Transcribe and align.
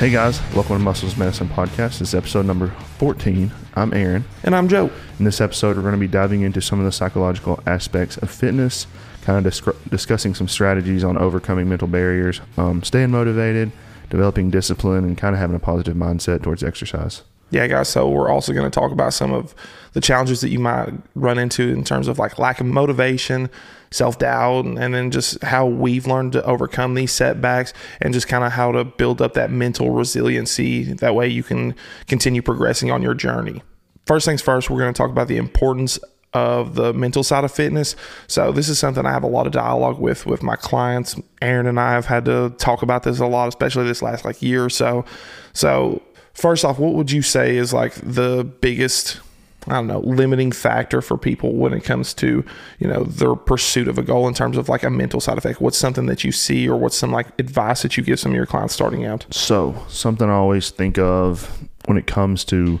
Hey 0.00 0.08
guys, 0.08 0.40
welcome 0.54 0.78
to 0.78 0.82
Muscles 0.82 1.18
Medicine 1.18 1.46
Podcast. 1.46 1.98
This 1.98 2.00
is 2.00 2.14
episode 2.14 2.46
number 2.46 2.68
14. 2.96 3.52
I'm 3.74 3.92
Aaron. 3.92 4.24
And 4.42 4.56
I'm 4.56 4.66
Joe. 4.66 4.90
In 5.18 5.26
this 5.26 5.42
episode, 5.42 5.76
we're 5.76 5.82
going 5.82 5.92
to 5.92 6.00
be 6.00 6.08
diving 6.08 6.40
into 6.40 6.62
some 6.62 6.78
of 6.78 6.86
the 6.86 6.90
psychological 6.90 7.62
aspects 7.66 8.16
of 8.16 8.30
fitness, 8.30 8.86
kind 9.20 9.36
of 9.36 9.44
disc- 9.44 9.68
discussing 9.90 10.34
some 10.34 10.48
strategies 10.48 11.04
on 11.04 11.18
overcoming 11.18 11.68
mental 11.68 11.86
barriers, 11.86 12.40
um, 12.56 12.82
staying 12.82 13.10
motivated, 13.10 13.72
developing 14.08 14.48
discipline, 14.48 15.04
and 15.04 15.18
kind 15.18 15.34
of 15.34 15.38
having 15.38 15.54
a 15.54 15.60
positive 15.60 15.98
mindset 15.98 16.42
towards 16.42 16.64
exercise. 16.64 17.20
Yeah, 17.50 17.66
guys. 17.66 17.90
So 17.90 18.08
we're 18.08 18.30
also 18.30 18.54
going 18.54 18.64
to 18.64 18.70
talk 18.70 18.92
about 18.92 19.12
some 19.12 19.34
of 19.34 19.54
the 19.92 20.00
challenges 20.00 20.40
that 20.40 20.48
you 20.48 20.60
might 20.60 20.94
run 21.14 21.38
into 21.38 21.68
in 21.68 21.84
terms 21.84 22.08
of 22.08 22.18
like 22.18 22.38
lack 22.38 22.58
of 22.58 22.66
motivation, 22.66 23.50
self 23.90 24.18
doubt, 24.18 24.64
and 24.64 24.94
then 24.94 25.10
just 25.10 25.42
how 25.42 25.66
we've 25.66 26.06
learned 26.06 26.32
to 26.32 26.44
overcome 26.44 26.94
these 26.94 27.12
setbacks 27.12 27.72
and 28.00 28.12
just 28.14 28.28
kind 28.28 28.44
of 28.44 28.52
how 28.52 28.72
to 28.72 28.84
build 28.84 29.20
up 29.20 29.34
that 29.34 29.50
mental 29.50 29.90
resiliency. 29.90 30.92
That 30.92 31.14
way 31.14 31.28
you 31.28 31.42
can 31.42 31.74
continue 32.06 32.42
progressing 32.42 32.90
on 32.90 33.02
your 33.02 33.14
journey. 33.14 33.62
First 34.06 34.26
things 34.26 34.42
first, 34.42 34.70
we're 34.70 34.78
going 34.78 34.92
to 34.92 34.96
talk 34.96 35.10
about 35.10 35.28
the 35.28 35.36
importance 35.36 35.98
of 36.32 36.74
the 36.74 36.92
mental 36.92 37.24
side 37.24 37.44
of 37.44 37.52
fitness. 37.52 37.96
So 38.28 38.52
this 38.52 38.68
is 38.68 38.78
something 38.78 39.04
I 39.04 39.10
have 39.10 39.24
a 39.24 39.28
lot 39.28 39.46
of 39.46 39.52
dialogue 39.52 39.98
with 39.98 40.26
with 40.26 40.42
my 40.42 40.56
clients. 40.56 41.16
Aaron 41.42 41.66
and 41.66 41.80
I 41.80 41.92
have 41.92 42.06
had 42.06 42.24
to 42.26 42.50
talk 42.58 42.82
about 42.82 43.02
this 43.02 43.18
a 43.18 43.26
lot, 43.26 43.48
especially 43.48 43.84
this 43.84 44.02
last 44.02 44.24
like 44.24 44.40
year 44.40 44.64
or 44.64 44.70
so. 44.70 45.04
So 45.52 46.02
first 46.32 46.64
off, 46.64 46.78
what 46.78 46.94
would 46.94 47.10
you 47.10 47.22
say 47.22 47.56
is 47.56 47.72
like 47.72 47.94
the 47.94 48.44
biggest 48.60 49.20
I 49.66 49.74
don't 49.74 49.86
know, 49.86 50.00
limiting 50.00 50.52
factor 50.52 51.02
for 51.02 51.18
people 51.18 51.54
when 51.54 51.72
it 51.72 51.84
comes 51.84 52.14
to, 52.14 52.44
you 52.78 52.88
know, 52.88 53.04
their 53.04 53.34
pursuit 53.34 53.88
of 53.88 53.98
a 53.98 54.02
goal 54.02 54.26
in 54.26 54.34
terms 54.34 54.56
of 54.56 54.68
like 54.68 54.82
a 54.82 54.90
mental 54.90 55.20
side 55.20 55.36
effect? 55.38 55.60
What's 55.60 55.76
something 55.76 56.06
that 56.06 56.24
you 56.24 56.32
see 56.32 56.68
or 56.68 56.76
what's 56.76 56.96
some 56.96 57.12
like 57.12 57.26
advice 57.38 57.82
that 57.82 57.96
you 57.96 58.02
give 58.02 58.18
some 58.18 58.32
of 58.32 58.36
your 58.36 58.46
clients 58.46 58.74
starting 58.74 59.04
out? 59.04 59.26
So, 59.30 59.84
something 59.88 60.28
I 60.28 60.34
always 60.34 60.70
think 60.70 60.98
of 60.98 61.66
when 61.86 61.98
it 61.98 62.06
comes 62.06 62.44
to 62.46 62.80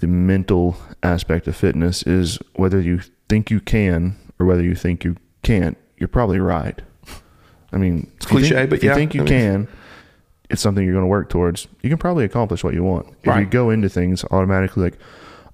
the 0.00 0.06
mental 0.06 0.76
aspect 1.02 1.46
of 1.46 1.56
fitness 1.56 2.02
is 2.02 2.38
whether 2.54 2.80
you 2.80 3.00
think 3.28 3.50
you 3.50 3.60
can 3.60 4.16
or 4.38 4.46
whether 4.46 4.62
you 4.62 4.74
think 4.74 5.04
you 5.04 5.16
can't, 5.42 5.78
you're 5.96 6.08
probably 6.08 6.40
right. 6.40 6.82
I 7.72 7.76
mean, 7.76 8.10
it's 8.16 8.26
cliche, 8.26 8.54
think, 8.54 8.70
but 8.70 8.76
if 8.76 8.82
you 8.84 8.90
yeah, 8.90 8.94
think 8.94 9.14
you 9.14 9.22
I 9.22 9.24
mean, 9.24 9.32
can, 9.32 9.68
it's 10.50 10.62
something 10.62 10.84
you're 10.84 10.94
going 10.94 11.04
to 11.04 11.08
work 11.08 11.28
towards. 11.28 11.66
You 11.82 11.88
can 11.88 11.98
probably 11.98 12.24
accomplish 12.24 12.62
what 12.62 12.74
you 12.74 12.84
want. 12.84 13.08
If 13.22 13.36
you 13.36 13.46
go 13.46 13.70
into 13.70 13.88
things 13.88 14.24
automatically 14.30 14.84
like, 14.84 14.98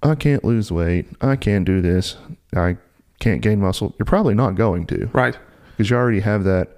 I 0.03 0.15
can't 0.15 0.45
lose 0.45 0.73
weight, 0.73 1.07
I 1.21 1.37
can't 1.37 1.65
do 1.65 1.81
this, 1.81 2.17
I 2.57 2.77
can't 3.19 3.43
gain 3.43 3.61
muscle, 3.61 3.95
you're 3.99 4.07
probably 4.07 4.35
not 4.35 4.55
going 4.55 4.87
to 4.87 5.11
Right. 5.13 5.37
because 5.73 5.91
you 5.91 5.97
already 5.97 6.21
have 6.21 6.45
that 6.45 6.69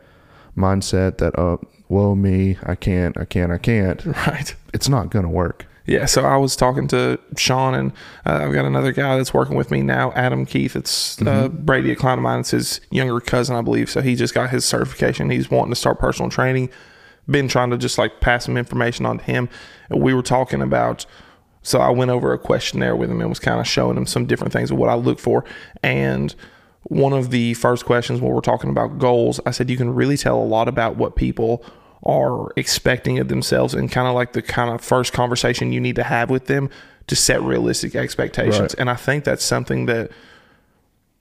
mindset 0.56 1.18
that, 1.18 1.38
uh, 1.38 1.56
whoa, 1.88 2.14
me, 2.14 2.58
I 2.64 2.74
can't, 2.74 3.16
I 3.18 3.24
can't, 3.24 3.52
I 3.52 3.58
can't. 3.58 4.04
Right. 4.04 4.54
It's 4.74 4.88
not 4.88 5.10
going 5.10 5.24
to 5.24 5.28
work. 5.28 5.66
Yeah, 5.84 6.06
so 6.06 6.24
I 6.24 6.36
was 6.36 6.54
talking 6.56 6.86
to 6.88 7.18
Sean, 7.36 7.74
and 7.74 7.92
uh, 8.24 8.40
I've 8.44 8.52
got 8.52 8.64
another 8.64 8.92
guy 8.92 9.16
that's 9.16 9.34
working 9.34 9.56
with 9.56 9.70
me 9.72 9.82
now, 9.82 10.12
Adam 10.12 10.46
Keith. 10.46 10.76
It's 10.76 11.20
uh, 11.22 11.48
Brady, 11.48 11.90
a 11.90 11.96
client 11.96 12.20
of 12.20 12.22
mine. 12.22 12.40
It's 12.40 12.52
his 12.52 12.80
younger 12.90 13.18
cousin, 13.20 13.56
I 13.56 13.62
believe. 13.62 13.90
So 13.90 14.00
he 14.00 14.14
just 14.14 14.32
got 14.32 14.50
his 14.50 14.64
certification. 14.64 15.28
He's 15.30 15.50
wanting 15.50 15.72
to 15.72 15.76
start 15.76 15.98
personal 15.98 16.30
training. 16.30 16.70
Been 17.28 17.48
trying 17.48 17.70
to 17.70 17.78
just 17.78 17.98
like 17.98 18.20
pass 18.20 18.44
some 18.44 18.56
information 18.56 19.06
on 19.06 19.18
to 19.18 19.24
him. 19.24 19.48
And 19.90 20.00
we 20.00 20.14
were 20.14 20.22
talking 20.22 20.62
about. 20.62 21.04
So 21.62 21.80
I 21.80 21.90
went 21.90 22.10
over 22.10 22.32
a 22.32 22.38
questionnaire 22.38 22.96
with 22.96 23.10
him 23.10 23.20
and 23.20 23.28
was 23.28 23.38
kind 23.38 23.60
of 23.60 23.66
showing 23.66 23.96
him 23.96 24.06
some 24.06 24.26
different 24.26 24.52
things 24.52 24.70
of 24.70 24.78
what 24.78 24.88
I 24.88 24.94
look 24.94 25.18
for. 25.18 25.44
And 25.82 26.34
one 26.84 27.12
of 27.12 27.30
the 27.30 27.54
first 27.54 27.84
questions 27.84 28.20
when 28.20 28.32
we're 28.32 28.40
talking 28.40 28.70
about 28.70 28.98
goals, 28.98 29.40
I 29.46 29.52
said 29.52 29.70
you 29.70 29.76
can 29.76 29.94
really 29.94 30.16
tell 30.16 30.38
a 30.38 30.44
lot 30.44 30.68
about 30.68 30.96
what 30.96 31.14
people 31.14 31.64
are 32.04 32.50
expecting 32.56 33.20
of 33.20 33.28
themselves 33.28 33.74
and 33.74 33.90
kind 33.90 34.08
of 34.08 34.14
like 34.14 34.32
the 34.32 34.42
kind 34.42 34.70
of 34.70 34.80
first 34.80 35.12
conversation 35.12 35.72
you 35.72 35.80
need 35.80 35.94
to 35.96 36.02
have 36.02 36.30
with 36.30 36.46
them 36.46 36.68
to 37.06 37.14
set 37.14 37.40
realistic 37.42 37.94
expectations. 37.94 38.60
Right. 38.60 38.74
And 38.78 38.90
I 38.90 38.96
think 38.96 39.24
that's 39.24 39.44
something 39.44 39.86
that 39.86 40.10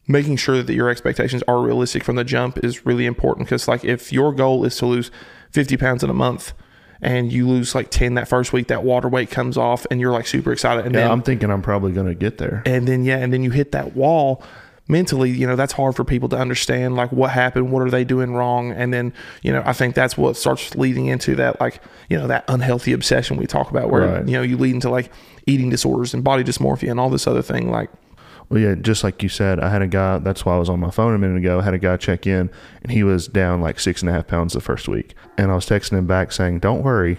making 0.07 0.37
sure 0.37 0.63
that 0.63 0.73
your 0.73 0.89
expectations 0.89 1.43
are 1.47 1.61
realistic 1.61 2.03
from 2.03 2.15
the 2.15 2.23
jump 2.23 2.57
is 2.63 2.85
really 2.85 3.05
important 3.05 3.47
because 3.47 3.67
like 3.67 3.85
if 3.85 4.11
your 4.11 4.33
goal 4.33 4.65
is 4.65 4.75
to 4.77 4.87
lose 4.87 5.11
50 5.51 5.77
pounds 5.77 6.03
in 6.03 6.09
a 6.09 6.13
month 6.13 6.53
and 7.01 7.31
you 7.31 7.47
lose 7.47 7.73
like 7.73 7.89
10 7.89 8.13
that 8.15 8.27
first 8.27 8.53
week 8.53 8.67
that 8.67 8.83
water 8.83 9.07
weight 9.09 9.31
comes 9.31 9.57
off 9.57 9.85
and 9.89 9.99
you're 9.99 10.11
like 10.11 10.27
super 10.27 10.51
excited 10.51 10.85
and 10.85 10.93
Yeah, 10.93 11.01
then 11.01 11.11
I'm 11.11 11.21
thinking 11.23 11.49
I'm 11.49 11.61
probably 11.61 11.91
going 11.93 12.07
to 12.07 12.15
get 12.15 12.37
there. 12.37 12.61
and 12.65 12.87
then 12.87 13.03
yeah 13.03 13.17
and 13.17 13.31
then 13.33 13.41
you 13.43 13.51
hit 13.51 13.71
that 13.71 13.95
wall 13.95 14.43
mentally 14.87 15.29
you 15.29 15.47
know 15.47 15.55
that's 15.55 15.71
hard 15.73 15.95
for 15.95 16.03
people 16.03 16.27
to 16.27 16.35
understand 16.37 16.95
like 16.95 17.11
what 17.13 17.31
happened 17.31 17.71
what 17.71 17.81
are 17.81 17.89
they 17.89 18.03
doing 18.03 18.33
wrong 18.33 18.71
and 18.71 18.93
then 18.93 19.13
you 19.41 19.51
know 19.53 19.61
i 19.65 19.71
think 19.71 19.95
that's 19.95 20.17
what 20.17 20.35
starts 20.35 20.75
leading 20.75 21.05
into 21.05 21.33
that 21.35 21.61
like 21.61 21.81
you 22.09 22.17
know 22.17 22.27
that 22.27 22.43
unhealthy 22.49 22.91
obsession 22.91 23.37
we 23.37 23.45
talk 23.45 23.69
about 23.71 23.89
where 23.89 24.01
Right. 24.07 24.27
you 24.27 24.33
know 24.33 24.41
you 24.41 24.57
lead 24.57 24.73
into 24.73 24.89
like 24.89 25.09
eating 25.47 25.69
disorders 25.69 26.13
and 26.13 26.23
body 26.25 26.43
dysmorphia 26.43 26.91
and 26.91 26.99
all 26.99 27.09
this 27.09 27.25
other 27.25 27.41
thing 27.43 27.71
like 27.71 27.89
Well, 28.51 28.59
yeah, 28.59 28.75
just 28.75 29.01
like 29.01 29.23
you 29.23 29.29
said, 29.29 29.61
I 29.61 29.69
had 29.69 29.81
a 29.81 29.87
guy. 29.87 30.17
That's 30.17 30.45
why 30.45 30.55
I 30.55 30.59
was 30.59 30.67
on 30.67 30.81
my 30.81 30.91
phone 30.91 31.15
a 31.15 31.17
minute 31.17 31.37
ago. 31.37 31.59
I 31.59 31.63
had 31.63 31.73
a 31.73 31.79
guy 31.79 31.95
check 31.95 32.27
in, 32.27 32.51
and 32.83 32.91
he 32.91 33.01
was 33.01 33.27
down 33.27 33.61
like 33.61 33.79
six 33.79 34.01
and 34.01 34.09
a 34.09 34.11
half 34.11 34.27
pounds 34.27 34.53
the 34.53 34.59
first 34.59 34.89
week. 34.89 35.15
And 35.37 35.49
I 35.49 35.55
was 35.55 35.65
texting 35.65 35.97
him 35.97 36.05
back 36.05 36.33
saying, 36.33 36.59
"Don't 36.59 36.83
worry, 36.83 37.17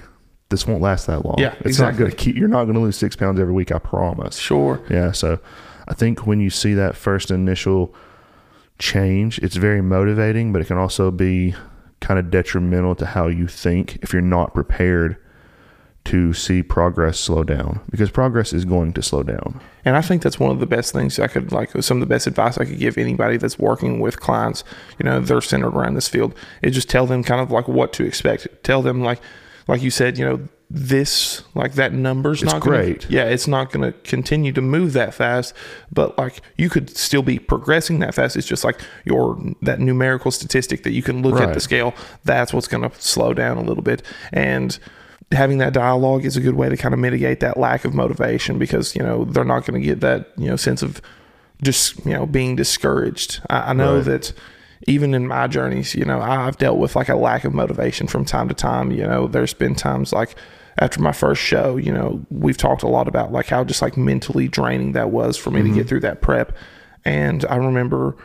this 0.51 0.67
won't 0.67 0.83
last 0.83 1.07
that 1.07 1.25
long. 1.25 1.37
Yeah, 1.39 1.55
it's 1.61 1.79
not 1.79 1.95
exactly. 1.95 1.99
going 1.99 2.11
to 2.11 2.17
keep. 2.17 2.37
You're 2.37 2.49
not 2.49 2.65
going 2.65 2.75
to 2.75 2.81
lose 2.81 2.97
six 2.97 3.17
pounds 3.17 3.41
every 3.41 3.55
week. 3.55 3.73
I 3.73 3.79
promise." 3.79 4.37
sure 4.37 4.83
Yeah. 4.91 5.13
So, 5.13 5.39
I 5.89 5.95
think 5.95 6.27
when 6.27 6.39
you 6.39 6.51
see 6.51 6.75
that 6.75 6.97
first 6.97 7.31
initial 7.31 7.95
change, 8.79 9.39
it's 9.39 9.57
very 9.57 9.81
motivating, 9.81 10.53
but 10.53 10.61
it 10.61 10.67
can 10.67 10.77
also 10.77 11.11
be 11.11 11.55
kind 12.01 12.21
of 12.21 12.31
detrimental 12.31 12.95
to 12.97 13.07
how 13.07 13.29
you 13.29 13.47
think 13.47 13.97
if 14.03 14.13
you're 14.13 14.21
not 14.21 14.53
prepared 14.53 15.17
to 16.05 16.33
see 16.33 16.63
progress 16.63 17.19
slow 17.19 17.45
down 17.45 17.81
because 17.91 18.11
progress 18.11 18.53
is 18.53 18.65
going 18.65 18.93
to 18.93 19.03
slow 19.03 19.23
down. 19.23 19.61
And 19.85 19.97
I 19.97 20.03
think 20.03 20.23
that's 20.23 20.39
one 20.39 20.51
of 20.51 20.59
the 20.59 20.67
best 20.67 20.93
things 20.93 21.19
I 21.19 21.29
could 21.29 21.53
like 21.53 21.71
some 21.83 21.99
of 21.99 22.01
the 22.01 22.13
best 22.13 22.27
advice 22.27 22.59
I 22.59 22.65
could 22.65 22.79
give 22.79 22.99
anybody 22.99 23.37
that's 23.37 23.59
working 23.59 24.01
with 24.01 24.21
clients, 24.21 24.65
you 24.99 25.05
know, 25.05 25.21
they're 25.21 25.41
centered 25.41 25.75
around 25.75 25.95
this 25.95 26.09
field. 26.09 26.35
Is 26.61 26.75
just 26.75 26.91
tell 26.91 27.07
them 27.07 27.23
kind 27.23 27.41
of 27.41 27.51
like 27.51 27.69
what 27.69 27.93
to 27.95 28.05
expect. 28.05 28.49
Tell 28.63 28.83
them 28.83 29.03
like 29.03 29.21
like 29.69 29.81
you 29.81 29.91
said, 29.91 30.19
you 30.19 30.25
know, 30.25 30.49
this 30.69 31.43
like 31.55 31.75
that 31.75 31.93
number's 31.93 32.43
It's 32.43 32.53
not 32.53 32.63
gonna, 32.63 32.77
great. 32.77 33.09
Yeah, 33.11 33.25
it's 33.25 33.47
not 33.47 33.71
gonna 33.71 33.93
continue 33.93 34.53
to 34.53 34.61
move 34.61 34.95
that 34.95 35.15
fast, 35.15 35.55
but 35.93 36.17
like 36.19 36.41
you 36.57 36.69
could 36.69 36.91
still 36.97 37.23
be 37.23 37.39
progressing 37.39 38.01
that 38.01 38.15
fast. 38.15 38.37
It's 38.37 38.47
just 38.47 38.65
like 38.65 38.81
your 39.05 39.39
that 39.61 39.79
numerical 39.79 40.31
statistic 40.31 40.83
that 40.83 40.93
you 40.93 41.03
can 41.03 41.23
look 41.23 41.41
at 41.41 41.55
the 41.55 41.61
scale, 41.61 41.95
that's 42.25 42.53
what's 42.53 42.69
gonna 42.69 42.91
slow 42.99 43.35
down 43.35 43.59
a 43.59 43.63
little 43.63 43.83
bit. 43.85 44.03
And 44.33 44.79
having 45.33 45.59
that 45.59 45.73
dialogue 45.73 46.25
is 46.25 46.37
a 46.37 46.41
good 46.41 46.55
way 46.55 46.69
to 46.69 46.77
kind 46.77 46.95
of 46.95 47.01
mitigate 47.01 47.41
that 47.41 47.57
lack 47.57 47.85
of 47.85 47.95
motivation 47.95 48.59
because 48.59 48.95
you 48.95 49.03
know 49.03 49.25
they're 49.25 49.45
not 49.45 49.65
going 49.65 49.81
to 49.81 49.87
get 49.87 50.01
that 50.01 50.31
you 50.37 50.47
know 50.47 50.57
sense 50.57 50.83
of 50.83 51.01
just 51.63 52.05
you 52.05 52.13
know 52.13 52.27
being 52.27 52.57
discouraged. 52.57 53.41
I, 53.49 53.71
I 53.71 53.73
know 53.73 53.97
Right. 53.97 54.05
that 54.05 54.33
even 54.89 55.15
in 55.15 55.27
my 55.27 55.47
journeys, 55.47 55.95
you 55.95 56.05
know, 56.05 56.21
I've 56.21 56.59
dealt 56.59 56.79
with 56.79 56.97
like 56.97 57.09
a 57.09 57.15
lack 57.17 57.45
of 57.45 57.55
motivation 57.55 58.07
from 58.07 58.25
time 58.25 58.49
to 58.49 58.55
time. 58.55 58.91
You 58.91 59.05
know, 59.05 59.29
there's 59.29 59.55
been 59.55 59.75
times 59.75 60.13
like 60.13 60.35
after 60.79 61.01
my 61.01 61.13
first 61.13 61.41
show, 61.41 61.77
you 61.77 61.93
know, 61.93 62.25
we've 62.31 62.57
talked 62.57 62.83
a 62.83 62.89
lot 62.89 63.09
about 63.09 63.33
like 63.33 63.47
how 63.47 63.65
just 63.65 63.83
like 63.83 63.97
mentally 63.97 64.49
draining 64.49 64.93
that 64.93 65.11
was 65.11 65.37
for 65.37 65.51
me 65.51 65.61
to 65.61 65.69
mm-hmm. 65.69 65.77
get 65.77 65.89
through 65.89 66.01
that 66.01 66.21
prep. 66.21 66.57
And 67.05 67.45
I 67.47 67.57
remember 67.57 68.17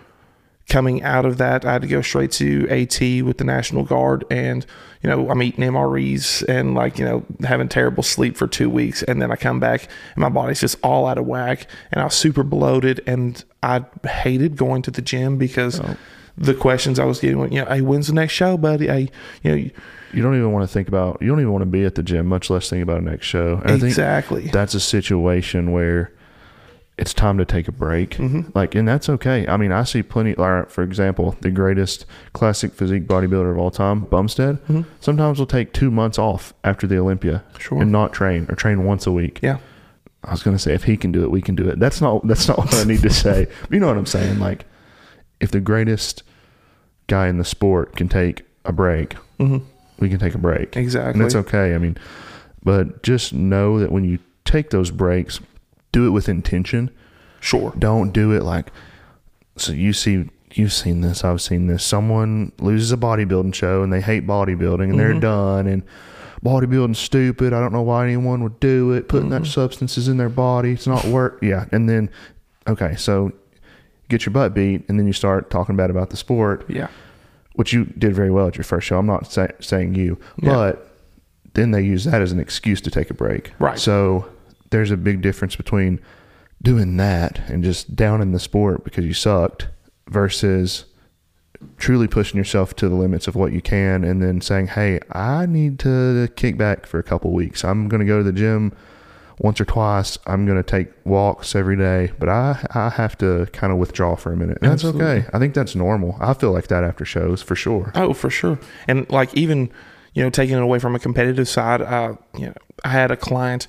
coming 0.70 1.02
out 1.04 1.26
of 1.26 1.38
that, 1.38 1.66
I 1.66 1.74
had 1.74 1.82
to 1.82 1.88
go 1.88 2.02
straight 2.02 2.32
to 2.34 2.68
AT 2.70 3.00
with 3.26 3.38
the 3.38 3.44
National 3.44 3.84
Guard, 3.84 4.26
and 4.30 4.66
you 5.02 5.10
know 5.10 5.30
I'm 5.30 5.42
eating 5.42 5.64
MREs 5.64 6.44
and 6.48 6.76
like 6.76 7.00
you 7.00 7.06
know 7.06 7.26
having 7.42 7.70
terrible 7.70 8.04
sleep 8.04 8.36
for 8.36 8.48
two 8.48 8.70
weeks, 8.70 9.04
and 9.04 9.22
then 9.22 9.32
I 9.32 9.36
come 9.36 9.60
back 9.60 9.88
and 10.16 10.22
my 10.22 10.30
body's 10.30 10.60
just 10.60 10.78
all 10.84 11.08
out 11.08 11.18
of 11.18 11.26
whack, 11.26 11.68
and 11.92 12.02
I 12.02 12.06
was 12.06 12.16
super 12.16 12.44
bloated, 12.44 13.02
and 13.08 13.44
I 13.64 13.86
hated 14.08 14.58
going 14.58 14.82
to 14.84 14.92
the 14.92 15.02
gym 15.02 15.38
because 15.38 15.80
oh. 15.80 15.96
the 16.38 16.54
questions 16.54 17.00
I 17.00 17.06
was 17.06 17.20
getting, 17.20 17.40
you 17.52 17.64
know, 17.64 17.70
hey, 17.70 17.82
when's 17.82 18.08
the 18.08 18.14
next 18.14 18.34
show, 18.34 18.58
buddy? 18.58 18.88
Hey, 18.88 19.10
you 19.44 19.52
know, 19.56 19.70
You 20.14 20.22
don't 20.22 20.36
even 20.36 20.52
want 20.52 20.68
to 20.68 20.74
think 20.74 20.88
about. 20.88 21.22
You 21.22 21.28
don't 21.28 21.40
even 21.40 21.52
want 21.52 21.64
to 21.64 21.68
be 21.68 21.86
at 21.86 21.96
the 21.96 22.04
gym, 22.04 22.28
much 22.28 22.50
less 22.50 22.70
think 22.70 22.84
about 22.84 23.02
a 23.02 23.04
next 23.04 23.26
show. 23.26 23.60
And 23.64 23.72
I 23.72 23.74
think 23.74 23.84
exactly. 23.84 24.48
that's 24.48 24.74
a 24.74 24.80
situation 24.80 25.72
where 25.72 26.12
it's 26.98 27.14
time 27.14 27.38
to 27.38 27.46
take 27.46 27.68
a 27.68 27.72
break. 27.72 28.12
Mm-hmm. 28.12 28.50
Like, 28.56 28.74
and 28.74 28.88
that's 28.88 29.08
okay. 29.08 29.48
I 29.48 29.56
mean, 29.58 29.72
I 29.72 29.84
see 29.84 30.02
plenty. 30.02 30.34
Like, 30.34 30.70
for 30.70 30.84
example, 30.84 31.36
the 31.42 31.52
greatest 31.52 32.06
classic 32.34 32.74
physique 32.74 33.06
bodybuilder 33.08 33.52
of 33.52 33.58
all 33.60 33.70
time, 33.72 34.02
Bumstead, 34.02 34.58
sometimes 35.00 35.38
will 35.38 35.46
take 35.46 35.74
two 35.74 35.92
months 35.92 36.18
off 36.18 36.54
after 36.64 36.88
the 36.88 36.98
Olympia 36.98 37.44
Mm-hmm. 37.50 37.58
Sure. 37.60 37.82
and 37.82 37.92
not 37.92 38.14
train 38.14 38.46
or 38.50 38.56
train 38.56 38.84
once 38.84 39.06
a 39.06 39.12
week. 39.12 39.40
yeah, 39.44 39.58
I 40.24 40.32
was 40.32 40.42
gonna 40.44 40.58
say 40.60 40.74
if 40.74 40.84
he 40.86 40.98
can 40.98 41.12
do 41.12 41.24
it, 41.24 41.30
we 41.32 41.42
can 41.42 41.56
do 41.56 41.68
it. 41.70 41.80
That's 41.80 42.02
not 42.02 42.26
that's 42.28 42.48
not 42.48 42.58
what 42.58 42.74
I 42.76 42.84
need 42.84 43.02
to 43.04 43.10
say. 43.10 43.48
You 43.70 43.80
know 43.80 43.88
what 43.88 43.98
I'm 43.98 44.06
saying? 44.08 44.40
Like, 44.40 44.66
if 45.40 45.52
the 45.52 45.60
greatest 45.60 46.24
guy 47.08 47.28
in 47.28 47.38
the 47.38 47.46
sport 47.46 47.96
can 47.96 48.10
take 48.10 48.44
a 48.66 48.72
break, 48.72 49.16
we 49.40 50.10
can 50.10 50.18
take 50.20 50.34
a 50.36 50.40
break. 50.40 50.72
Mm-hmm. 50.72 50.80
Exactly. 50.80 51.12
and 51.14 51.22
that's 51.22 51.36
okay. 51.36 51.76
I 51.76 51.78
mean, 51.78 51.96
but 52.64 53.04
just 53.04 53.34
know 53.34 53.80
that 53.80 53.92
when 53.92 54.04
you 54.04 54.18
take 54.46 54.72
those 54.72 54.90
breaks, 54.92 55.40
do 55.92 56.08
it 56.08 56.12
with 56.12 56.30
intention. 56.30 56.92
sure. 57.40 57.74
Don't 57.78 58.12
do 58.12 58.32
it 58.32 58.44
like 58.44 58.72
so. 59.56 59.72
You 59.72 59.94
see, 59.94 60.30
you've 60.54 60.74
seen 60.74 61.02
this. 61.02 61.24
I've 61.24 61.42
seen 61.42 61.68
this. 61.68 61.84
Someone 61.84 62.52
loses 62.60 62.92
a 62.92 62.98
bodybuilding 62.98 63.54
show 63.54 63.84
and 63.84 63.92
they 63.92 64.02
hate 64.02 64.26
bodybuilding 64.26 64.90
and 64.90 65.00
they're 65.00 65.12
mm-hmm. 65.12 65.20
done 65.20 65.68
and 65.68 65.84
bodybuilding's 66.44 67.00
stupid. 67.00 67.54
I 67.54 67.60
don't 67.60 67.74
know 67.74 67.82
why 67.82 68.06
anyone 68.06 68.44
would 68.44 68.60
do 68.60 68.92
it. 68.94 69.08
Putting 69.08 69.30
that 69.30 69.44
mm-hmm. 69.44 69.52
substances 69.52 70.08
in 70.08 70.18
their 70.18 70.30
body, 70.30 70.72
it's 70.72 70.88
not 70.88 71.06
work. 71.06 71.40
Yeah, 71.42 71.66
and 71.72 71.90
then 71.90 72.10
okay, 72.68 72.96
so 72.96 73.32
get 74.10 74.26
your 74.26 74.34
butt 74.34 74.54
beat, 74.54 74.86
and 74.88 75.00
then 75.00 75.08
you 75.08 75.14
start 75.14 75.50
talking 75.50 75.76
bad 75.76 75.90
about 75.90 76.10
the 76.10 76.18
sport, 76.18 76.66
Yeah. 76.70 76.88
which 77.56 77.74
you 77.74 77.86
did 77.86 78.16
very 78.16 78.32
well 78.32 78.48
at 78.48 78.56
your 78.56 78.64
first 78.64 78.88
show. 78.88 78.98
I'm 78.98 79.06
not 79.06 79.32
say, 79.32 79.50
saying 79.60 79.96
you, 79.96 80.18
Yeah. 80.38 80.54
but 80.54 80.96
then 81.54 81.72
they 81.72 81.82
use 81.82 82.06
that 82.06 82.22
as 82.22 82.32
an 82.32 82.40
excuse 82.40 82.82
to 82.82 82.92
take 82.92 83.10
a 83.10 83.14
break. 83.14 83.52
Right. 83.60 83.80
So 83.80 84.28
there's 84.70 84.92
a 84.92 84.98
big 84.98 85.22
difference 85.22 85.56
between 85.56 86.00
doing 86.62 86.98
that 86.98 87.40
and 87.50 87.64
just 87.64 87.96
down 87.96 88.22
in 88.22 88.32
the 88.32 88.40
sport 88.40 88.84
because 88.84 89.06
you 89.06 89.14
sucked 89.14 89.68
versus 90.10 90.86
truly 91.78 92.08
pushing 92.08 92.38
yourself 92.38 92.76
to 92.76 92.88
the 92.90 92.96
limits 92.96 93.28
of 93.28 93.36
what 93.36 93.52
you 93.52 93.62
can 93.62 94.04
and 94.04 94.22
then 94.22 94.42
saying, 94.42 94.68
"Hey, 94.68 95.00
I 95.12 95.46
need 95.46 95.80
to 95.80 96.30
kick 96.36 96.58
back 96.58 96.86
for 96.86 97.00
a 97.00 97.04
couple 97.04 97.32
weeks. 97.32 97.64
I'm 97.64 97.88
going 97.88 98.00
to 98.00 98.06
go 98.06 98.18
to 98.18 98.24
the 98.24 98.32
gym 98.32 98.74
once 99.40 99.62
or 99.62 99.66
twice. 99.66 100.18
I'm 100.26 100.46
going 100.46 100.58
to 100.58 100.64
take 100.64 100.90
walks 101.04 101.56
every 101.56 101.76
day, 101.78 102.12
but 102.20 102.30
I 102.30 102.66
I 102.74 102.90
have 102.90 103.18
to 103.20 103.48
kind 103.54 103.72
of 103.72 103.80
withdraw 103.80 104.16
for 104.16 104.32
a 104.32 104.38
minute." 104.38 104.60
And 104.62 104.72
that's 104.72 104.84
Absolutely. 104.84 105.06
okay. 105.20 105.30
I 105.34 105.40
think 105.40 105.54
that's 105.54 105.76
normal. 105.76 106.16
I 106.20 106.34
feel 106.34 106.52
like 106.52 106.68
that 106.68 106.84
after 106.84 107.06
shows 107.06 107.42
for 107.42 107.56
sure. 107.56 107.92
Oh, 107.96 108.14
for 108.14 108.30
sure. 108.30 108.60
And 108.88 109.10
like 109.10 109.34
even, 109.36 109.72
you 110.14 110.24
know, 110.24 110.30
taking 110.30 110.56
it 110.58 110.62
away 110.62 110.80
from 110.80 110.96
a 110.96 111.00
competitive 111.00 111.48
side, 111.48 111.82
uh, 111.82 112.16
you 112.38 112.48
know, 112.48 112.54
I 112.84 112.90
had 112.90 113.10
a 113.12 113.18
client 113.18 113.68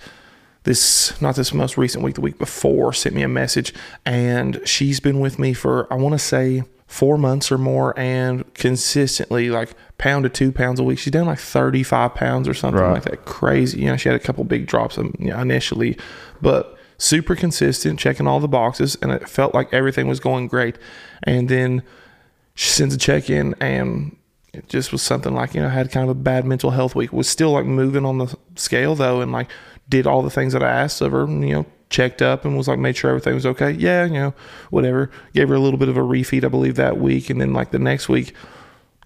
this 0.65 1.21
not 1.21 1.37
this 1.37 1.53
most 1.55 1.77
recent 1.79 2.05
week, 2.05 2.15
the 2.17 2.21
week 2.21 2.39
before, 2.39 2.93
sent 2.93 3.15
me 3.15 3.23
a 3.23 3.29
message 3.29 3.73
and 4.05 4.61
she's 4.65 5.01
been 5.01 5.21
with 5.21 5.39
me 5.39 5.53
for 5.55 5.91
I 5.93 5.97
want 5.97 6.15
to 6.15 6.19
say 6.19 6.63
four 6.87 7.19
months 7.19 7.53
or 7.53 7.59
more 7.59 7.99
and 7.99 8.53
consistently 8.55 9.51
like 9.51 9.75
pound 9.99 10.23
to 10.25 10.29
two 10.31 10.51
pounds 10.53 10.81
a 10.81 10.85
week. 10.85 10.99
She's 10.99 11.11
down 11.13 11.27
like 11.27 11.39
35 11.39 12.15
pounds 12.15 12.49
or 12.49 12.55
something 12.55 12.81
Right. 12.81 12.93
like 12.95 13.03
that. 13.05 13.25
Crazy. 13.27 13.81
You 13.81 13.87
know, 13.87 13.97
she 13.97 14.09
had 14.09 14.17
a 14.17 14.23
couple 14.23 14.43
big 14.45 14.67
drops 14.67 14.97
um, 14.97 15.15
initially, 15.19 15.99
but 16.41 16.77
super 16.97 17.37
consistent, 17.37 17.99
checking 17.99 18.27
all 18.27 18.41
the 18.41 18.49
boxes, 18.49 18.97
and 19.03 19.13
it 19.13 19.29
felt 19.29 19.55
like 19.55 19.73
everything 19.73 20.09
was 20.09 20.19
going 20.19 20.49
great. 20.49 20.77
And 21.25 21.49
then 21.49 21.83
she 22.55 22.71
sends 22.71 22.95
a 22.95 22.99
check 22.99 23.29
in 23.29 23.55
and 23.61 24.17
it 24.55 24.69
just 24.69 24.91
was 24.91 25.03
something 25.03 25.35
like 25.35 25.55
you 25.55 25.61
know 25.61 25.69
had 25.69 25.93
kind 25.93 26.05
of 26.05 26.11
a 26.17 26.19
bad 26.19 26.45
mental 26.47 26.71
health 26.71 26.95
week 26.97 27.13
was 27.13 27.29
still 27.29 27.53
like 27.53 27.67
moving 27.67 28.05
on 28.07 28.17
the 28.19 28.35
scale 28.57 28.95
though 28.95 29.21
and 29.21 29.31
like 29.31 29.49
did 29.89 30.07
all 30.07 30.23
the 30.23 30.31
things 30.31 30.53
that 30.53 30.63
i 30.63 30.71
asked 30.71 31.01
of 31.01 31.13
her 31.13 31.25
and, 31.25 31.47
you 31.49 31.55
know 31.55 31.67
checked 31.91 32.21
up 32.21 32.45
and 32.45 32.55
was 32.57 32.69
like 32.69 32.79
made 32.79 32.95
sure 32.95 33.09
everything 33.09 33.35
was 33.35 33.47
okay 33.47 33.71
yeah 33.71 34.05
you 34.05 34.13
know 34.13 34.35
whatever 34.71 35.11
gave 35.35 35.49
her 35.49 35.55
a 35.55 35.59
little 35.61 35.79
bit 35.79 35.89
of 35.89 35.97
a 35.97 36.01
refeed 36.03 36.45
i 36.45 36.49
believe 36.49 36.75
that 36.77 36.99
week 36.99 37.31
and 37.31 37.41
then 37.41 37.53
like 37.55 37.71
the 37.71 37.79
next 37.79 38.11
week 38.11 38.35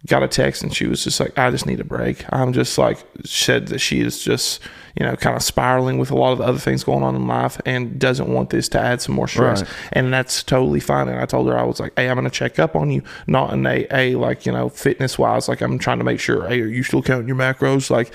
got 0.08 0.20
a 0.24 0.26
text 0.26 0.64
and 0.64 0.74
she 0.74 0.84
was 0.88 1.04
just 1.04 1.20
like 1.20 1.36
i 1.38 1.48
just 1.48 1.64
need 1.64 1.78
a 1.78 1.84
break 1.84 2.24
i'm 2.30 2.52
just 2.52 2.76
like 2.76 2.98
said 3.24 3.68
that 3.68 3.78
she 3.78 4.00
is 4.00 4.20
just 4.24 4.60
you 4.98 5.06
know 5.06 5.14
kind 5.14 5.36
of 5.36 5.44
spiraling 5.44 5.96
with 5.96 6.10
a 6.10 6.16
lot 6.16 6.32
of 6.32 6.38
the 6.38 6.44
other 6.44 6.58
things 6.58 6.82
going 6.82 7.04
on 7.04 7.14
in 7.14 7.24
life 7.28 7.60
and 7.64 8.00
doesn't 8.00 8.26
want 8.26 8.50
this 8.50 8.68
to 8.68 8.80
add 8.80 9.00
some 9.00 9.14
more 9.14 9.28
stress 9.28 9.62
Right. 9.62 9.70
and 9.92 10.12
that's 10.12 10.42
totally 10.42 10.80
fine. 10.80 11.06
And 11.06 11.20
I 11.20 11.24
told 11.26 11.46
her 11.46 11.56
I 11.56 11.62
was 11.62 11.78
like, 11.78 11.92
"Hey, 11.96 12.08
I'm 12.10 12.16
going 12.16 12.24
to 12.24 12.30
check 12.30 12.58
up 12.58 12.74
on 12.74 12.90
you, 12.90 13.02
not 13.28 13.52
in 13.54 13.64
a, 13.64 13.86
a 13.92 14.16
like 14.16 14.44
you 14.44 14.50
know 14.52 14.68
fitness 14.68 15.18
wise. 15.20 15.48
Like 15.48 15.60
I'm 15.62 15.78
trying 15.78 15.98
to 15.98 16.04
make 16.04 16.18
sure. 16.20 16.46
Hey, 16.48 16.60
are 16.60 16.66
you 16.66 16.82
still 16.82 17.00
counting 17.02 17.28
your 17.28 17.36
macros? 17.36 17.88
Like, 17.90 18.12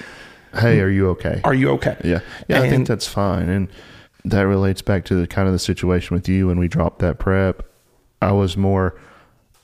Hey, 0.59 0.79
are 0.81 0.89
you 0.89 1.09
okay? 1.09 1.41
are 1.43 1.53
you 1.53 1.69
okay? 1.71 1.97
Yeah, 2.03 2.19
yeah, 2.47 2.61
I 2.61 2.69
think 2.69 2.87
that's 2.87 3.07
fine, 3.07 3.49
and 3.49 3.67
that 4.25 4.41
relates 4.41 4.81
back 4.81 5.05
to 5.05 5.15
the 5.15 5.27
kind 5.27 5.47
of 5.47 5.53
the 5.53 5.59
situation 5.59 6.15
with 6.15 6.27
you 6.27 6.47
when 6.47 6.59
we 6.59 6.67
dropped 6.67 6.99
that 6.99 7.19
prep. 7.19 7.63
I 8.21 8.31
was 8.31 8.57
more, 8.57 8.99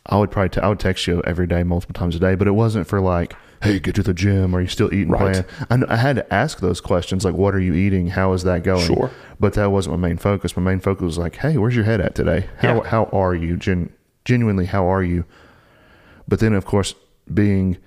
I 0.05 0.17
would 0.17 0.31
probably 0.31 0.49
t- 0.49 0.61
I 0.61 0.69
would 0.69 0.79
text 0.79 1.07
you 1.07 1.21
every 1.25 1.47
day, 1.47 1.63
multiple 1.63 1.93
times 1.93 2.15
a 2.15 2.19
day, 2.19 2.35
but 2.35 2.47
it 2.47 2.51
wasn't 2.51 2.87
for 2.87 3.01
like, 3.01 3.35
hey, 3.63 3.79
get 3.79 3.95
to 3.95 4.03
the 4.03 4.13
gym. 4.13 4.55
Are 4.55 4.61
you 4.61 4.67
still 4.67 4.93
eating? 4.93 5.09
Right. 5.09 5.43
I, 5.69 5.79
I 5.87 5.95
had 5.95 6.15
to 6.17 6.33
ask 6.33 6.59
those 6.59 6.79
questions 6.81 7.25
like, 7.25 7.33
what 7.33 7.55
are 7.55 7.59
you 7.59 7.73
eating? 7.73 8.07
How 8.07 8.33
is 8.33 8.43
that 8.43 8.63
going? 8.63 8.85
Sure. 8.85 9.09
but 9.39 9.53
that 9.53 9.71
wasn't 9.71 9.99
my 9.99 10.07
main 10.09 10.17
focus. 10.17 10.55
My 10.55 10.61
main 10.63 10.79
focus 10.79 11.03
was 11.03 11.17
like, 11.17 11.37
hey, 11.37 11.57
where's 11.57 11.75
your 11.75 11.85
head 11.85 11.99
at 11.99 12.13
today? 12.15 12.47
How 12.59 12.75
Yeah. 12.75 12.87
how 12.89 13.05
are 13.05 13.33
you? 13.33 13.57
Gen- 13.57 13.91
genuinely, 14.25 14.65
how 14.65 14.85
are 14.85 15.03
you? 15.03 15.25
But 16.27 16.39
then, 16.39 16.53
of 16.53 16.65
course, 16.65 16.93
being 17.33 17.77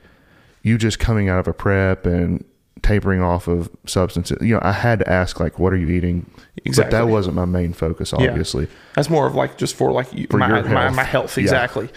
you 0.63 0.77
just 0.79 0.99
coming 0.99 1.29
out 1.29 1.39
of 1.39 1.47
a 1.49 1.53
prep 1.53 2.07
and 2.07 2.45
tapering 2.83 3.23
off 3.23 3.49
of 3.49 3.71
substances, 3.87 4.39
you 4.41 4.55
know, 4.55 4.61
I 4.63 4.73
had 4.73 4.99
to 5.01 5.11
ask 5.11 5.41
like, 5.41 5.59
what 5.59 5.73
are 5.73 5.77
you 5.77 5.89
eating? 5.89 6.29
But 6.55 6.67
Exactly. 6.67 6.99
that 6.99 7.09
wasn't 7.09 7.35
my 7.37 7.45
main 7.45 7.73
focus, 7.73 8.13
Yeah. 8.17 8.29
obviously. 8.29 8.69
That's 8.95 9.11
more 9.11 9.27
of 9.27 9.35
like 9.35 9.57
just 9.59 9.75
for 9.75 9.93
like 9.93 10.09
For 10.31 10.37
my, 10.37 10.49
your 10.49 10.63
my 10.69 10.83
health. 10.83 10.97
my 10.97 11.05
health 11.05 11.37
Yeah. 11.39 11.43
exactly. 11.43 11.89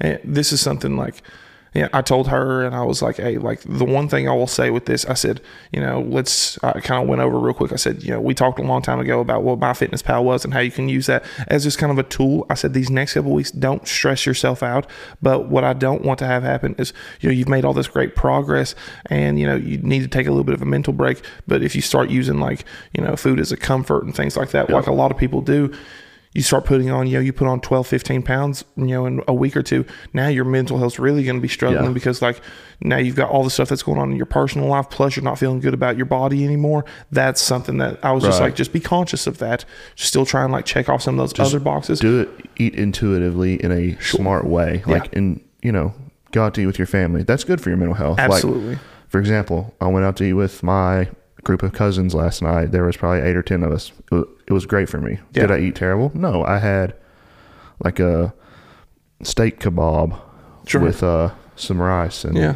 And 0.00 0.18
this 0.24 0.52
is 0.52 0.60
something 0.60 0.96
like. 0.96 1.22
Yeah, 1.74 1.88
I 1.92 2.02
told 2.02 2.28
her, 2.28 2.64
and 2.64 2.74
I 2.74 2.84
was 2.84 3.02
like, 3.02 3.16
"Hey, 3.16 3.36
like 3.36 3.60
the 3.62 3.84
one 3.84 4.08
thing 4.08 4.28
I 4.28 4.32
will 4.32 4.46
say 4.46 4.70
with 4.70 4.86
this, 4.86 5.04
I 5.06 5.14
said, 5.14 5.40
you 5.72 5.80
know, 5.80 6.02
let's." 6.08 6.56
I 6.62 6.80
kind 6.80 7.02
of 7.02 7.08
went 7.08 7.20
over 7.20 7.36
real 7.36 7.52
quick. 7.52 7.72
I 7.72 7.76
said, 7.76 8.04
you 8.04 8.10
know, 8.10 8.20
we 8.20 8.32
talked 8.32 8.60
a 8.60 8.62
long 8.62 8.80
time 8.80 9.00
ago 9.00 9.18
about 9.18 9.42
what 9.42 9.58
MyFitnessPal 9.58 10.22
was 10.22 10.44
and 10.44 10.54
how 10.54 10.60
you 10.60 10.70
can 10.70 10.88
use 10.88 11.06
that 11.06 11.24
as 11.48 11.64
just 11.64 11.78
kind 11.78 11.90
of 11.90 11.98
a 11.98 12.04
tool. 12.04 12.46
I 12.48 12.54
said, 12.54 12.74
these 12.74 12.90
next 12.90 13.14
couple 13.14 13.32
weeks, 13.32 13.50
don't 13.50 13.86
stress 13.88 14.24
yourself 14.24 14.62
out. 14.62 14.86
But 15.20 15.48
what 15.48 15.64
I 15.64 15.72
don't 15.72 16.02
want 16.02 16.20
to 16.20 16.26
have 16.26 16.44
happen 16.44 16.76
is, 16.78 16.92
you 17.20 17.28
know, 17.28 17.34
you've 17.34 17.48
made 17.48 17.64
all 17.64 17.74
this 17.74 17.88
great 17.88 18.14
progress, 18.14 18.76
and 19.06 19.40
you 19.40 19.46
know, 19.46 19.56
you 19.56 19.78
need 19.78 20.02
to 20.02 20.08
take 20.08 20.28
a 20.28 20.30
little 20.30 20.44
bit 20.44 20.54
of 20.54 20.62
a 20.62 20.66
mental 20.66 20.92
break. 20.92 21.24
But 21.48 21.62
if 21.62 21.74
you 21.74 21.82
start 21.82 22.08
using 22.08 22.38
like, 22.38 22.64
you 22.92 23.02
know, 23.02 23.16
food 23.16 23.40
as 23.40 23.50
a 23.50 23.56
comfort 23.56 24.04
and 24.04 24.14
things 24.14 24.36
like 24.36 24.50
that, 24.50 24.70
like 24.70 24.86
a 24.86 24.92
lot 24.92 25.10
of 25.10 25.18
people 25.18 25.40
do, 25.40 25.72
you 26.34 26.42
start 26.42 26.64
putting 26.64 26.90
on, 26.90 27.06
you 27.06 27.14
know, 27.14 27.20
you 27.20 27.32
put 27.32 27.46
on 27.46 27.60
12, 27.60 27.86
15 27.86 28.22
pounds, 28.22 28.64
you 28.76 28.86
know, 28.86 29.06
in 29.06 29.22
a 29.28 29.32
week 29.32 29.56
or 29.56 29.62
two. 29.62 29.84
Now 30.12 30.26
your 30.26 30.44
mental 30.44 30.78
health's 30.78 30.98
really 30.98 31.22
going 31.24 31.36
to 31.36 31.40
be 31.40 31.48
struggling 31.48 31.84
Yeah. 31.86 31.90
because, 31.92 32.20
like, 32.20 32.40
now 32.80 32.96
you've 32.96 33.14
got 33.14 33.30
all 33.30 33.44
the 33.44 33.50
stuff 33.50 33.68
that's 33.68 33.84
going 33.84 33.98
on 33.98 34.10
in 34.10 34.16
your 34.16 34.26
personal 34.26 34.66
life, 34.68 34.90
plus 34.90 35.14
you're 35.14 35.22
not 35.24 35.38
feeling 35.38 35.60
good 35.60 35.74
about 35.74 35.96
your 35.96 36.06
body 36.06 36.44
anymore. 36.44 36.84
That's 37.12 37.40
something 37.40 37.78
that 37.78 38.04
I 38.04 38.10
was 38.12 38.24
just 38.24 38.40
like, 38.40 38.56
just 38.56 38.72
be 38.72 38.80
conscious 38.80 39.26
of 39.28 39.38
that. 39.38 39.64
Still 39.94 40.26
try 40.26 40.42
and 40.42 40.52
like 40.52 40.64
check 40.66 40.88
off 40.88 41.02
some 41.02 41.18
of 41.18 41.30
those 41.30 41.38
other 41.38 41.60
boxes. 41.60 42.00
Do 42.00 42.20
it, 42.22 42.28
eat 42.56 42.74
intuitively 42.74 43.62
in 43.62 43.70
a 43.70 43.96
smart 44.00 44.44
way, 44.44 44.82
like 44.86 45.12
in 45.12 45.40
you 45.62 45.70
know, 45.72 45.94
go 46.32 46.44
out 46.44 46.54
to 46.54 46.60
eat 46.62 46.66
with 46.66 46.78
your 46.78 46.86
family. 46.86 47.22
That's 47.22 47.44
good 47.44 47.60
for 47.60 47.70
your 47.70 47.78
mental 47.78 47.94
health. 47.94 48.18
Like, 48.18 48.30
Absolutely. 48.32 48.78
for 49.08 49.18
example, 49.20 49.72
I 49.80 49.86
went 49.86 50.04
out 50.04 50.16
to 50.16 50.24
eat 50.24 50.32
with 50.34 50.62
my 50.64 51.08
group 51.44 51.62
of 51.62 51.72
cousins 51.72 52.14
last 52.14 52.42
night. 52.42 52.72
There 52.72 52.84
was 52.84 52.96
probably 52.96 53.20
eight 53.20 53.36
or 53.36 53.42
ten 53.42 53.62
of 53.62 53.72
us. 53.72 53.92
It 54.10 54.14
wa- 54.14 54.24
it 54.46 54.52
was 54.52 54.66
great 54.66 54.88
for 54.88 54.98
me. 55.00 55.18
Did 55.32 55.50
I 55.50 55.58
eat 55.58 55.74
terrible? 55.76 56.10
No, 56.14 56.44
I 56.44 56.58
had 56.58 56.94
like 57.82 58.00
a 58.00 58.32
steak 59.22 59.60
kebab 59.60 60.18
Sure. 60.66 60.80
with 60.80 61.02
uh, 61.02 61.30
some 61.56 61.80
rice 61.80 62.24
and 62.24 62.36
Yeah. 62.36 62.54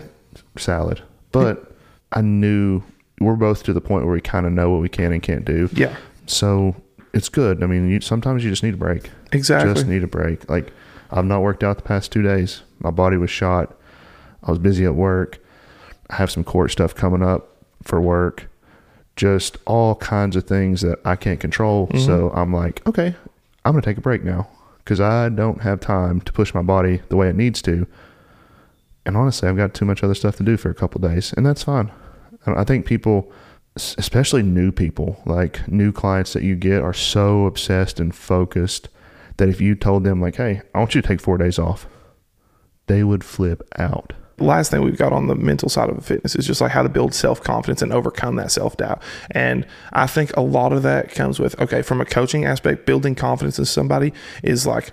salad. 0.57 1.03
But 1.33 1.73
I 2.13 2.21
knew 2.23 2.83
we're 3.21 3.37
both 3.37 3.63
to 3.65 3.73
the 3.73 3.81
point 3.81 4.05
where 4.05 4.15
we 4.15 4.21
kind 4.21 4.47
of 4.47 4.53
know 4.53 4.71
what 4.71 4.81
we 4.81 4.89
can 4.89 5.13
and 5.13 5.23
can't 5.23 5.45
do. 5.45 5.69
Yeah. 5.73 5.95
So 6.27 6.75
it's 7.13 7.29
good. 7.29 7.63
I 7.63 7.67
mean, 7.67 7.89
you, 7.91 8.01
sometimes 8.01 8.45
you 8.45 8.51
just 8.51 8.63
need 8.63 8.75
a 8.75 8.79
break. 8.79 9.11
Exactly. 9.33 9.75
Just 9.75 9.87
need 9.87 10.03
a 10.05 10.07
break. 10.09 10.49
Like 10.49 10.73
I've 11.11 11.25
not 11.25 11.43
worked 11.43 11.63
out 11.65 11.77
the 11.77 11.83
past 11.83 12.13
two 12.13 12.23
days. 12.23 12.63
My 12.81 12.91
body 12.91 13.17
was 13.17 13.31
shot. 13.31 13.75
I 14.43 14.51
was 14.51 14.59
busy 14.59 14.85
at 14.85 14.95
work. 14.95 15.39
I 16.11 16.17
have 16.17 16.31
some 16.31 16.45
court 16.45 16.71
stuff 16.71 16.95
coming 16.95 17.23
up 17.23 17.49
for 17.83 18.01
work. 18.01 18.49
Just 19.19 19.57
all 19.67 19.97
kinds 19.97 20.37
of 20.37 20.45
things 20.45 20.81
that 20.83 21.01
I 21.05 21.17
can't 21.17 21.41
control. 21.41 21.89
Mm-hmm. 21.89 22.07
So 22.07 22.31
I'm 22.31 22.53
like, 22.53 22.87
okay, 22.87 23.17
I'm 23.65 23.73
gonna 23.73 23.83
take 23.83 23.99
a 23.99 24.01
break 24.01 24.23
now 24.23 24.49
because 24.79 25.01
I 25.01 25.29
don't 25.29 25.61
have 25.63 25.81
time 25.81 26.21
to 26.21 26.33
push 26.33 26.55
my 26.55 26.63
body 26.63 27.03
the 27.09 27.17
way 27.17 27.29
it 27.29 27.35
needs 27.35 27.61
to. 27.63 27.89
And 29.05 29.17
honestly, 29.17 29.49
I've 29.49 29.57
got 29.57 29.75
too 29.75 29.85
much 29.85 30.05
other 30.05 30.15
stuff 30.15 30.37
to 30.37 30.45
do 30.45 30.57
for 30.57 30.71
a 30.71 30.75
couple 30.75 31.01
days, 31.01 31.33
and 31.37 31.45
that's 31.45 31.65
fine. 31.65 31.91
I 32.47 32.63
think 32.63 32.87
people, 32.87 33.33
especially 33.75 34.43
new 34.43 34.71
people, 34.71 35.21
like 35.27 35.67
new 35.67 35.91
clients 35.91 36.33
that 36.35 36.45
you 36.45 36.55
get, 36.55 36.81
are 36.81 36.95
so 36.95 37.47
obsessed 37.47 37.99
and 37.99 38.15
focused 38.15 38.89
that 39.39 39.49
if 39.49 39.61
you 39.61 39.75
told 39.75 40.05
them, 40.05 40.21
like, 40.21 40.37
hey, 40.37 40.63
I 40.75 40.79
want 40.79 40.95
you 40.95 41.03
to 41.03 41.09
take 41.09 41.21
four 41.21 41.39
days 41.39 41.59
off, 41.59 41.87
they 42.87 43.03
would 43.03 43.25
flip 43.25 43.67
out. 43.79 44.13
Last 44.41 44.71
thing 44.71 44.83
we've 44.83 44.97
got 44.99 45.13
on 45.13 45.27
the 45.27 45.35
mental 45.35 45.69
side 45.69 45.91
of 45.91 46.05
fitness 46.05 46.35
is 46.37 46.47
just 46.47 46.61
like 46.61 46.71
how 46.73 46.83
to 46.83 46.89
build 46.89 47.15
self 47.15 47.43
confidence 47.43 47.83
and 47.83 47.93
overcome 47.93 48.37
that 48.37 48.51
self 48.51 48.77
doubt. 48.77 49.03
And 49.33 49.67
I 49.93 50.07
think 50.07 50.37
a 50.37 50.41
lot 50.41 50.73
of 50.73 50.83
that 50.83 51.11
comes 51.13 51.39
with 51.39 51.59
okay, 51.61 51.83
from 51.83 52.01
a 52.01 52.05
coaching 52.05 52.45
aspect, 52.45 52.87
building 52.87 53.15
confidence 53.15 53.59
in 53.59 53.65
somebody 53.65 54.13
is 54.43 54.67
like 54.67 54.93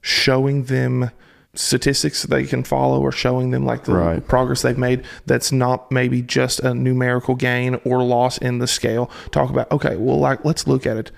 showing 0.00 0.64
them 0.64 1.10
statistics 1.54 2.22
they 2.24 2.44
can 2.44 2.62
follow 2.62 3.00
or 3.00 3.10
showing 3.10 3.50
them 3.50 3.64
like 3.64 3.84
the 3.84 3.94
Right. 3.94 4.28
progress 4.28 4.60
they've 4.60 4.76
made 4.76 5.02
that's 5.24 5.50
not 5.50 5.90
maybe 5.90 6.20
just 6.20 6.60
a 6.60 6.74
numerical 6.74 7.34
gain 7.34 7.80
or 7.82 8.02
loss 8.02 8.36
in 8.36 8.58
the 8.58 8.66
scale 8.66 9.10
talk 9.30 9.48
about 9.48 9.72
okay 9.72 9.96
well 9.96 10.18
like 10.18 10.44
let's 10.44 10.66
look 10.66 10.84
at 10.86 10.98
it 10.98 11.10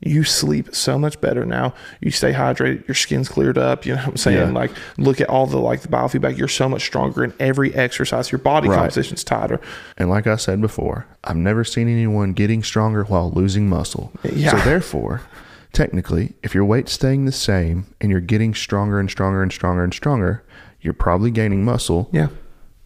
you 0.00 0.24
sleep 0.24 0.74
so 0.74 0.98
much 0.98 1.20
better 1.22 1.46
now. 1.46 1.72
You 2.00 2.10
stay 2.10 2.32
hydrated. 2.32 2.86
Your 2.86 2.94
skin's 2.94 3.28
cleared 3.30 3.56
up. 3.56 3.86
You 3.86 3.94
know 3.94 4.02
what 4.02 4.08
I'm 4.08 4.16
saying? 4.16 4.48
Yeah. 4.48 4.52
Like, 4.52 4.70
look 4.98 5.20
at 5.22 5.28
all 5.28 5.46
the 5.46 5.58
like 5.58 5.80
the 5.80 5.88
biofeedback. 5.88 6.36
You're 6.36 6.48
so 6.48 6.68
much 6.68 6.84
stronger 6.84 7.24
in 7.24 7.32
every 7.40 7.74
exercise. 7.74 8.30
Your 8.30 8.38
body 8.38 8.68
Right. 8.68 8.76
composition's 8.76 9.24
tighter. 9.24 9.58
And 9.96 10.10
like 10.10 10.26
I 10.26 10.36
said 10.36 10.60
before, 10.60 11.06
I've 11.24 11.36
never 11.36 11.64
seen 11.64 11.88
anyone 11.88 12.34
getting 12.34 12.62
stronger 12.62 13.04
while 13.04 13.30
losing 13.30 13.68
muscle. 13.70 14.12
Yeah. 14.22 14.50
So 14.50 14.58
therefore, 14.58 15.22
technically, 15.72 16.34
if 16.42 16.54
your 16.54 16.64
weight's 16.66 16.92
staying 16.92 17.24
the 17.24 17.32
same 17.32 17.86
and 18.00 18.10
you're 18.10 18.20
getting 18.20 18.54
stronger 18.54 19.00
and 19.00 19.10
stronger 19.10 19.42
and 19.42 19.50
stronger 19.52 19.82
and 19.82 19.94
stronger, 19.94 20.44
you're 20.82 20.94
probably 20.94 21.30
gaining 21.30 21.64
muscle. 21.64 22.10
Yeah. 22.12 22.28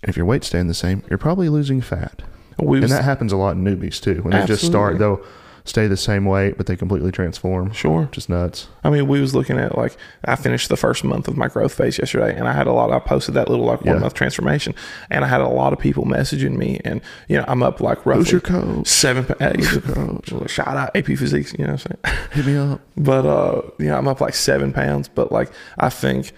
And 0.03 0.09
if 0.09 0.17
your 0.17 0.27
weight's 0.27 0.47
staying 0.47 0.69
the 0.69 0.75
same, 0.75 1.03
you're 1.11 1.19
probably 1.19 1.49
losing 1.49 1.81
fat. 1.81 2.23
We 2.59 2.79
and 2.79 2.83
was, 2.85 2.91
that 2.93 3.05
happens 3.05 3.33
a 3.33 3.37
lot 3.37 3.57
in 3.57 3.65
newbies 3.65 4.01
too. 4.01 4.23
When 4.23 4.31
they 4.39 4.47
just 4.47 4.65
start, 4.65 4.95
Absolutely. 4.95 5.23
they'll 5.25 5.33
stay 5.71 5.87
the 5.87 5.97
same 5.97 6.27
weight, 6.27 6.57
but 6.59 6.67
they 6.67 6.77
completely 6.77 7.11
transform. 7.11 7.73
sure. 7.73 8.09
Just 8.13 8.29
nuts. 8.29 8.69
I 8.85 8.91
mean, 8.91 9.09
we 9.09 9.21
was 9.21 9.35
looking 9.35 9.59
at 9.59 9.79
like 9.79 9.97
I 10.27 10.37
finished 10.37 10.69
the 10.69 10.77
first 10.77 11.03
month 11.05 11.29
of 11.29 11.37
my 11.37 11.49
growth 11.49 11.73
phase 11.73 11.99
yesterday, 11.99 12.37
and 12.37 12.47
I 12.47 12.53
had 12.53 12.67
a 12.67 12.73
lot. 12.73 12.91
I 12.93 12.99
posted 12.99 13.35
that 13.37 13.49
little 13.49 13.65
like 13.65 13.81
one 13.83 13.95
Yeah. 13.95 14.01
month 14.01 14.15
transformation, 14.15 14.75
and 15.11 15.25
I 15.25 15.29
had 15.29 15.41
a 15.41 15.49
lot 15.49 15.73
of 15.73 15.79
people 15.79 16.05
messaging 16.05 16.57
me, 16.57 16.81
and 16.85 17.01
you 17.29 17.39
know 17.39 17.45
I'm 17.49 17.63
up 17.63 17.81
like 17.81 18.05
roughly 18.05 18.25
Who's 18.25 18.33
your 18.33 18.41
coach? 18.43 18.87
seven. 18.87 19.25
Who's 19.55 19.73
your 19.73 19.81
coach? 20.29 20.51
shout 20.51 20.69
out 20.77 20.95
AP 20.95 21.07
Physiques, 21.07 21.55
you 21.59 21.65
know 21.65 21.73
what 21.73 21.87
I'm 21.87 21.99
saying? 22.05 22.19
Hit 22.33 22.47
me 22.47 22.57
up. 22.57 22.81
But 22.97 23.25
uh, 23.25 23.63
you 23.79 23.87
know 23.87 23.97
I'm 23.97 24.09
up 24.09 24.21
like 24.21 24.35
seven 24.35 24.73
pounds. 24.73 25.09
But 25.09 25.33
like, 25.33 25.51
I 25.79 25.89
think 25.89 26.33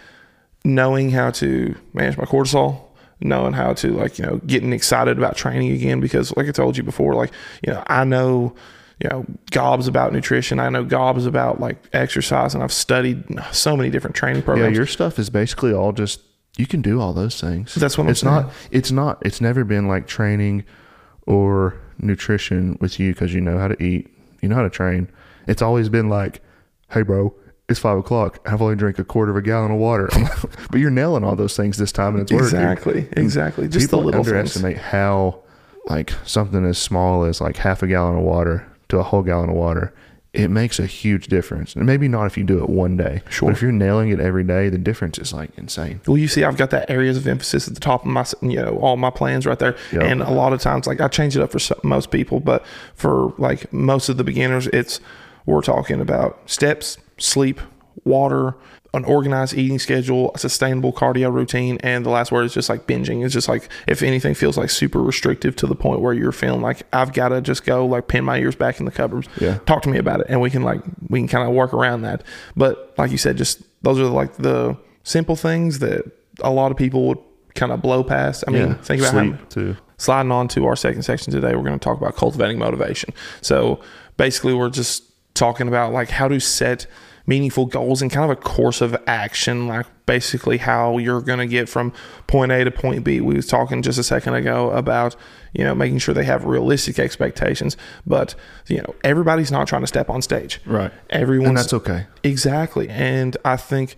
knowing 0.65 1.11
how 1.11 1.31
to 1.31 1.75
manage 1.93 2.17
my 2.17 2.25
cortisol, 2.25 2.83
knowing 3.21 3.53
how 3.53 3.73
to 3.73 3.93
like 3.93 4.19
you 4.19 4.27
know 4.27 4.37
getting 4.47 4.73
excited 4.73 5.17
about 5.19 5.37
training 5.37 5.73
again, 5.73 6.01
because 6.01 6.37
like 6.37 6.49
I 6.49 6.53
told 6.53 6.77
you 6.77 6.83
before, 6.83 7.15
like 7.15 7.33
you 7.67 7.73
know 7.73 7.83
I 7.87 8.05
know 8.05 8.55
you 9.01 9.09
know 9.11 9.25
gobs 9.51 9.89
about 9.89 10.13
nutrition. 10.13 10.59
I 10.61 10.69
know 10.69 10.85
gobs 10.85 11.27
about 11.27 11.61
like 11.61 11.77
exercise, 11.93 12.55
and 12.55 12.63
I've 12.63 12.73
studied 12.73 13.25
so 13.53 13.77
many 13.77 13.91
different 13.91 14.17
training 14.17 14.43
programs. 14.43 14.73
Yeah, 14.73 14.77
your 14.79 14.87
stuff 14.87 15.19
is 15.19 15.31
basically 15.31 15.73
all 15.73 15.93
just 15.93 16.21
you 16.57 16.67
can 16.67 16.83
do 16.83 17.01
all 17.01 17.13
those 17.13 17.41
things. 17.41 17.75
That's 17.75 17.97
what 17.97 18.05
I'm 18.05 18.11
it's 18.11 18.21
saying. 18.21 18.35
not. 18.35 18.53
It's 18.71 18.91
not. 18.91 19.19
It's 19.25 19.41
never 19.41 19.65
been 19.65 19.89
like 19.89 20.07
training 20.07 20.65
or 21.27 21.81
nutrition 21.99 22.77
with 22.81 22.99
you 23.01 23.13
because 23.13 23.33
you 23.33 23.41
know 23.41 23.59
how 23.59 23.69
to 23.69 23.83
eat, 23.83 24.09
you 24.41 24.49
know 24.49 24.57
how 24.57 24.63
to 24.63 24.71
train. 24.71 25.09
It's 25.47 25.63
always 25.63 25.89
been 25.89 26.09
like, 26.09 26.41
hey, 26.91 27.03
bro, 27.03 27.35
it's 27.69 27.79
five 27.81 27.97
o'clock. 27.99 28.41
I've 28.45 28.61
only 28.61 28.77
drank 28.77 28.99
a 28.99 29.05
quarter 29.05 29.31
of 29.31 29.37
a 29.37 29.43
gallon 29.43 29.71
of 29.71 29.79
water. 29.79 30.09
But 30.71 30.81
you're 30.81 30.91
nailing 30.91 31.23
all 31.23 31.37
those 31.37 31.55
things 31.57 31.77
this 31.77 31.93
time, 31.93 32.15
and 32.15 32.23
it's 32.23 32.33
working. 32.33 32.47
exactly, 32.47 33.09
exactly. 33.13 33.69
Just 33.69 33.87
People 33.87 34.01
the 34.01 34.07
little 34.07 34.25
things. 34.25 34.29
underestimate 34.33 34.79
how 34.79 35.43
like 35.87 36.13
something 36.25 36.65
as 36.65 36.79
small 36.79 37.25
as 37.25 37.41
like 37.43 37.57
half 37.59 37.83
a 37.83 37.87
gallon 37.87 38.17
of 38.17 38.23
water 38.23 38.67
to 38.93 38.99
a 38.99 39.03
whole 39.03 39.23
gallon 39.23 39.51
of 39.51 39.57
water. 39.57 39.93
It 40.33 40.49
makes 40.49 40.79
a 40.79 40.87
huge 40.87 41.27
difference, 41.27 41.75
and 41.75 41.85
maybe 41.85 42.09
not 42.09 42.25
if 42.25 42.39
you 42.39 42.45
do 42.45 42.63
it 42.63 42.71
one 42.71 42.97
day. 42.97 43.21
Sure. 43.29 43.49
But 43.49 43.57
if 43.57 43.63
you're 43.63 43.73
nailing 43.73 44.09
it 44.09 44.19
every 44.19 44.45
day, 44.45 44.71
the 44.71 44.79
difference 44.79 45.19
is 45.19 45.31
like 45.33 45.51
insane. 45.59 46.01
Well, 46.07 46.17
you 46.17 46.29
see, 46.29 46.43
I've 46.43 46.57
got 46.57 46.71
that 46.71 46.89
areas 46.89 47.19
of 47.19 47.27
emphasis 47.27 47.69
at 47.69 47.75
the 47.75 47.81
top 47.81 48.07
of 48.07 48.11
my, 48.11 48.25
you 48.41 48.57
know, 48.57 48.79
all 48.79 48.97
my 48.97 49.11
plans 49.11 49.45
right 49.45 49.59
there. 49.59 49.77
Yep. 49.93 50.03
And 50.03 50.23
a 50.23 50.31
lot 50.31 50.55
of 50.55 50.61
times, 50.61 50.87
like 50.87 51.03
I 51.03 51.09
change 51.09 51.37
it 51.37 51.43
up 51.43 51.53
for 51.53 51.59
some, 51.59 51.79
most 51.83 52.11
people, 52.11 52.41
but 52.41 52.65
for 52.95 53.35
like 53.37 53.71
most 53.75 54.09
of 54.09 54.17
the 54.17 54.25
beginners, 54.25 54.69
it's 54.69 55.01
we're 55.45 55.61
talking 55.61 56.01
about 56.01 56.39
steps, 56.47 56.97
sleep, 57.19 57.61
water, 58.05 58.55
an 58.95 59.05
organized 59.05 59.55
eating 59.55 59.79
schedule, 59.79 60.31
a 60.35 60.39
sustainable 60.39 60.93
cardio 60.93 61.33
routine, 61.33 61.79
and 61.83 62.05
the 62.05 62.11
last 62.11 62.31
word 62.31 62.45
is 62.45 62.55
just 62.55 62.69
like 62.69 62.87
binging. 62.87 63.25
It's 63.25 63.33
just 63.33 63.49
like 63.49 63.69
if 63.87 64.03
anything 64.03 64.35
feels 64.35 64.59
like 64.59 64.71
super 64.71 65.03
restrictive 65.03 65.57
to 65.57 65.67
the 65.67 65.75
point 65.75 66.01
where 66.01 66.13
you're 66.13 66.33
feeling 66.33 66.61
like 66.61 66.83
I've 66.93 67.13
got 67.13 67.29
to 67.29 67.41
just 67.41 67.65
go 67.65 67.87
like 67.87 68.09
pin 68.09 68.25
my 68.25 68.39
ears 68.39 68.55
back 68.55 68.81
in 68.81 68.87
the 68.87 68.93
cupboards. 68.93 69.29
Yeah. 69.41 69.59
Talk 69.67 69.83
to 69.83 69.89
me 69.89 69.99
about 69.99 70.21
it, 70.21 70.27
and 70.29 70.41
we 70.41 70.51
can 70.51 70.63
like 70.63 70.83
we 71.09 71.21
can 71.21 71.29
kind 71.29 71.49
of 71.49 71.55
work 71.55 71.73
around 71.73 72.03
that. 72.03 72.23
But 72.57 72.95
like 72.99 73.11
you 73.11 73.19
said, 73.19 73.37
just 73.37 73.63
those 73.83 73.99
are 73.99 74.05
like 74.05 74.37
the 74.37 74.77
simple 75.05 75.37
things 75.37 75.79
that 75.81 76.05
a 76.41 76.51
lot 76.51 76.71
of 76.71 76.77
people 76.77 77.09
would 77.09 77.19
kind 77.55 77.73
of 77.73 77.83
blow 77.83 78.05
past. 78.05 78.45
I 78.47 78.51
mean, 78.51 78.69
yeah, 78.69 78.75
think 78.75 79.01
about 79.01 79.11
sleep 79.11 79.35
how 79.35 79.45
too. 79.47 79.77
sliding 79.99 80.33
on 80.33 80.49
to 80.49 80.67
our 80.67 80.77
second 80.77 81.03
section 81.03 81.33
today, 81.33 81.55
we're 81.55 81.63
going 81.63 81.79
to 81.79 81.85
talk 81.85 81.99
about 81.99 82.17
cultivating 82.17 82.59
motivation. 82.59 83.13
So 83.41 83.81
basically, 84.17 84.55
we're 84.55 84.71
just 84.71 85.05
talking 85.35 85.69
about 85.69 85.93
like 85.93 86.11
how 86.11 86.29
to 86.29 86.41
set 86.41 86.87
meaningful 87.33 87.65
goals 87.65 88.03
and 88.03 88.11
kind 88.11 88.31
of 88.31 88.37
a 88.37 88.39
course 88.39 88.83
of 88.83 88.95
action, 89.07 89.67
like 89.67 89.87
basically 90.05 90.59
how 90.59 90.99
you're 90.99 91.23
going 91.23 91.39
to 91.39 91.47
get 91.47 91.67
from 91.67 91.91
point 92.27 92.53
A 92.53 92.63
to 92.63 92.71
point 92.71 93.05
B. 93.05 93.23
We 93.23 93.35
was 93.35 93.47
talking 93.47 93.81
just 93.81 93.99
a 93.99 94.03
second 94.03 94.35
ago 94.35 94.71
about 94.73 95.17
you 95.55 95.65
know 95.65 95.75
making 95.75 95.99
sure 95.99 96.15
they 96.15 96.27
have 96.27 96.45
realistic 96.45 96.99
expectations, 96.99 97.79
but 98.07 98.35
you 98.67 98.79
know 98.79 98.95
everybody's 99.03 99.51
not 99.51 99.67
trying 99.67 99.81
to 99.81 99.87
step 99.87 100.11
on 100.11 100.21
stage. 100.21 100.61
Right. 100.67 100.93
Everyone's 101.09 101.49
And 101.49 101.57
that's 101.57 101.73
okay. 101.73 102.07
Exactly. 102.23 102.91
And 102.91 103.35
I 103.47 103.57
think 103.57 103.97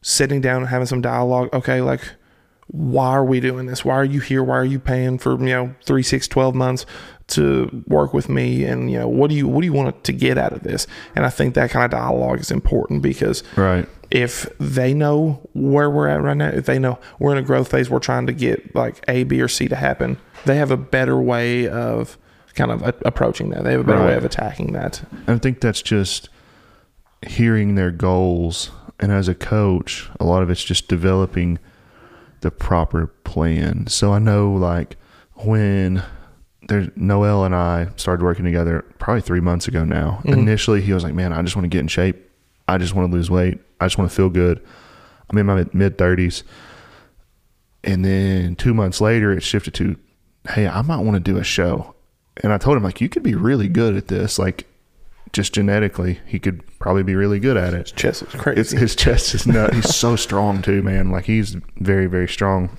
sitting 0.00 0.40
down 0.40 0.62
and 0.62 0.68
having 0.68 0.86
some 0.86 1.00
dialogue, 1.00 1.50
okay, 1.52 1.80
like 1.82 2.02
why 2.66 3.10
are 3.10 3.24
we 3.24 3.38
doing 3.38 3.66
this? 3.66 3.84
Why 3.84 3.94
are 3.94 4.04
you 4.04 4.20
here? 4.20 4.42
Why 4.42 4.56
are 4.56 4.64
you 4.64 4.78
paying 4.78 5.18
for, 5.18 5.38
you 5.38 5.54
know, 5.54 5.74
three, 5.84 6.02
six, 6.02 6.26
12 6.26 6.54
months 6.54 6.86
to 7.32 7.84
work 7.86 8.12
with 8.14 8.28
me? 8.28 8.64
And, 8.64 8.90
you 8.90 8.98
know, 8.98 9.08
what 9.08 9.28
do 9.30 9.36
you 9.36 9.46
what 9.48 9.60
do 9.60 9.66
you 9.66 9.72
want 9.72 10.04
to 10.04 10.12
get 10.12 10.38
out 10.38 10.52
of 10.52 10.62
this? 10.62 10.86
And 11.16 11.24
I 11.26 11.30
think 11.30 11.54
that 11.54 11.70
kind 11.70 11.84
of 11.84 11.90
dialogue 11.90 12.40
is 12.40 12.50
important 12.50 13.02
because 13.02 13.42
Right. 13.56 13.88
if 14.10 14.48
they 14.58 14.94
know 14.94 15.48
where 15.52 15.90
we're 15.90 16.08
at 16.08 16.22
right 16.22 16.36
now, 16.36 16.48
if 16.48 16.66
they 16.66 16.78
know 16.78 16.98
we're 17.18 17.32
in 17.32 17.38
a 17.38 17.42
growth 17.42 17.70
phase, 17.70 17.90
we're 17.90 17.98
trying 17.98 18.26
to 18.26 18.32
get 18.32 18.74
like 18.74 19.02
A, 19.08 19.24
B, 19.24 19.40
or 19.42 19.48
C 19.48 19.68
to 19.68 19.76
happen, 19.76 20.18
they 20.44 20.56
have 20.56 20.70
a 20.70 20.76
better 20.76 21.20
way 21.20 21.68
of 21.68 22.16
kind 22.54 22.70
of 22.70 22.82
a- 22.82 22.94
approaching 23.04 23.50
that. 23.50 23.64
They 23.64 23.72
have 23.72 23.80
a 23.80 23.84
better 23.84 24.04
way 24.04 24.14
of 24.14 24.24
attacking 24.24 24.72
that. 24.72 25.02
I 25.26 25.38
think 25.38 25.60
that's 25.60 25.80
just 25.82 26.28
hearing 27.26 27.74
their 27.76 27.90
goals. 27.90 28.70
And 29.00 29.10
as 29.10 29.26
a 29.28 29.34
coach, 29.34 30.08
a 30.20 30.24
lot 30.24 30.42
of 30.42 30.50
it's 30.50 30.62
just 30.62 30.86
developing 30.88 31.58
the 32.40 32.50
proper 32.50 33.06
plan. 33.24 33.86
So 33.86 34.12
I 34.12 34.18
know 34.18 34.52
like 34.52 34.96
when 35.36 36.02
there's 36.68 36.88
Noel 36.96 37.44
and 37.44 37.54
I 37.54 37.88
started 37.96 38.22
working 38.22 38.44
together 38.44 38.84
probably 38.98 39.20
three 39.20 39.40
months 39.40 39.68
ago 39.68 39.84
now. 39.84 40.20
Mm-hmm. 40.24 40.40
Initially 40.40 40.80
he 40.80 40.92
was 40.92 41.04
like, 41.04 41.14
Man, 41.14 41.32
I 41.32 41.42
just 41.42 41.56
want 41.56 41.64
to 41.64 41.68
get 41.68 41.80
in 41.80 41.88
shape. 41.88 42.30
I 42.68 42.78
just 42.78 42.94
want 42.94 43.10
to 43.10 43.16
lose 43.16 43.30
weight. 43.30 43.60
I 43.80 43.86
just 43.86 43.98
want 43.98 44.10
to 44.10 44.16
feel 44.16 44.30
good. 44.30 44.64
I'm 45.30 45.38
in 45.38 45.46
my 45.46 45.66
mid 45.72 45.98
thirties. 45.98 46.44
And 47.84 48.04
then 48.04 48.54
two 48.54 48.74
months 48.74 49.00
later 49.00 49.32
it 49.32 49.42
shifted 49.42 49.74
to, 49.74 49.96
Hey, 50.48 50.68
I 50.68 50.82
might 50.82 51.00
want 51.00 51.14
to 51.14 51.20
do 51.20 51.38
a 51.38 51.44
show. 51.44 51.94
And 52.42 52.52
I 52.52 52.58
told 52.58 52.76
him 52.76 52.82
like 52.82 53.00
you 53.00 53.08
could 53.08 53.22
be 53.22 53.34
really 53.34 53.68
good 53.68 53.96
at 53.96 54.08
this. 54.08 54.38
Like 54.38 54.66
just 55.32 55.54
genetically, 55.54 56.20
he 56.26 56.38
could 56.38 56.62
probably 56.78 57.02
be 57.02 57.14
really 57.14 57.38
good 57.38 57.56
at 57.56 57.74
it. 57.74 57.88
His 57.88 57.92
chest 57.92 58.22
was 58.22 58.34
crazy. 58.34 58.60
It's, 58.60 58.70
his 58.70 58.96
chest 58.96 59.34
is 59.34 59.46
nut. 59.46 59.74
He's 59.74 59.94
so 59.94 60.16
strong 60.16 60.62
too, 60.62 60.82
man. 60.82 61.10
Like 61.10 61.24
he's 61.24 61.56
very, 61.78 62.06
very 62.06 62.28
strong, 62.28 62.76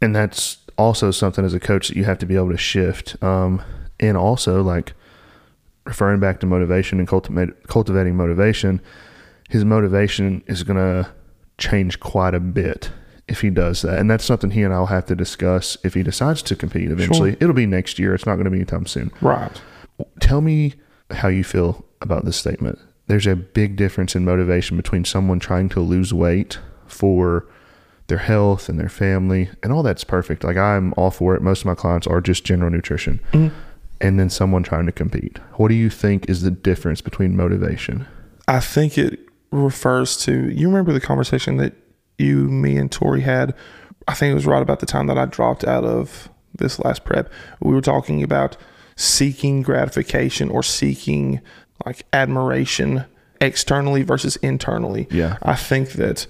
and 0.00 0.16
that's 0.16 0.58
also 0.80 1.10
something 1.10 1.44
as 1.44 1.54
a 1.54 1.60
coach 1.60 1.88
that 1.88 1.96
you 1.96 2.04
have 2.04 2.18
to 2.18 2.26
be 2.26 2.36
able 2.36 2.50
to 2.50 2.56
shift. 2.56 3.22
Um, 3.22 3.62
and 4.00 4.16
also 4.16 4.62
like 4.62 4.94
referring 5.84 6.20
back 6.20 6.40
to 6.40 6.46
motivation 6.46 6.98
and 6.98 7.06
cultivate, 7.06 7.66
cultivating 7.68 8.16
motivation, 8.16 8.80
his 9.48 9.64
motivation 9.64 10.42
is 10.46 10.62
gonna 10.62 11.12
change 11.58 12.00
quite 12.00 12.34
a 12.34 12.40
bit 12.40 12.90
if 13.28 13.42
he 13.42 13.50
does 13.50 13.82
that, 13.82 13.98
and 14.00 14.10
that's 14.10 14.24
something 14.24 14.50
he 14.50 14.62
and 14.62 14.74
I'll 14.74 14.86
have 14.86 15.06
to 15.06 15.14
discuss 15.14 15.76
if 15.84 15.94
he 15.94 16.02
decides 16.02 16.42
to 16.42 16.56
compete 16.56 16.90
eventually. 16.90 17.36
It'll 17.38 17.52
be 17.52 17.66
next 17.66 17.96
year. 17.96 18.12
It's 18.12 18.26
not 18.26 18.34
going 18.34 18.46
to 18.46 18.50
be 18.50 18.56
anytime 18.56 18.86
soon 18.86 19.12
right. 19.20 19.60
tell 20.18 20.40
me 20.40 20.74
how 21.12 21.28
you 21.28 21.44
feel 21.44 21.84
about 22.00 22.24
this 22.24 22.36
statement. 22.36 22.78
There's 23.06 23.28
a 23.28 23.36
big 23.36 23.76
difference 23.76 24.16
in 24.16 24.24
motivation 24.24 24.76
between 24.76 25.04
someone 25.04 25.38
trying 25.38 25.68
to 25.70 25.80
lose 25.80 26.12
weight 26.12 26.58
for 26.86 27.46
their 28.10 28.18
health 28.18 28.68
and 28.68 28.78
their 28.78 28.90
family, 28.90 29.48
and 29.62 29.72
all 29.72 29.82
that's 29.82 30.04
perfect. 30.04 30.44
Like 30.44 30.58
I'm 30.58 30.92
all 30.98 31.10
for 31.10 31.34
it. 31.34 31.40
Most 31.40 31.60
of 31.60 31.66
my 31.66 31.74
clients 31.74 32.06
are 32.06 32.20
just 32.20 32.44
general 32.44 32.70
nutrition. 32.70 33.20
Mm-hmm. 33.32 33.56
And 34.02 34.18
then 34.18 34.30
someone 34.30 34.62
trying 34.62 34.86
to 34.86 34.92
compete. 34.92 35.38
What 35.54 35.68
do 35.68 35.74
you 35.74 35.90
think 35.90 36.28
is 36.28 36.42
the 36.42 36.50
difference 36.50 37.00
between 37.00 37.36
motivation? 37.36 38.06
I 38.48 38.60
think 38.60 38.96
it 38.96 39.20
refers 39.50 40.16
to 40.24 40.50
you 40.50 40.68
remember 40.68 40.92
the 40.92 41.00
conversation 41.00 41.56
that 41.56 41.74
you, 42.18 42.48
me, 42.48 42.76
and 42.76 42.90
Tori 42.90 43.22
had. 43.22 43.54
I 44.08 44.14
think 44.14 44.32
it 44.32 44.34
was 44.34 44.46
right 44.46 44.62
about 44.62 44.80
the 44.80 44.86
time 44.86 45.06
that 45.06 45.18
I 45.18 45.26
dropped 45.26 45.64
out 45.64 45.84
of 45.84 46.28
this 46.54 46.78
last 46.80 47.04
prep. 47.04 47.30
We 47.60 47.74
were 47.74 47.80
talking 47.80 48.22
about 48.22 48.56
seeking 48.96 49.62
gratification 49.62 50.50
or 50.50 50.62
seeking 50.62 51.40
like 51.86 52.04
admiration 52.12 53.04
externally 53.40 54.02
versus 54.02 54.36
internally. 54.36 55.08
Yeah. 55.10 55.38
I 55.42 55.54
think 55.54 55.92
that 55.92 56.26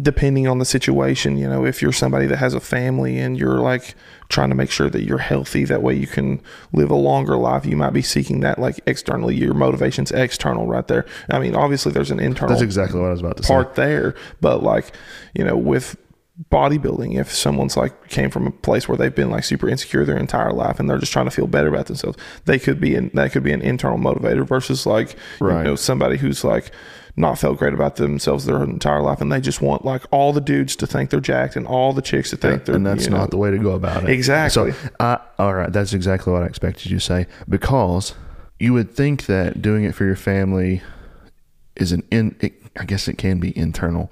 depending 0.00 0.48
on 0.48 0.58
the 0.58 0.64
situation, 0.64 1.36
you 1.36 1.48
know, 1.48 1.64
if 1.64 1.80
you're 1.80 1.92
somebody 1.92 2.26
that 2.26 2.38
has 2.38 2.52
a 2.52 2.60
family 2.60 3.18
and 3.18 3.38
you're 3.38 3.60
like 3.60 3.94
trying 4.28 4.48
to 4.48 4.54
make 4.56 4.70
sure 4.70 4.90
that 4.90 5.04
you're 5.04 5.18
healthy, 5.18 5.64
that 5.64 5.82
way 5.82 5.94
you 5.94 6.06
can 6.08 6.40
live 6.72 6.90
a 6.90 6.96
longer 6.96 7.36
life, 7.36 7.64
you 7.64 7.76
might 7.76 7.92
be 7.92 8.02
seeking 8.02 8.40
that 8.40 8.58
like 8.58 8.80
externally. 8.86 9.36
Your 9.36 9.54
motivation's 9.54 10.10
external 10.10 10.66
right 10.66 10.88
there. 10.88 11.06
I 11.30 11.38
mean, 11.38 11.54
obviously 11.54 11.92
there's 11.92 12.10
an 12.10 12.18
internal 12.18 12.54
That's 12.54 12.62
exactly 12.62 12.98
what 13.00 13.06
I 13.06 13.10
was 13.12 13.20
about 13.20 13.36
to 13.36 13.44
say. 13.44 13.54
part 13.54 13.76
there, 13.76 14.16
but 14.40 14.62
like, 14.64 14.92
you 15.34 15.44
know, 15.44 15.56
with 15.56 15.96
bodybuilding, 16.50 17.16
if 17.16 17.32
someone's 17.32 17.76
like 17.76 18.08
came 18.08 18.30
from 18.30 18.48
a 18.48 18.50
place 18.50 18.88
where 18.88 18.98
they've 18.98 19.14
been 19.14 19.30
like 19.30 19.44
super 19.44 19.68
insecure 19.68 20.04
their 20.04 20.18
entire 20.18 20.50
life 20.52 20.80
and 20.80 20.90
they're 20.90 20.98
just 20.98 21.12
trying 21.12 21.26
to 21.26 21.30
feel 21.30 21.46
better 21.46 21.68
about 21.68 21.86
themselves, 21.86 22.18
they 22.46 22.58
could 22.58 22.80
be 22.80 22.96
in 22.96 23.10
that 23.14 23.30
could 23.30 23.44
be 23.44 23.52
an 23.52 23.62
internal 23.62 23.98
motivator 23.98 24.44
versus 24.46 24.86
like 24.86 25.14
Right. 25.38 25.58
you 25.58 25.64
know 25.64 25.76
somebody 25.76 26.16
who's 26.16 26.42
like 26.42 26.72
not 27.16 27.38
felt 27.38 27.58
great 27.58 27.72
about 27.72 27.96
themselves 27.96 28.44
their 28.44 28.62
entire 28.62 29.00
life 29.00 29.20
and 29.20 29.30
they 29.30 29.40
just 29.40 29.60
want 29.60 29.84
like 29.84 30.02
all 30.10 30.32
the 30.32 30.40
dudes 30.40 30.74
to 30.74 30.86
think 30.86 31.10
they're 31.10 31.20
jacked 31.20 31.54
and 31.54 31.66
all 31.66 31.92
the 31.92 32.02
chicks 32.02 32.30
to 32.30 32.36
think 32.36 32.64
they're 32.64 32.74
and 32.74 32.84
that's 32.84 33.04
you 33.04 33.10
know, 33.10 33.18
not 33.18 33.30
the 33.30 33.36
way 33.36 33.50
to 33.50 33.58
go 33.58 33.72
about 33.72 34.02
it. 34.02 34.10
Exactly. 34.10 34.72
So, 34.72 34.78
I, 34.98 35.20
all 35.38 35.54
right, 35.54 35.72
that's 35.72 35.92
exactly 35.92 36.32
what 36.32 36.42
I 36.42 36.46
expected 36.46 36.90
you 36.90 36.98
to 36.98 37.04
say 37.04 37.26
because 37.48 38.14
you 38.58 38.72
would 38.72 38.94
think 38.94 39.26
that 39.26 39.62
doing 39.62 39.84
it 39.84 39.94
for 39.94 40.04
your 40.04 40.16
family 40.16 40.82
is 41.76 41.92
an 41.92 42.02
in. 42.10 42.36
It, 42.40 42.54
I 42.76 42.84
guess 42.84 43.06
it 43.06 43.18
can 43.18 43.38
be 43.38 43.56
internal, 43.56 44.10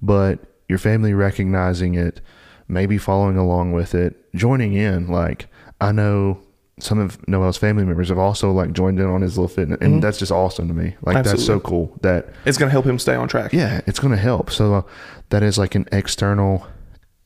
but 0.00 0.38
your 0.68 0.78
family 0.78 1.14
recognizing 1.14 1.94
it, 1.94 2.20
maybe 2.68 2.98
following 2.98 3.36
along 3.36 3.72
with 3.72 3.94
it, 3.94 4.32
joining 4.34 4.74
in. 4.74 5.08
Like 5.08 5.46
I 5.80 5.92
know 5.92 6.40
some 6.78 6.98
of 6.98 7.26
Noel's 7.28 7.56
family 7.56 7.84
members 7.84 8.08
have 8.08 8.18
also 8.18 8.50
like 8.50 8.72
joined 8.72 8.98
in 8.98 9.06
on 9.06 9.20
his 9.22 9.38
little 9.38 9.48
fitness, 9.48 9.78
and 9.80 10.02
that's 10.02 10.18
just 10.18 10.32
awesome 10.32 10.66
to 10.68 10.74
me. 10.74 10.96
Like 11.02 11.24
that's 11.24 11.44
so 11.44 11.60
cool 11.60 11.96
that 12.02 12.28
It's 12.44 12.58
going 12.58 12.68
to 12.68 12.72
help 12.72 12.84
him 12.86 12.98
stay 12.98 13.14
on 13.14 13.28
track. 13.28 13.52
yeah, 13.52 13.80
it's 13.86 13.98
going 14.00 14.10
to 14.12 14.20
help. 14.20 14.50
So 14.50 14.74
uh, 14.74 14.82
that 15.30 15.42
is 15.42 15.56
like 15.58 15.74
an 15.74 15.86
external 15.92 16.66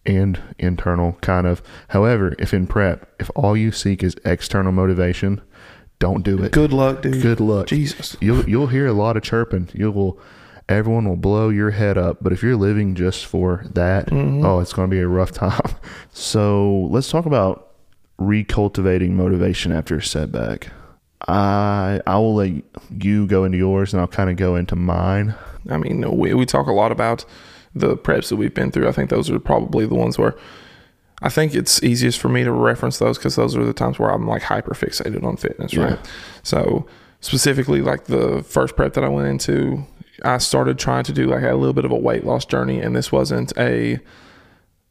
and 0.06 0.40
internal 0.58 1.12
kind 1.20 1.46
of. 1.46 1.62
However, 1.88 2.34
if 2.38 2.52
in 2.54 2.66
prep, 2.66 3.10
if 3.20 3.30
all 3.34 3.56
you 3.56 3.72
seek 3.72 4.02
is 4.02 4.16
external 4.24 4.72
motivation, 4.72 5.40
don't 5.98 6.22
do 6.22 6.42
it. 6.44 6.52
Good 6.52 6.72
luck, 6.72 7.02
dude. 7.02 7.22
Good 7.22 7.40
luck. 7.40 7.66
Jesus. 7.66 8.16
You'll 8.20 8.48
you'll 8.48 8.68
hear 8.68 8.86
a 8.86 8.92
lot 8.92 9.16
of 9.16 9.22
chirping. 9.22 9.68
You 9.74 9.90
will 9.90 10.20
everyone 10.68 11.08
will 11.08 11.16
blow 11.16 11.48
your 11.48 11.70
head 11.70 11.96
up. 11.96 12.18
But 12.22 12.32
if 12.34 12.42
you're 12.42 12.54
living 12.56 12.94
just 12.94 13.24
for 13.24 13.64
that, 13.72 14.12
oh, 14.12 14.60
it's 14.60 14.72
going 14.74 14.90
to 14.90 14.94
be 14.94 15.00
a 15.00 15.08
rough 15.08 15.32
time. 15.46 15.58
So 16.12 16.86
let's 16.90 17.10
talk 17.10 17.26
about 17.26 17.67
recultivating 18.20 19.10
motivation 19.10 19.72
after 19.72 19.96
a 19.96 20.02
setback. 20.02 20.68
I 21.26 22.00
I 22.06 22.16
will 22.18 22.34
let 22.36 22.52
you 22.90 23.26
go 23.26 23.44
into 23.44 23.58
yours, 23.58 23.92
and 23.92 24.00
I'll 24.00 24.06
kind 24.08 24.30
of 24.30 24.36
go 24.36 24.56
into 24.56 24.76
mine. 24.76 25.34
I 25.68 25.76
mean, 25.76 26.16
we, 26.16 26.32
we 26.34 26.46
talk 26.46 26.66
a 26.66 26.72
lot 26.72 26.92
about 26.92 27.24
the 27.74 27.96
preps 27.96 28.28
that 28.28 28.36
we've 28.36 28.54
been 28.54 28.70
through. 28.70 28.88
I 28.88 28.92
think 28.92 29.10
those 29.10 29.30
are 29.30 29.38
probably 29.38 29.86
the 29.86 29.94
ones 29.94 30.16
where 30.18 30.34
I 31.20 31.28
think 31.28 31.54
it's 31.54 31.82
easiest 31.82 32.18
for 32.20 32.28
me 32.28 32.44
to 32.44 32.52
reference 32.52 32.98
those 32.98 33.18
because 33.18 33.36
those 33.36 33.56
are 33.56 33.64
the 33.64 33.72
times 33.72 33.98
where 33.98 34.10
I'm 34.10 34.26
like 34.26 34.42
hyper 34.42 34.72
fixated 34.74 35.24
on 35.24 35.36
fitness, 35.36 35.72
Yeah. 35.72 35.84
right? 35.84 35.98
So, 36.44 36.86
specifically, 37.20 37.82
like 37.82 38.04
the 38.04 38.42
first 38.44 38.76
prep 38.76 38.94
that 38.94 39.04
I 39.04 39.08
went 39.08 39.26
into, 39.28 39.84
I 40.24 40.38
started 40.38 40.78
trying 40.78 41.04
to 41.04 41.12
do 41.12 41.26
like 41.26 41.42
a 41.42 41.54
little 41.54 41.72
bit 41.74 41.84
of 41.84 41.90
a 41.90 41.96
weight 41.96 42.24
loss 42.24 42.44
journey, 42.44 42.80
and 42.80 42.94
this 42.94 43.10
wasn't 43.12 43.52
a 43.58 43.98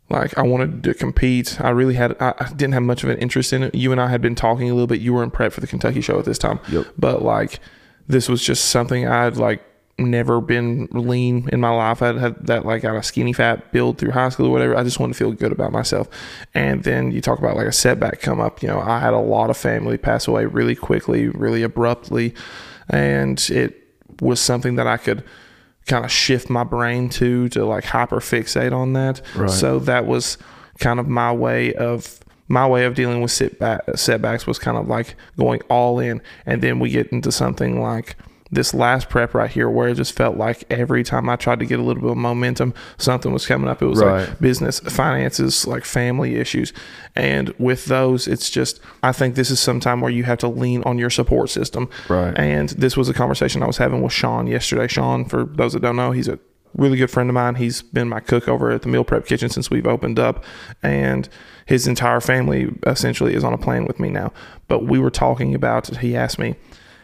like 0.09 0.37
I 0.37 0.41
wanted 0.41 0.83
to 0.83 0.93
compete. 0.93 1.59
I 1.59 1.69
really 1.69 1.95
had 1.95 2.15
I, 2.21 2.49
didn't 2.55 2.73
have 2.73 2.83
much 2.83 3.03
of 3.03 3.09
an 3.09 3.17
interest 3.17 3.51
in 3.51 3.63
it. 3.63 3.75
You 3.75 3.91
and 3.91 3.99
I 3.99 4.07
had 4.07 4.21
been 4.21 4.35
talking 4.35 4.69
a 4.69 4.73
little 4.73 4.87
bit. 4.87 5.01
You 5.01 5.13
were 5.13 5.23
in 5.23 5.31
prep 5.31 5.51
for 5.51 5.61
the 5.61 5.67
Kentucky 5.67 6.01
show 6.01 6.17
at 6.19 6.25
this 6.25 6.37
time. 6.37 6.59
Yep. 6.69 6.87
But 6.97 7.21
like 7.23 7.59
this 8.07 8.29
was 8.29 8.41
just 8.41 8.65
something 8.65 9.07
I'd 9.07 9.37
like 9.37 9.63
never 9.99 10.39
been 10.39 10.87
lean 10.91 11.49
in 11.51 11.59
my 11.59 11.71
life. 11.71 12.01
I'd 12.01 12.17
had 12.17 12.47
that 12.47 12.65
like 12.65 12.83
kind 12.83 12.95
of 12.95 13.05
skinny 13.05 13.33
fat 13.33 13.71
build 13.71 13.97
through 13.97 14.11
high 14.11 14.29
school 14.29 14.47
or 14.47 14.51
whatever. 14.51 14.77
I 14.77 14.83
just 14.83 14.99
wanted 14.99 15.13
to 15.13 15.17
feel 15.17 15.31
good 15.33 15.51
about 15.51 15.71
myself. 15.71 16.07
And 16.53 16.83
then 16.83 17.11
you 17.11 17.19
talk 17.19 17.39
about 17.39 17.55
like 17.55 17.67
a 17.67 17.71
setback 17.71 18.21
come 18.21 18.39
up. 18.39 18.61
You 18.61 18.69
know, 18.69 18.79
I 18.79 18.99
had 18.99 19.13
a 19.13 19.19
lot 19.19 19.49
of 19.49 19.57
family 19.57 19.97
pass 19.97 20.27
away 20.27 20.45
really 20.45 20.75
quickly, 20.75 21.29
really 21.29 21.63
abruptly, 21.63 22.33
and 22.89 23.39
it 23.49 23.83
was 24.21 24.39
something 24.39 24.75
that 24.75 24.87
I 24.87 24.97
could 24.97 25.23
kind 25.87 26.05
of 26.05 26.11
shift 26.11 26.49
my 26.49 26.63
brain 26.63 27.09
to 27.09 27.49
to 27.49 27.65
like 27.65 27.85
hyper 27.85 28.19
fixate 28.19 28.73
on 28.73 28.93
that. 28.93 29.21
Right. 29.35 29.49
So 29.49 29.79
that 29.79 30.05
was 30.05 30.37
kind 30.79 30.99
of 30.99 31.07
my 31.07 31.31
way 31.31 31.73
of 31.73 32.19
my 32.49 32.67
way 32.67 32.85
of 32.85 32.95
dealing 32.95 33.21
with 33.21 33.31
setback, 33.31 33.83
setbacks 33.95 34.47
was 34.47 34.57
kind 34.57 34.77
of 34.77 34.87
like 34.87 35.15
going 35.37 35.61
all 35.69 35.99
in, 35.99 36.21
and 36.45 36.61
then 36.61 36.79
we 36.79 36.89
get 36.89 37.07
into 37.07 37.31
something 37.31 37.81
like 37.81 38.15
this 38.51 38.73
last 38.73 39.09
prep 39.09 39.33
right 39.33 39.49
here, 39.49 39.69
where 39.69 39.89
it 39.89 39.95
just 39.95 40.15
felt 40.15 40.37
like 40.37 40.63
every 40.69 41.03
time 41.03 41.27
I 41.29 41.35
tried 41.35 41.59
to 41.59 41.65
get 41.65 41.79
a 41.79 41.83
little 41.83 42.01
bit 42.01 42.11
of 42.11 42.17
momentum, 42.17 42.73
something 42.97 43.33
was 43.33 43.45
coming 43.45 43.69
up. 43.69 43.81
It 43.81 43.87
was 43.87 44.01
Right. 44.01 44.27
like 44.29 44.39
business, 44.39 44.79
finances, 44.79 45.67
like 45.67 45.83
family 45.85 46.35
issues, 46.35 46.71
and 47.15 47.53
with 47.57 47.85
those, 47.85 48.27
it's 48.27 48.49
just 48.49 48.79
I 49.03 49.11
think 49.11 49.35
this 49.35 49.51
is 49.51 49.59
some 49.59 49.79
time 49.79 50.01
where 50.01 50.11
you 50.11 50.23
have 50.23 50.37
to 50.39 50.47
lean 50.47 50.83
on 50.83 50.97
your 50.97 51.09
support 51.09 51.49
system. 51.49 51.89
Right. 52.07 52.33
And 52.37 52.69
this 52.69 52.95
was 52.95 53.09
a 53.09 53.13
conversation 53.13 53.63
I 53.63 53.67
was 53.67 53.77
having 53.77 54.01
with 54.01 54.13
Sean 54.13 54.47
yesterday. 54.47 54.87
Sean, 54.87 55.25
for 55.25 55.43
those 55.43 55.73
that 55.73 55.81
don't 55.81 55.95
know, 55.95 56.11
he's 56.11 56.27
a 56.27 56.39
really 56.75 56.97
good 56.97 57.09
friend 57.09 57.29
of 57.29 57.33
mine. 57.33 57.55
He's 57.55 57.81
been 57.81 58.07
my 58.07 58.19
cook 58.19 58.47
over 58.47 58.69
at 58.71 58.83
the 58.83 58.87
meal 58.87 59.03
prep 59.03 59.25
kitchen 59.25 59.49
since 59.49 59.69
we've 59.71 59.87
opened 59.87 60.19
up, 60.19 60.43
and 60.83 61.27
his 61.65 61.87
entire 61.87 62.21
family 62.21 62.69
essentially 62.85 63.33
is 63.33 63.43
on 63.43 63.53
a 63.53 63.57
plan 63.57 63.85
with 63.85 63.99
me 63.99 64.09
now. 64.09 64.31
But 64.67 64.85
we 64.85 64.99
were 64.99 65.09
talking 65.09 65.55
about. 65.55 65.97
He 65.97 66.15
asked 66.15 66.37
me, 66.39 66.55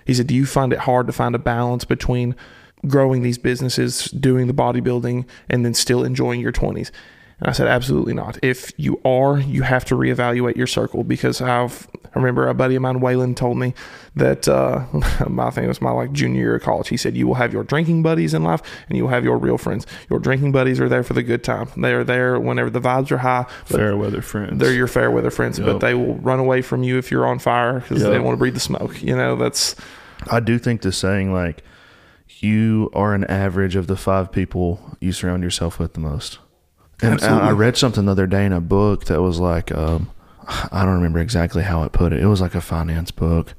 he 0.05 0.13
said, 0.13 0.27
"Do 0.27 0.35
you 0.35 0.45
find 0.45 0.73
it 0.73 0.79
hard 0.79 1.07
to 1.07 1.13
find 1.13 1.35
a 1.35 1.39
balance 1.39 1.85
between 1.85 2.35
growing 2.87 3.21
these 3.21 3.37
businesses, 3.37 4.05
doing 4.05 4.47
the 4.47 4.53
bodybuilding, 4.53 5.25
and 5.49 5.65
then 5.65 5.73
still 5.73 6.03
enjoying 6.03 6.41
your 6.41 6.51
20s?" 6.51 6.91
And 7.39 7.49
I 7.49 7.51
said, 7.51 7.67
absolutely 7.67 8.13
not. 8.13 8.37
If 8.41 8.71
you 8.77 9.01
are, 9.03 9.37
you 9.37 9.63
have 9.63 9.83
to 9.85 9.95
reevaluate 9.95 10.55
your 10.55 10.67
circle 10.67 11.03
because 11.03 11.41
I've 11.41 11.87
I 12.15 12.19
remember 12.19 12.47
a 12.47 12.53
buddy 12.53 12.75
of 12.75 12.81
mine, 12.81 12.99
Waylon, 12.99 13.35
told 13.35 13.57
me 13.57 13.73
that 14.15 14.47
uh, 14.47 14.85
I 14.93 15.49
think 15.49 15.65
it 15.65 15.67
was 15.67 15.81
my 15.81 15.91
like 15.91 16.11
junior 16.11 16.39
year 16.41 16.55
of 16.55 16.61
college. 16.61 16.89
He 16.89 16.97
said 16.97 17.15
you 17.17 17.25
will 17.27 17.33
have 17.35 17.51
your 17.53 17.63
drinking 17.63 18.03
buddies 18.03 18.33
in 18.33 18.43
life 18.43 18.61
and 18.87 18.97
you 18.97 19.03
will 19.03 19.09
have 19.11 19.23
your 19.23 19.37
real 19.37 19.57
friends. 19.57 19.87
Your 20.09 20.19
drinking 20.19 20.51
buddies 20.51 20.79
are 20.79 20.87
there 20.89 21.03
for 21.03 21.13
the 21.13 21.23
good 21.23 21.43
time. 21.43 21.69
They 21.75 21.93
are 21.93 22.03
there 22.03 22.39
whenever 22.39 22.69
the 22.69 22.79
vibes 22.81 23.11
are 23.11 23.17
high. 23.17 23.45
Fair 23.65 23.97
weather 23.97 24.21
friends. 24.21 24.59
they're 24.59 24.73
your 24.73 24.87
fair 24.87 25.09
weather 25.09 25.31
friends, 25.31 25.59
but 25.59 25.79
they 25.79 25.93
will 25.95 26.15
run 26.15 26.39
away 26.39 26.61
from 26.61 26.83
you 26.83 26.97
if 26.97 27.09
you're 27.09 27.25
on 27.25 27.39
fire 27.39 27.79
because 27.79 27.99
they 28.01 28.07
Yep. 28.09 28.15
don't 28.17 28.23
want 28.25 28.35
to 28.35 28.39
breathe 28.39 28.53
the 28.53 28.59
smoke. 28.59 29.01
You 29.01 29.15
know, 29.15 29.35
that's 29.35 29.75
I 30.29 30.39
do 30.39 30.59
think 30.59 30.81
the 30.81 30.91
saying 30.91 31.33
like 31.33 31.63
you 32.39 32.89
are 32.93 33.13
an 33.13 33.23
average 33.25 33.75
of 33.75 33.87
the 33.87 33.95
five 33.95 34.31
people 34.31 34.97
you 34.99 35.11
surround 35.11 35.43
yourself 35.43 35.79
with 35.79 35.93
the 35.93 35.99
most. 35.99 36.39
And 37.01 37.19
I, 37.21 37.47
I 37.47 37.51
read 37.51 37.75
something 37.75 38.05
the 38.05 38.11
other 38.11 38.27
day 38.27 38.45
in 38.45 38.53
a 38.53 38.61
book 38.61 39.05
that 39.05 39.21
was 39.21 39.39
like 39.39 39.71
um, 39.73 40.11
I 40.47 40.85
don't 40.85 40.95
remember 40.95 41.19
exactly 41.19 41.63
how 41.63 41.83
it 41.83 41.91
put 41.91 42.13
it. 42.13 42.19
It 42.19 42.27
was 42.27 42.41
like 42.41 42.55
a 42.55 42.61
finance 42.61 43.11
book, 43.11 43.53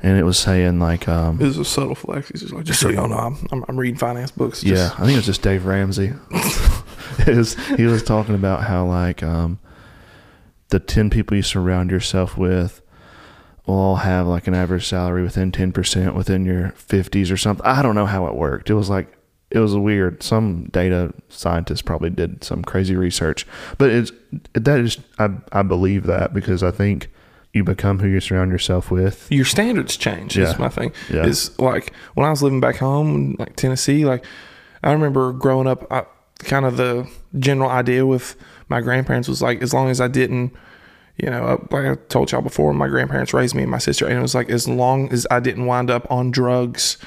and 0.00 0.18
it 0.18 0.24
was 0.24 0.38
saying 0.38 0.78
like 0.78 1.08
um, 1.08 1.40
it 1.40 1.44
was 1.44 1.58
a 1.58 1.64
subtle 1.64 1.94
flex. 1.94 2.28
He's 2.28 2.42
just 2.42 2.52
like, 2.52 2.64
just 2.64 2.80
so 2.80 2.88
y'all 2.88 3.08
know, 3.08 3.16
I'm, 3.16 3.46
I'm, 3.50 3.64
I'm 3.68 3.76
reading 3.78 3.98
finance 3.98 4.30
books. 4.30 4.62
yeah, 4.62 4.90
I 4.94 5.00
think 5.00 5.12
it 5.12 5.16
was 5.16 5.26
just 5.26 5.42
Dave 5.42 5.66
Ramsey. 5.66 6.12
was, 7.26 7.54
he 7.68 7.84
was 7.84 8.02
talking 8.02 8.34
about 8.34 8.64
how 8.64 8.84
like 8.86 9.22
um, 9.22 9.58
the 10.68 10.78
ten 10.78 11.10
people 11.10 11.36
you 11.36 11.42
surround 11.42 11.90
yourself 11.90 12.36
with 12.36 12.82
will 13.66 13.74
all 13.74 13.96
have 13.96 14.26
like 14.26 14.46
an 14.46 14.54
average 14.54 14.86
salary 14.86 15.22
within 15.22 15.52
ten 15.52 15.72
percent 15.72 16.14
within 16.14 16.44
your 16.44 16.70
fifties 16.70 17.30
or 17.30 17.36
something. 17.36 17.64
I 17.64 17.82
don't 17.82 17.94
know 17.94 18.06
how 18.06 18.26
it 18.26 18.34
worked. 18.34 18.70
It 18.70 18.74
was 18.74 18.90
like 18.90 19.15
it 19.50 19.58
was 19.60 19.76
weird. 19.76 20.22
Some 20.22 20.64
data 20.72 21.14
scientist 21.28 21.84
probably 21.84 22.10
did 22.10 22.42
some 22.42 22.62
crazy 22.64 22.96
research, 22.96 23.46
but 23.78 23.90
it's 23.90 24.10
that 24.54 24.80
is 24.80 24.98
I 25.18 25.30
I 25.52 25.62
believe 25.62 26.04
that 26.04 26.34
because 26.34 26.62
I 26.62 26.70
think 26.70 27.08
you 27.52 27.64
become 27.64 27.98
who 28.00 28.08
you 28.08 28.20
surround 28.20 28.50
yourself 28.52 28.90
with. 28.90 29.26
your 29.30 29.44
standards 29.46 29.96
change 29.96 30.36
Yeah. 30.36 30.50
is 30.50 30.58
my 30.58 30.68
thing 30.68 30.92
Yeah. 31.08 31.24
is 31.24 31.58
like 31.58 31.90
when 32.12 32.26
i 32.26 32.30
was 32.30 32.42
living 32.42 32.60
back 32.60 32.76
home 32.76 33.34
like 33.38 33.56
tennessee 33.56 34.04
like 34.04 34.26
i 34.84 34.92
remember 34.92 35.32
growing 35.32 35.66
up 35.66 35.90
I, 35.90 36.04
kind 36.40 36.66
of 36.66 36.76
the 36.76 37.08
general 37.38 37.70
idea 37.70 38.04
with 38.04 38.36
my 38.68 38.82
grandparents 38.82 39.26
was 39.26 39.40
like 39.40 39.62
as 39.62 39.72
long 39.72 39.88
as 39.88 40.02
i 40.02 40.08
didn't 40.08 40.52
you 41.16 41.30
know 41.30 41.66
like 41.70 41.86
i 41.86 41.94
told 42.10 42.30
y'all 42.30 42.42
before 42.42 42.74
my 42.74 42.88
grandparents 42.88 43.32
raised 43.32 43.54
me 43.54 43.62
and 43.62 43.70
my 43.70 43.78
sister 43.78 44.06
and 44.06 44.18
it 44.18 44.22
was 44.22 44.34
like 44.34 44.50
as 44.50 44.68
long 44.68 45.10
as 45.10 45.26
i 45.30 45.40
didn't 45.40 45.64
wind 45.64 45.88
up 45.90 46.06
on 46.12 46.30
drugs 46.30 46.98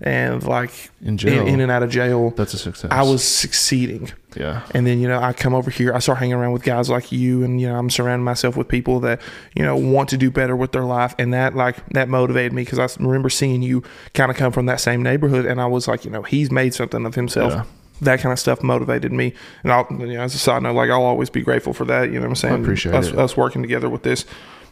and 0.00 0.42
like 0.44 0.90
In 1.02 1.18
jail. 1.18 1.46
in, 1.46 1.60
and 1.60 1.70
out 1.70 1.82
of 1.82 1.90
jail 1.90 2.30
That's 2.30 2.54
a 2.54 2.58
success. 2.58 2.90
i 2.90 3.02
was 3.02 3.22
succeeding 3.22 4.10
yeah. 4.36 4.62
and 4.72 4.86
then, 4.86 5.00
you 5.00 5.08
know, 5.08 5.20
I 5.20 5.32
come 5.32 5.54
over 5.54 5.70
here, 5.70 5.94
I 5.94 5.98
start 5.98 6.18
hanging 6.18 6.34
around 6.34 6.52
with 6.52 6.62
guys 6.62 6.88
like 6.90 7.12
you, 7.12 7.42
and, 7.42 7.60
you 7.60 7.68
know, 7.68 7.76
I'm 7.76 7.90
surrounding 7.90 8.24
myself 8.24 8.56
with 8.56 8.68
people 8.68 9.00
that, 9.00 9.20
you 9.54 9.62
know, 9.62 9.76
want 9.76 10.08
to 10.10 10.16
do 10.16 10.30
better 10.30 10.54
with 10.56 10.72
their 10.72 10.84
life. 10.84 11.14
And 11.18 11.32
that, 11.34 11.54
like, 11.54 11.86
that 11.90 12.08
motivated 12.08 12.52
me 12.52 12.62
because 12.62 12.78
I 12.78 12.88
remember 13.02 13.30
seeing 13.30 13.62
you 13.62 13.82
kind 14.14 14.30
of 14.30 14.36
come 14.36 14.52
from 14.52 14.66
that 14.66 14.80
same 14.80 15.02
neighborhood. 15.02 15.46
And 15.46 15.60
I 15.60 15.66
was 15.66 15.88
like, 15.88 16.04
you 16.04 16.10
know, 16.10 16.22
he's 16.22 16.50
made 16.50 16.74
something 16.74 17.04
of 17.06 17.14
himself. 17.14 17.52
Yeah. 17.52 17.64
That 18.02 18.20
kind 18.20 18.32
of 18.32 18.38
stuff 18.38 18.62
motivated 18.62 19.12
me. 19.12 19.34
And 19.62 19.72
I'll, 19.72 19.86
you 19.90 20.14
know, 20.14 20.20
as 20.20 20.34
a 20.34 20.38
side 20.38 20.62
note, 20.62 20.74
like, 20.74 20.90
I'll 20.90 21.02
always 21.02 21.30
be 21.30 21.42
grateful 21.42 21.72
for 21.72 21.84
that. 21.86 22.04
You 22.04 22.14
know 22.14 22.20
what 22.20 22.28
I'm 22.28 22.36
saying? 22.36 22.62
appreciate 22.62 22.94
us, 22.94 23.08
it. 23.08 23.18
Us 23.18 23.36
working 23.36 23.62
together 23.62 23.88
with 23.88 24.02
this. 24.02 24.24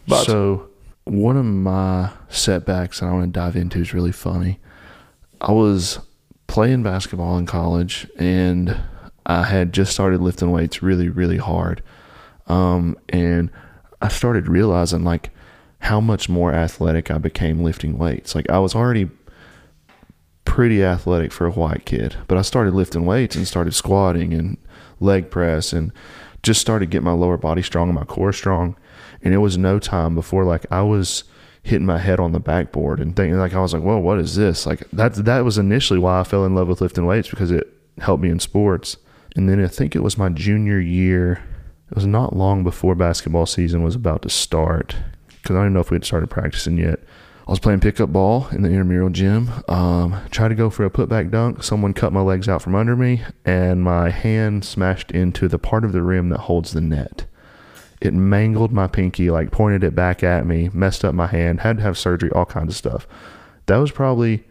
But 0.07 0.25
so 0.25 0.71
one 1.05 1.37
of 1.37 1.45
my 1.45 2.11
setbacks 2.31 3.01
that 3.01 3.07
I 3.07 3.13
want 3.13 3.25
to 3.33 3.39
dive 3.39 3.57
into 3.57 3.81
is 3.81 3.93
really 3.93 4.13
funny. 4.13 4.61
I 5.41 5.53
was 5.53 6.01
playing 6.47 6.83
basketball 6.83 7.39
in 7.39 7.47
college 7.47 8.09
and 8.19 8.77
I 9.27 9.45
had 9.45 9.73
just 9.73 9.93
started 9.93 10.21
lifting 10.21 10.51
weights 10.51 10.83
really, 10.83 11.09
really 11.09 11.37
hard. 11.37 11.83
Um, 12.47 12.97
and 13.11 13.51
I 14.01 14.09
started 14.09 14.49
realizing 14.49 15.05
like 15.05 15.31
how 15.81 16.01
much 16.01 16.29
more 16.29 16.53
athletic 16.53 17.11
I 17.11 17.19
became 17.19 17.63
lifting 17.63 17.99
weights. 17.99 18.35
Like 18.35 18.49
I 18.51 18.59
was 18.59 18.75
already 18.75 19.11
pretty 20.45 20.83
athletic 20.83 21.31
for 21.31 21.47
a 21.47 21.53
white 21.53 21.85
kid, 21.85 22.17
but 22.27 22.39
I 22.39 22.43
started 22.43 22.75
lifting 22.75 23.05
weights 23.05 23.37
and 23.37 23.47
started 23.47 23.75
squatting 23.75 24.33
and 24.33 24.57
leg 24.99 25.31
press 25.31 25.73
and 25.73 25.93
just 26.43 26.61
started 26.61 26.91
getting 26.91 27.05
my 27.05 27.13
lower 27.13 27.37
body 27.37 27.63
strong 27.63 27.89
and 27.89 27.99
my 27.99 28.05
core 28.05 28.33
strong. 28.33 28.77
And 29.23 29.35
it 29.35 29.39
was 29.39 29.59
no 29.59 29.79
time 29.79 30.15
before 30.15 30.45
like 30.45 30.65
I 30.71 30.83
was 30.83 31.25
hitting 31.63 31.87
my 31.87 31.99
head 31.99 32.21
on 32.21 32.33
the 32.33 32.41
backboard 32.41 33.01
and 33.01 33.15
thinking 33.15 33.39
like 33.39 33.55
I 33.55 33.61
was 33.61 33.75
like, 33.75 33.83
whoa, 33.83 33.99
what 33.99 34.19
is 34.19 34.37
this? 34.37 34.67
Like 34.67 34.89
that 34.93 35.15
that 35.15 35.45
was 35.45 35.59
initially 35.59 35.99
why 35.99 36.21
I 36.21 36.25
fell 36.25 36.45
in 36.45 36.55
love 36.55 36.69
with 36.69 36.81
lifting 36.81 37.07
weights 37.07 37.29
because 37.29 37.51
it 37.51 37.67
helped 37.99 38.23
me 38.23 38.31
in 38.31 38.41
sports. 38.41 38.97
And 39.37 39.49
then 39.49 39.63
I 39.63 39.69
think 39.69 39.95
it 39.95 40.03
was 40.03 40.19
my 40.19 40.29
junior 40.29 40.81
year. 40.81 41.45
It 41.91 41.95
was 41.95 42.07
not 42.07 42.37
long 42.37 42.65
before 42.65 42.95
basketball 42.95 43.47
season 43.47 43.83
was 43.83 43.95
about 43.95 44.23
to 44.23 44.31
start 44.31 44.97
because 45.29 45.57
I 45.57 45.63
don't 45.63 45.73
know 45.73 45.81
if 45.81 45.91
we 45.91 45.95
had 45.97 46.05
started 46.05 46.29
practicing 46.29 46.79
yet. 46.79 47.01
I 47.47 47.51
was 47.51 47.61
playing 47.61 47.81
pickup 47.81 48.13
ball 48.13 48.47
in 48.53 48.61
the 48.61 48.69
intramural 48.69 49.09
gym. 49.09 49.49
Um, 49.69 50.21
tried 50.31 50.49
to 50.49 50.55
go 50.55 50.69
for 50.69 50.85
a 50.85 50.91
putback 50.91 51.31
dunk. 51.31 51.63
Someone 51.63 51.95
cut 51.95 52.13
my 52.13 52.21
legs 52.21 52.47
out 52.47 52.61
from 52.61 52.75
under 52.75 52.95
me, 52.95 53.23
and 53.47 53.83
my 53.83 54.11
hand 54.11 54.67
smashed 54.67 55.11
into 55.13 55.49
the 55.49 55.59
part 55.59 55.83
of 55.83 55.93
the 55.93 56.03
rim 56.03 56.29
that 56.29 56.41
holds 56.41 56.73
the 56.73 56.83
net. 56.83 57.25
It 58.01 58.15
mangled 58.15 58.73
my 58.73 58.87
pinky, 58.87 59.31
like 59.31 59.51
pointed 59.51 59.83
it 59.83 59.95
back 59.95 60.23
at 60.23 60.47
me, 60.47 60.71
messed 60.73 61.05
up 61.05 61.15
my 61.15 61.27
hand, 61.27 61.61
had 61.61 61.79
to 61.79 61.83
have 61.83 61.99
surgery, 61.99 62.31
all 62.31 62.47
kinds 62.47 62.71
of 62.71 62.77
stuff. 62.77 63.09
That 63.67 63.77
was 63.79 63.91
probably 63.91 64.45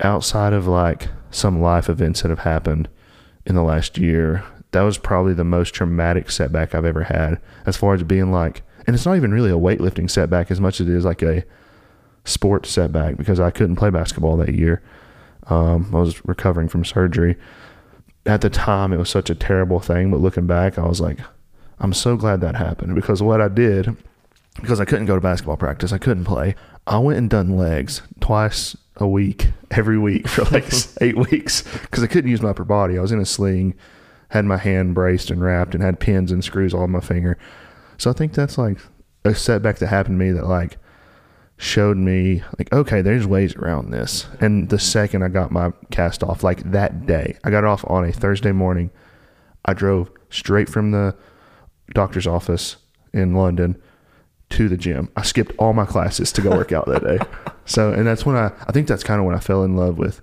outside 0.00 0.52
of 0.52 0.66
like 0.66 1.08
some 1.30 1.60
life 1.60 1.88
events 1.88 2.22
that 2.22 2.28
have 2.28 2.40
happened 2.40 2.88
in 3.46 3.54
the 3.54 3.62
last 3.62 3.98
year. 3.98 4.44
That 4.72 4.82
was 4.82 4.98
probably 4.98 5.34
the 5.34 5.44
most 5.44 5.74
traumatic 5.74 6.30
setback 6.30 6.74
I've 6.74 6.84
ever 6.84 7.04
had 7.04 7.40
as 7.66 7.76
far 7.76 7.94
as 7.94 8.02
being 8.02 8.30
like, 8.30 8.62
and 8.86 8.94
it's 8.94 9.06
not 9.06 9.16
even 9.16 9.32
really 9.32 9.50
a 9.50 9.54
weightlifting 9.54 10.10
setback 10.10 10.50
as 10.50 10.60
much 10.60 10.80
as 10.80 10.88
it 10.88 10.94
is 10.94 11.04
like 11.04 11.22
a 11.22 11.44
sports 12.24 12.70
setback 12.70 13.16
because 13.16 13.40
I 13.40 13.50
couldn't 13.50 13.76
play 13.76 13.90
basketball 13.90 14.36
that 14.38 14.54
year. 14.54 14.82
Um, 15.46 15.90
I 15.94 15.98
was 15.98 16.24
recovering 16.24 16.68
from 16.68 16.84
surgery. 16.84 17.36
At 18.26 18.42
the 18.42 18.50
time, 18.50 18.92
it 18.92 18.98
was 18.98 19.10
such 19.10 19.30
a 19.30 19.34
terrible 19.34 19.80
thing, 19.80 20.10
but 20.10 20.20
looking 20.20 20.46
back, 20.46 20.78
I 20.78 20.86
was 20.86 21.00
like, 21.00 21.18
I'm 21.80 21.92
so 21.92 22.16
glad 22.16 22.40
that 22.42 22.56
happened 22.56 22.94
because 22.94 23.22
what 23.22 23.40
I 23.40 23.48
did, 23.48 23.96
because 24.60 24.80
I 24.80 24.84
couldn't 24.84 25.06
go 25.06 25.14
to 25.14 25.20
basketball 25.20 25.56
practice, 25.56 25.92
I 25.92 25.98
couldn't 25.98 26.24
play. 26.24 26.54
I 26.86 26.98
went 26.98 27.18
and 27.18 27.30
done 27.30 27.56
legs 27.56 28.02
twice 28.20 28.76
a 28.96 29.08
week, 29.08 29.48
every 29.70 29.98
week 29.98 30.28
for 30.28 30.44
like 30.44 30.70
eight 31.00 31.16
weeks 31.16 31.62
because 31.80 32.02
I 32.02 32.06
couldn't 32.06 32.30
use 32.30 32.42
my 32.42 32.50
upper 32.50 32.64
body. 32.64 32.98
I 32.98 33.02
was 33.02 33.12
in 33.12 33.20
a 33.20 33.26
sling, 33.26 33.74
had 34.28 34.44
my 34.44 34.58
hand 34.58 34.94
braced 34.94 35.30
and 35.30 35.42
wrapped, 35.42 35.74
and 35.74 35.82
had 35.82 36.00
pins 36.00 36.30
and 36.30 36.44
screws 36.44 36.74
all 36.74 36.82
on 36.82 36.90
my 36.90 37.00
finger. 37.00 37.38
So 37.96 38.10
I 38.10 38.12
think 38.12 38.34
that's 38.34 38.58
like 38.58 38.78
a 39.24 39.34
setback 39.34 39.78
that 39.78 39.88
happened 39.88 40.18
to 40.20 40.24
me 40.24 40.32
that 40.32 40.46
like 40.46 40.76
showed 41.56 41.98
me 41.98 42.42
like 42.58 42.72
okay 42.72 43.02
there's 43.02 43.26
ways 43.26 43.54
around 43.56 43.90
this 43.90 44.26
and 44.40 44.70
the 44.70 44.78
second 44.78 45.22
i 45.22 45.28
got 45.28 45.50
my 45.50 45.70
cast 45.90 46.22
off 46.22 46.42
like 46.42 46.62
that 46.70 47.04
day 47.04 47.36
i 47.44 47.50
got 47.50 47.64
off 47.64 47.84
on 47.86 48.02
a 48.02 48.10
thursday 48.10 48.50
morning 48.50 48.90
i 49.66 49.74
drove 49.74 50.10
straight 50.30 50.70
from 50.70 50.90
the 50.90 51.14
doctor's 51.94 52.26
office 52.26 52.76
in 53.12 53.34
london 53.34 53.80
to 54.50 54.68
the 54.68 54.76
gym. 54.76 55.08
I 55.16 55.22
skipped 55.22 55.52
all 55.58 55.72
my 55.72 55.86
classes 55.86 56.32
to 56.32 56.42
go 56.42 56.50
work 56.50 56.72
out 56.72 56.86
that 56.86 57.04
day. 57.04 57.18
So 57.66 57.92
and 57.92 58.04
that's 58.04 58.26
when 58.26 58.34
i 58.34 58.46
i 58.66 58.72
think 58.72 58.88
that's 58.88 59.04
kind 59.04 59.20
of 59.20 59.26
when 59.26 59.36
i 59.36 59.38
fell 59.38 59.62
in 59.62 59.76
love 59.76 59.96
with 59.96 60.20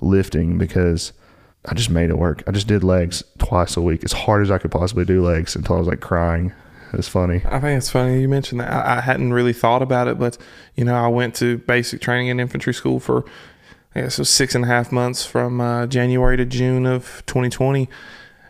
lifting 0.00 0.56
because 0.56 1.12
i 1.64 1.74
just 1.74 1.90
made 1.90 2.10
it 2.10 2.18
work. 2.18 2.44
I 2.46 2.52
just 2.52 2.68
did 2.68 2.84
legs 2.84 3.24
twice 3.38 3.76
a 3.76 3.80
week 3.80 4.04
as 4.04 4.12
hard 4.12 4.42
as 4.42 4.52
i 4.52 4.58
could 4.58 4.70
possibly 4.70 5.04
do 5.04 5.24
legs 5.24 5.56
until 5.56 5.74
i 5.74 5.78
was 5.80 5.88
like 5.88 6.00
crying. 6.00 6.52
It's 6.92 7.08
funny. 7.08 7.42
I 7.44 7.58
think 7.58 7.78
it's 7.78 7.90
funny 7.90 8.20
you 8.20 8.28
mentioned 8.28 8.60
that. 8.60 8.72
I, 8.72 8.98
I 8.98 9.00
hadn't 9.00 9.32
really 9.32 9.52
thought 9.52 9.82
about 9.82 10.06
it, 10.06 10.18
but 10.18 10.38
you 10.76 10.84
know, 10.84 10.94
I 10.94 11.08
went 11.08 11.34
to 11.36 11.58
basic 11.58 12.00
training 12.00 12.28
in 12.28 12.38
infantry 12.38 12.72
school 12.72 13.00
for 13.00 13.24
I 13.94 14.02
guess 14.02 14.18
it 14.18 14.22
was 14.22 14.30
six 14.30 14.54
and 14.54 14.64
a 14.64 14.68
half 14.68 14.92
months 14.92 15.24
from 15.24 15.60
uh, 15.60 15.86
January 15.86 16.36
to 16.36 16.44
June 16.44 16.86
of 16.86 17.22
2020, 17.26 17.88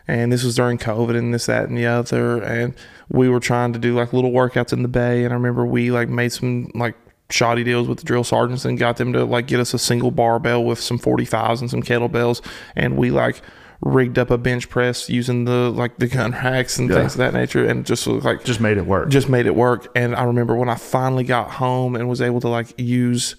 and 0.07 0.31
this 0.31 0.43
was 0.43 0.55
during 0.55 0.77
COVID 0.77 1.17
and 1.17 1.33
this, 1.33 1.45
that, 1.47 1.67
and 1.69 1.77
the 1.77 1.85
other. 1.85 2.41
And 2.41 2.73
we 3.09 3.29
were 3.29 3.39
trying 3.39 3.73
to 3.73 3.79
do 3.79 3.93
like 3.95 4.13
little 4.13 4.31
workouts 4.31 4.73
in 4.73 4.81
the 4.81 4.87
bay, 4.87 5.23
and 5.23 5.33
I 5.33 5.35
remember 5.35 5.65
we 5.65 5.91
like 5.91 6.09
made 6.09 6.31
some 6.31 6.71
like 6.75 6.95
shoddy 7.29 7.63
deals 7.63 7.87
with 7.89 7.97
the 7.97 8.05
drill 8.05 8.23
sergeants 8.23 8.63
and 8.63 8.77
got 8.79 8.95
them 8.97 9.11
to 9.13 9.25
like 9.25 9.47
get 9.47 9.59
us 9.59 9.73
a 9.73 9.79
single 9.79 10.11
barbell 10.11 10.63
with 10.63 10.79
some 10.79 10.97
45s 10.97 11.59
and 11.61 11.69
some 11.69 11.83
kettlebells, 11.83 12.41
and 12.75 12.97
we 12.97 13.11
like 13.11 13.41
rigged 13.81 14.17
up 14.17 14.31
a 14.31 14.37
bench 14.39 14.69
press 14.69 15.07
using 15.07 15.45
the 15.45 15.69
like 15.69 15.97
the 15.99 16.07
gun 16.07 16.31
racks 16.31 16.79
and 16.79 16.89
Yeah. 16.89 16.95
things 16.95 17.13
of 17.13 17.17
that 17.19 17.33
nature, 17.33 17.63
and 17.65 17.85
just 17.85 18.07
like 18.07 18.43
just 18.43 18.59
made 18.59 18.77
it 18.77 18.85
work 18.87 19.09
just 19.09 19.29
made 19.29 19.45
it 19.45 19.55
work. 19.55 19.87
And 19.95 20.15
I 20.15 20.23
remember 20.23 20.55
when 20.55 20.67
I 20.69 20.75
finally 20.75 21.23
got 21.23 21.51
home 21.51 21.95
and 21.95 22.09
was 22.09 22.21
able 22.21 22.39
to 22.41 22.47
like 22.47 22.73
use 22.79 23.35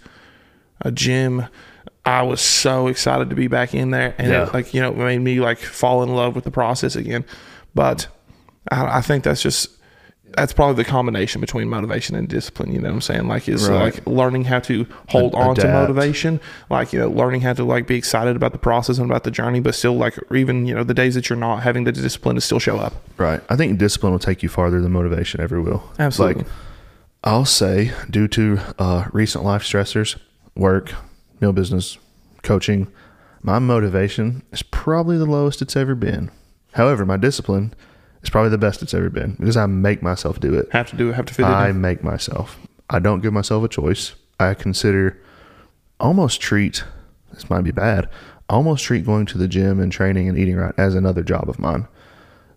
a 0.83 0.93
gym, 0.93 1.47
I 2.09 2.23
was 2.23 2.41
so 2.41 2.87
excited 2.87 3.29
to 3.31 3.37
be 3.37 3.49
back 3.49 3.75
in 3.75 3.91
there, 3.91 4.15
and 4.19 4.29
Yeah. 4.29 4.47
it 4.47 4.55
like 4.55 4.73
you 4.75 4.81
know 4.81 4.91
it 4.91 4.97
made 4.97 5.19
me 5.21 5.41
like 5.41 5.59
fall 5.59 6.03
in 6.03 6.09
love 6.15 6.35
with 6.35 6.45
the 6.45 6.51
process 6.51 6.97
again. 6.97 7.25
But 7.75 8.07
I, 8.71 8.99
I 8.99 9.01
think 9.03 9.25
that's 9.25 9.43
just 9.43 9.69
that's 10.37 10.53
probably 10.53 10.83
the 10.83 10.89
combination 10.89 11.41
between 11.41 11.69
motivation 11.69 12.15
and 12.15 12.29
discipline. 12.29 12.71
You 12.73 12.81
know 12.81 12.89
what 12.89 12.95
I'm 12.97 13.01
saying? 13.01 13.29
Like 13.29 13.49
is 13.49 13.69
Right. 13.69 13.95
like 13.95 14.07
learning 14.07 14.45
how 14.45 14.59
to 14.61 14.87
hold 15.09 15.35
Ad- 15.35 15.41
on 15.49 15.55
to 15.57 15.69
motivation, 15.69 16.41
like 16.71 16.93
you 16.93 16.99
know 16.99 17.09
learning 17.11 17.41
how 17.43 17.53
to 17.55 17.65
like 17.65 17.87
be 17.87 17.97
excited 17.97 18.37
about 18.37 18.53
the 18.53 18.59
process 18.59 18.99
and 18.99 19.11
about 19.11 19.25
the 19.25 19.31
journey, 19.31 19.61
but 19.61 19.75
still 19.75 19.97
like 19.97 20.19
even 20.35 20.67
you 20.67 20.75
know 20.75 20.85
the 20.85 20.95
days 20.95 21.15
that 21.15 21.29
you're 21.29 21.39
not 21.39 21.63
having 21.63 21.85
the 21.85 21.93
discipline 21.93 22.35
to 22.37 22.41
still 22.41 22.59
show 22.59 22.79
up. 22.79 22.95
Right. 23.19 23.41
I 23.51 23.57
think 23.57 23.79
discipline 23.79 24.13
will 24.13 24.19
take 24.19 24.43
you 24.43 24.49
farther 24.49 24.81
than 24.81 24.93
motivation 24.93 25.41
ever 25.41 25.61
will. 25.61 25.83
Absolutely. 25.99 26.43
Like, 26.45 26.53
I'll 27.25 27.45
say, 27.45 27.93
due 28.09 28.29
to 28.29 28.61
uh, 28.79 29.05
recent 29.13 29.45
life 29.45 29.63
stressors, 29.63 30.17
work, 30.55 30.93
meal 31.41 31.53
business, 31.53 31.99
coaching, 32.43 32.89
my 33.43 33.59
motivation 33.59 34.43
is 34.53 34.63
probably 34.63 35.19
the 35.19 35.27
lowest 35.27 35.63
it's 35.63 35.77
ever 35.77 35.95
been. 35.95 36.31
However, 36.73 37.07
my 37.07 37.17
discipline 37.17 37.75
is 38.23 38.31
probably 38.31 38.51
the 38.51 38.59
best 38.59 38.83
it's 38.83 38.95
ever 38.95 39.11
been 39.11 39.33
because 39.39 39.57
I 39.57 39.67
make 39.67 40.03
myself 40.03 40.41
do 40.41 40.55
it. 40.55 40.69
Have 40.73 40.91
to 40.91 40.97
do 40.97 41.11
it. 41.11 41.15
Have 41.15 41.27
to 41.27 41.35
fit 41.35 41.45
it 41.45 41.49
I 41.49 41.71
in. 41.71 41.81
make 41.81 42.03
myself. 42.03 42.59
I 42.91 42.99
don't 42.99 43.21
give 43.21 43.33
myself 43.33 43.65
a 43.65 43.69
choice. 43.69 44.15
I 44.41 44.55
consider 44.55 45.21
almost 46.01 46.41
treat 46.41 46.85
this 47.33 47.51
might 47.51 47.63
be 47.63 47.71
bad. 47.71 48.09
Almost 48.49 48.85
treat 48.85 49.05
going 49.05 49.27
to 49.27 49.39
the 49.39 49.49
gym 49.49 49.79
and 49.81 49.93
training 49.93 50.29
and 50.29 50.39
eating 50.39 50.57
right 50.57 50.75
as 50.79 50.95
another 50.95 51.23
job 51.23 51.49
of 51.49 51.59
mine 51.59 51.87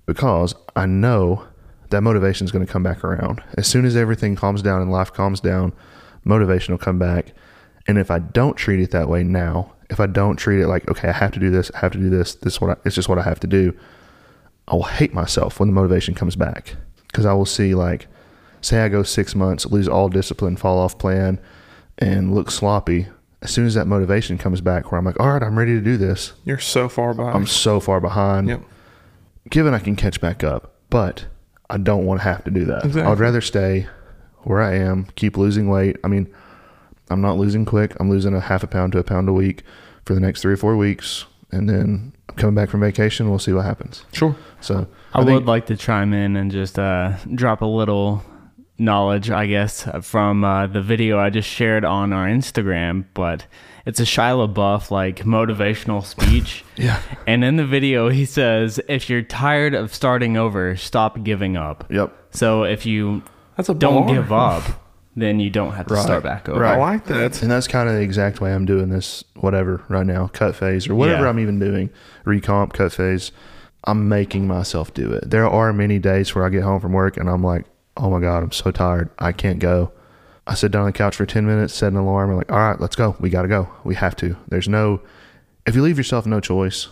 because 0.05 0.55
I 0.75 0.85
know 0.85 1.45
that 1.89 2.01
motivation 2.01 2.45
is 2.45 2.51
going 2.51 2.65
to 2.65 2.71
come 2.71 2.83
back 2.83 3.03
around. 3.03 3.43
As 3.57 3.67
soon 3.67 3.85
as 3.85 3.95
everything 3.95 4.35
calms 4.35 4.61
down 4.61 4.81
and 4.81 4.91
life 4.91 5.11
calms 5.11 5.41
down, 5.41 5.73
motivation 6.23 6.73
will 6.73 6.79
come 6.79 6.97
back. 6.97 7.33
And 7.87 7.97
if 7.97 8.11
I 8.11 8.19
don't 8.19 8.55
treat 8.55 8.79
it 8.79 8.91
that 8.91 9.09
way 9.09 9.23
now, 9.23 9.73
if 9.89 9.99
I 9.99 10.07
don't 10.07 10.37
treat 10.37 10.61
it 10.61 10.67
like, 10.67 10.89
okay, 10.89 11.09
I 11.09 11.13
have 11.13 11.31
to 11.31 11.39
do 11.39 11.49
this, 11.49 11.71
I 11.75 11.79
have 11.79 11.91
to 11.93 11.97
do 11.97 12.09
this, 12.09 12.35
this 12.35 12.53
is 12.53 12.61
what 12.61 12.71
I, 12.71 12.81
it's 12.85 12.95
just 12.95 13.09
what 13.09 13.19
I 13.19 13.23
have 13.23 13.39
to 13.41 13.47
do, 13.47 13.77
I 14.67 14.75
will 14.75 14.83
hate 14.83 15.13
myself 15.13 15.59
when 15.59 15.67
the 15.67 15.73
motivation 15.73 16.13
comes 16.13 16.35
back 16.35 16.75
because 17.07 17.25
I 17.25 17.33
will 17.33 17.45
see 17.45 17.75
like, 17.75 18.07
say 18.61 18.81
I 18.81 18.89
go 18.89 19.03
six 19.03 19.35
months, 19.35 19.65
lose 19.65 19.87
all 19.87 20.07
discipline, 20.07 20.55
fall 20.55 20.79
off 20.79 20.97
plan, 20.97 21.39
and 21.97 22.33
look 22.33 22.51
sloppy. 22.51 23.07
As 23.41 23.49
soon 23.49 23.65
as 23.65 23.73
that 23.73 23.87
motivation 23.87 24.37
comes 24.37 24.61
back, 24.61 24.91
where 24.91 24.99
I'm 24.99 25.05
like, 25.05 25.19
all 25.19 25.29
right, 25.31 25.41
I'm 25.41 25.57
ready 25.57 25.73
to 25.73 25.81
do 25.81 25.97
this, 25.97 26.33
You're 26.45 26.59
so 26.59 26.87
far 26.87 27.13
behind. 27.13 27.35
I'm 27.35 27.47
so 27.47 27.79
far 27.79 27.99
behind. 27.99 28.47
Yep. 28.47 28.61
Given 29.49 29.73
I 29.73 29.79
can 29.79 29.95
catch 29.95 30.21
back 30.21 30.43
up, 30.43 30.75
but 30.91 31.25
I 31.69 31.77
don't 31.77 32.05
want 32.05 32.19
to 32.19 32.23
have 32.25 32.43
to 32.43 32.51
do 32.51 32.65
that. 32.65 32.85
Exactly. 32.85 33.11
I'd 33.11 33.19
rather 33.19 33.41
stay 33.41 33.87
where 34.43 34.61
I 34.61 34.75
am, 34.75 35.05
keep 35.15 35.37
losing 35.37 35.69
weight. 35.69 35.97
I 36.03 36.07
mean, 36.07 36.31
I'm 37.11 37.21
not 37.21 37.37
losing 37.37 37.65
quick. 37.65 37.93
I'm 37.99 38.09
losing 38.09 38.33
a 38.33 38.39
half 38.39 38.63
a 38.63 38.67
pound 38.67 38.93
to 38.93 38.99
a 38.99 39.03
pound 39.03 39.27
a 39.29 39.33
week 39.33 39.63
for 40.05 40.13
the 40.13 40.19
next 40.19 40.41
three 40.41 40.53
or 40.53 40.57
four 40.57 40.75
weeks, 40.77 41.25
and 41.51 41.69
then 41.69 42.13
coming 42.37 42.55
back 42.55 42.69
from 42.69 42.79
vacation. 42.79 43.29
We'll 43.29 43.39
see 43.39 43.53
what 43.53 43.65
happens. 43.65 44.05
Sure. 44.13 44.35
So 44.61 44.87
I, 45.13 45.19
think- 45.23 45.31
would 45.31 45.45
like 45.45 45.65
to 45.67 45.77
chime 45.77 46.13
in 46.13 46.35
and 46.35 46.51
just 46.51 46.79
uh, 46.79 47.17
drop 47.35 47.61
a 47.61 47.65
little 47.65 48.23
knowledge, 48.77 49.29
I 49.29 49.45
guess, 49.45 49.87
from 50.01 50.43
uh, 50.43 50.65
the 50.67 50.81
video 50.81 51.19
I 51.19 51.29
just 51.29 51.47
shared 51.49 51.85
on 51.85 52.13
our 52.13 52.27
Instagram. 52.27 53.05
But 53.13 53.45
it's 53.85 53.99
a 53.99 54.03
Shia 54.03 54.47
LaBeouf 54.53 54.89
like 54.91 55.17
motivational 55.19 56.03
speech. 56.03 56.63
yeah, 56.77 56.99
And 57.27 57.43
in 57.43 57.57
the 57.57 57.65
video, 57.65 58.09
he 58.09 58.25
says, 58.25 58.79
"If 58.87 59.09
you're 59.09 59.21
tired 59.23 59.73
of 59.75 59.93
starting 59.93 60.37
over, 60.37 60.75
stop 60.75 61.21
giving 61.23 61.57
up." 61.57 61.85
yep. 61.91 62.15
So 62.33 62.63
if 62.63 62.85
you 62.85 63.21
That's 63.57 63.69
a 63.69 63.73
don't 63.73 64.05
bar. 64.07 64.15
give 64.15 64.31
up, 64.31 64.63
then 65.15 65.39
you 65.39 65.49
don't 65.49 65.73
have 65.73 65.87
to 65.87 65.93
Right. 65.95 66.03
start 66.03 66.23
back 66.23 66.47
over. 66.47 66.61
Right. 66.61 66.75
I 66.75 66.77
like 66.77 67.05
that. 67.05 67.41
And 67.41 67.51
that's 67.51 67.67
kind 67.67 67.89
of 67.89 67.95
the 67.95 68.01
exact 68.01 68.39
way 68.41 68.53
I'm 68.53 68.65
doing 68.65 68.89
this, 68.89 69.23
whatever, 69.35 69.81
right 69.89 70.05
now, 70.05 70.27
cut 70.33 70.55
phase 70.55 70.87
or 70.87 70.95
whatever 70.95 71.23
Yeah. 71.23 71.29
I'm 71.29 71.39
even 71.39 71.59
doing, 71.59 71.89
recomp, 72.25 72.73
cut 72.73 72.93
phase. 72.93 73.31
I'm 73.83 74.07
making 74.07 74.47
myself 74.47 74.93
do 74.93 75.11
it. 75.11 75.29
There 75.29 75.47
are 75.49 75.73
many 75.73 75.99
days 75.99 76.33
where 76.35 76.45
I 76.45 76.49
get 76.49 76.63
home 76.63 76.79
from 76.79 76.93
work 76.93 77.17
and 77.17 77.29
I'm 77.29 77.43
like, 77.43 77.65
oh 77.97 78.09
my 78.09 78.19
God, 78.21 78.43
I'm 78.43 78.51
so 78.51 78.71
tired. 78.71 79.09
I 79.19 79.31
can't 79.31 79.59
go. 79.59 79.91
I 80.47 80.53
sit 80.53 80.71
down 80.71 80.81
on 80.81 80.87
the 80.87 80.91
couch 80.93 81.15
for 81.15 81.25
10 81.25 81.45
minutes, 81.45 81.73
set 81.73 81.91
an 81.91 81.97
alarm. 81.97 82.29
I'm 82.31 82.37
like, 82.37 82.51
all 82.51 82.57
right, 82.59 82.79
let's 82.79 82.95
go. 82.95 83.15
We 83.19 83.29
got 83.29 83.41
to 83.43 83.47
go. 83.47 83.69
We 83.83 83.95
have 83.95 84.15
to. 84.17 84.35
There's 84.47 84.67
no, 84.69 85.01
if 85.65 85.75
you 85.75 85.81
leave 85.81 85.97
yourself 85.97 86.25
no 86.25 86.39
choice, 86.39 86.87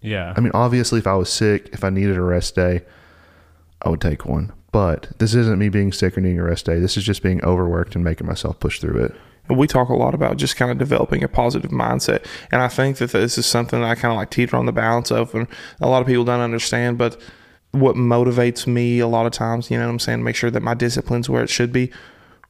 Yeah. 0.00 0.34
I 0.36 0.40
mean, 0.40 0.52
obviously, 0.54 0.98
if 0.98 1.06
I 1.06 1.14
was 1.14 1.30
sick, 1.32 1.70
if 1.72 1.82
I 1.82 1.88
needed 1.90 2.16
a 2.16 2.22
rest 2.22 2.54
day, 2.54 2.82
I 3.82 3.88
would 3.88 4.00
take 4.02 4.26
one. 4.26 4.52
But 4.74 5.06
this 5.18 5.36
isn't 5.36 5.56
me 5.56 5.68
being 5.68 5.92
sick 5.92 6.18
or 6.18 6.20
needing 6.20 6.40
a 6.40 6.42
rest 6.42 6.66
day. 6.66 6.80
This 6.80 6.96
is 6.96 7.04
just 7.04 7.22
being 7.22 7.40
overworked 7.44 7.94
and 7.94 8.02
making 8.02 8.26
myself 8.26 8.58
push 8.58 8.80
through 8.80 9.04
it. 9.04 9.14
And 9.48 9.56
we 9.56 9.68
talk 9.68 9.88
a 9.88 9.94
lot 9.94 10.16
about 10.16 10.36
just 10.36 10.56
kind 10.56 10.72
of 10.72 10.78
developing 10.78 11.22
a 11.22 11.28
positive 11.28 11.70
mindset. 11.70 12.26
And 12.50 12.60
I 12.60 12.66
think 12.66 12.96
that 12.96 13.12
this 13.12 13.38
is 13.38 13.46
something 13.46 13.80
that 13.82 13.88
I 13.88 13.94
kind 13.94 14.10
of 14.10 14.16
like 14.16 14.30
teeter 14.30 14.56
on 14.56 14.66
the 14.66 14.72
balance 14.72 15.12
of, 15.12 15.32
and 15.32 15.46
a 15.80 15.86
lot 15.88 16.00
of 16.00 16.08
people 16.08 16.24
don't 16.24 16.40
understand. 16.40 16.98
But 16.98 17.22
what 17.70 17.94
motivates 17.94 18.66
me 18.66 18.98
a 18.98 19.06
lot 19.06 19.26
of 19.26 19.32
times, 19.32 19.70
you 19.70 19.78
know 19.78 19.84
what 19.84 19.92
I'm 19.92 20.00
saying, 20.00 20.24
make 20.24 20.34
sure 20.34 20.50
that 20.50 20.60
my 20.64 20.74
discipline's 20.74 21.30
where 21.30 21.44
it 21.44 21.50
should 21.50 21.72
be. 21.72 21.92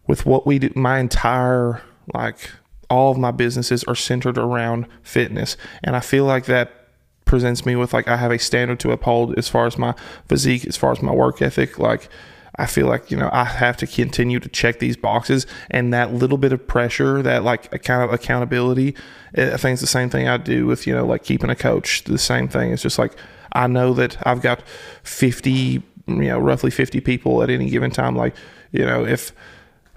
With 0.07 0.25
what 0.25 0.47
we 0.47 0.59
do, 0.59 0.71
my 0.75 1.01
entire, 1.01 1.83
like, 2.15 2.51
all 2.89 3.13
of 3.13 3.19
my 3.19 3.33
businesses 3.33 3.85
are 3.85 3.95
centered 3.95 4.39
around 4.39 4.87
fitness. 5.03 5.59
And 5.83 5.95
I 5.95 6.01
feel 6.01 6.25
like 6.25 6.47
that 6.47 6.84
presents 7.25 7.65
me 7.65 7.77
with 7.77 7.93
like 7.93 8.09
I 8.09 8.17
have 8.17 8.31
a 8.31 8.39
standard 8.39 8.81
to 8.81 8.93
uphold 8.93 9.39
as 9.39 9.49
far 9.49 9.67
as 9.67 9.79
my 9.79 9.95
physique, 10.29 10.67
as 10.67 10.77
far 10.77 10.93
as 10.93 11.03
my 11.03 11.13
work 11.13 11.41
ethic. 11.43 11.79
Like 11.79 12.09
I 12.57 12.67
feel 12.67 12.87
like 12.87 13.11
you 13.11 13.17
know 13.17 13.31
I 13.33 13.45
have 13.45 13.77
to 13.79 13.87
continue 13.87 14.41
to 14.41 14.49
check 14.49 14.79
these 14.79 14.97
boxes, 14.97 15.47
and 15.71 15.93
that 15.93 16.13
little 16.13 16.39
bit 16.39 16.53
of 16.53 16.67
pressure, 16.67 17.23
that 17.23 17.45
like 17.45 17.73
a 17.75 17.79
kind 17.79 18.03
of 18.03 18.13
accountability. 18.13 18.95
Eh, 19.35 19.53
I 19.53 19.57
think 19.57 19.75
it's 19.75 19.81
the 19.81 19.87
same 19.87 20.11
thing 20.11 20.29
I 20.29 20.37
do 20.37 20.67
with 20.67 20.87
you 20.87 20.95
know 20.95 21.07
like 21.07 21.25
keeping 21.25 21.51
a 21.51 21.57
coach. 21.57 22.05
The 22.05 22.19
same 22.19 22.49
thing. 22.49 22.73
It's 22.73 22.83
just 22.83 22.99
like 22.99 23.15
I 23.53 23.67
know 23.67 23.95
that 23.95 24.17
I've 24.27 24.43
got 24.43 24.63
fifty 25.03 25.83
you 26.07 26.29
know 26.29 26.39
roughly 26.39 26.71
50 26.71 27.01
people 27.01 27.43
at 27.43 27.49
any 27.49 27.71
given 27.71 27.91
time 27.91 28.15
like 28.15 28.35
you 28.73 28.85
know 28.85 29.07
if 29.07 29.33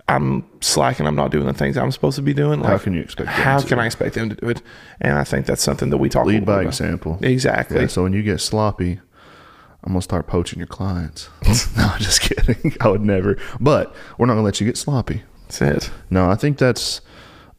i'm 0.10 0.44
slacking 0.62 1.06
i'm 1.06 1.16
not 1.16 1.32
doing 1.32 1.46
the 1.46 1.54
things 1.54 1.78
i'm 1.78 1.92
supposed 1.92 2.16
to 2.16 2.22
be 2.22 2.34
doing 2.34 2.60
like 2.62 2.70
How 2.72 2.78
can 2.78 2.94
you 2.94 3.02
expect 3.02 3.30
how 3.30 3.58
to? 3.60 3.68
can 3.68 3.80
i 3.80 3.86
expect 3.86 4.16
them 4.16 4.30
to 4.30 4.36
do 4.36 4.50
it 4.50 4.62
and 5.02 5.18
i 5.18 5.24
think 5.24 5.46
that's 5.46 5.62
something 5.62 5.90
that 5.90 5.98
we 5.98 6.10
talk 6.10 6.26
Lead 6.26 6.46
by 6.46 6.62
about. 6.62 6.68
example. 6.68 7.20
exactly 7.22 7.82
Yeah, 7.82 7.88
so 7.88 8.04
when 8.04 8.14
you 8.14 8.24
get 8.24 8.40
sloppy, 8.40 9.00
I'm 9.84 9.94
gonna 9.94 10.02
start 10.02 10.28
poaching 10.28 10.60
your 10.60 10.68
clients. 10.68 11.30
no, 11.78 11.84
I'm 11.86 12.00
just 12.00 12.22
kidding. 12.22 12.76
I 12.82 12.90
would 12.90 13.02
never. 13.02 13.38
But 13.60 13.96
we're 14.18 14.26
not 14.26 14.34
gonna 14.34 14.44
let 14.44 14.60
you 14.60 14.66
get 14.68 14.76
sloppy. 14.78 15.24
that's 15.44 15.62
it 15.62 15.92
No, 16.10 16.30
I 16.30 16.36
think 16.36 16.58
that's 16.58 17.00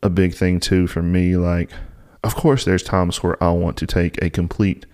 a 0.03 0.11
big 0.11 0.35
thing 0.35 0.61
too 0.61 0.87
for 0.87 1.03
me. 1.03 1.37
Like, 1.37 1.71
of 2.23 2.35
course, 2.35 2.65
there's 2.65 2.83
times 2.83 3.23
where 3.23 3.43
I 3.43 3.51
want 3.51 3.77
to 3.79 3.87
take 3.87 4.21
a 4.23 4.29
complete 4.31 4.85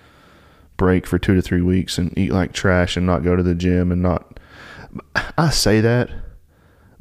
break 0.76 1.06
for 1.06 1.18
two 1.18 1.34
to 1.34 1.42
three 1.42 1.60
weeks 1.62 1.98
and 1.98 2.16
eat 2.16 2.30
like 2.32 2.52
trash 2.52 2.96
and 2.96 3.06
not 3.06 3.22
go 3.24 3.34
to 3.36 3.42
the 3.42 3.54
gym 3.54 3.90
and 3.90 4.02
not. 4.02 4.38
I 5.36 5.50
say 5.50 5.80
that, 5.80 6.10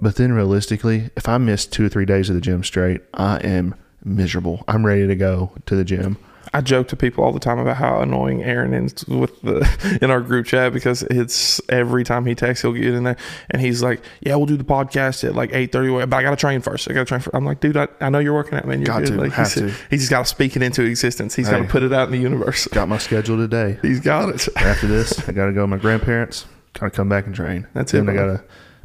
but 0.04 0.18
then 0.18 0.34
realistically, 0.34 1.10
if 1.16 1.30
I 1.30 1.38
miss 1.38 1.66
two 1.66 1.86
or 1.86 1.90
three 1.90 2.06
days 2.06 2.30
of 2.30 2.36
the 2.36 2.42
gym 2.42 2.64
straight, 2.64 3.02
I 3.14 3.38
am 3.38 3.74
miserable. 4.04 4.64
I'm 4.68 4.86
ready 4.86 5.08
to 5.08 5.16
go 5.16 5.54
to 5.66 5.76
the 5.76 5.86
gym. 5.86 6.18
I 6.54 6.60
joke 6.62 6.90
to 6.90 6.96
people 6.98 7.24
all 7.24 7.32
the 7.32 7.40
time 7.40 7.58
about 7.58 7.78
how 7.78 8.02
annoying 8.02 8.44
Aaron 8.44 8.74
is 8.74 9.08
with 9.08 9.42
the 9.42 9.98
in 10.02 10.12
our 10.12 10.20
group 10.20 10.46
chat 10.46 10.74
because 10.74 11.02
it's 11.04 11.62
every 11.70 12.04
time 12.04 12.26
he 12.26 12.36
texts 12.36 12.62
he'll 12.62 12.74
get 12.74 12.94
in 12.94 13.06
there 13.06 13.16
and 13.50 13.62
he's 13.62 13.82
like, 13.82 14.04
"Yeah, 14.22 14.36
we'll 14.36 14.46
do 14.46 14.58
the 14.58 14.66
podcast 14.66 15.24
at 15.24 15.36
like 15.36 15.52
eight 15.54 15.72
thirty, 15.72 15.90
but 15.90 16.14
I 16.14 16.22
got 16.22 16.32
to 16.32 16.36
train 16.36 16.60
first. 16.60 16.92
I 16.92 16.94
got 16.94 17.00
to 17.00 17.06
train 17.06 17.22
first." 17.22 17.34
I'm 17.34 17.46
like, 17.46 17.62
"Dude, 17.62 17.78
I, 17.78 17.88
I 18.02 18.10
know 18.10 18.20
you're 18.20 18.34
working 18.34 18.58
out, 18.58 18.68
man. 18.68 18.80
You're 18.80 18.88
Got 18.88 19.06
good. 19.06 19.14
to, 19.14 19.22
like, 19.22 19.32
have 19.32 19.52
he's, 19.52 19.56
to. 19.56 19.74
he's 19.90 20.10
got 20.10 20.20
to 20.20 20.26
speak 20.26 20.56
it 20.58 20.62
into 20.62 20.84
existence. 20.84 21.34
He's 21.34 21.50
got 21.50 21.60
to 21.60 21.64
put 21.64 21.82
it 21.82 21.94
out 21.94 22.08
in 22.08 22.12
the 22.12 22.20
universe. 22.20 22.68
Got 22.68 22.90
my 22.90 22.98
schedule 22.98 23.38
today. 23.38 23.80
He's 23.82 24.02
got 24.02 24.30
it. 24.30 24.48
After 24.58 24.86
this, 24.86 25.28
I 25.28 25.32
got 25.32 25.46
to 25.46 25.54
go 25.54 25.62
to 25.62 25.68
my 25.68 25.78
grandparents. 25.78 26.46
Got 26.74 26.88
to 26.88 26.92
come 26.92 27.08
back 27.08 27.26
and 27.26 27.34
train. 27.34 27.68
That's 27.74 27.94
then 27.94 28.10
it, 28.10 28.12
I 28.12 28.16
got 28.16 28.26
to 28.26 28.44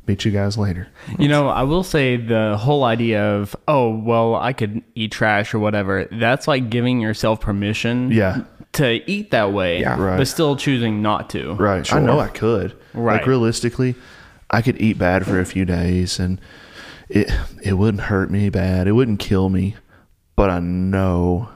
meet 0.09 0.25
you 0.25 0.31
guys 0.33 0.57
later. 0.59 0.89
You 1.19 1.29
know, 1.29 1.49
I 1.49 1.63
will 1.63 1.85
say 1.85 2.17
the 2.17 2.57
whole 2.59 2.85
idea 2.85 3.23
of, 3.37 3.55
oh, 3.69 3.95
well, 3.97 4.35
I 4.35 4.53
could 4.53 4.83
eat 4.95 5.13
trash 5.13 5.55
or 5.55 5.59
whatever, 5.59 6.09
that's 6.11 6.49
like 6.49 6.71
giving 6.71 7.01
yourself 7.01 7.41
permission 7.41 8.11
Yeah. 8.11 8.43
to 8.73 9.09
eat 9.11 9.31
that 9.31 9.53
way, 9.53 9.81
Yeah. 9.81 10.01
Right. 10.01 10.17
but 10.17 10.27
still 10.29 10.57
choosing 10.57 11.03
not 11.03 11.31
to. 11.31 11.53
Right. 11.55 11.91
I 11.93 12.01
know 12.01 12.19
I 12.19 12.29
could. 12.29 12.75
Right. 12.95 13.15
Like 13.19 13.27
realistically, 13.27 13.95
I 14.51 14.63
could 14.63 14.81
eat 14.81 14.99
bad 14.99 15.27
for 15.27 15.39
a 15.39 15.45
few 15.45 15.65
days 15.65 16.19
and 16.19 16.41
it 17.11 17.31
it 17.63 17.75
wouldn't 17.75 18.05
hurt 18.05 18.31
me 18.31 18.49
bad. 18.51 18.87
It 18.89 18.93
wouldn't 18.93 19.19
kill 19.21 19.49
me. 19.51 19.77
But 20.37 20.51
I 20.51 20.59
know 20.61 21.49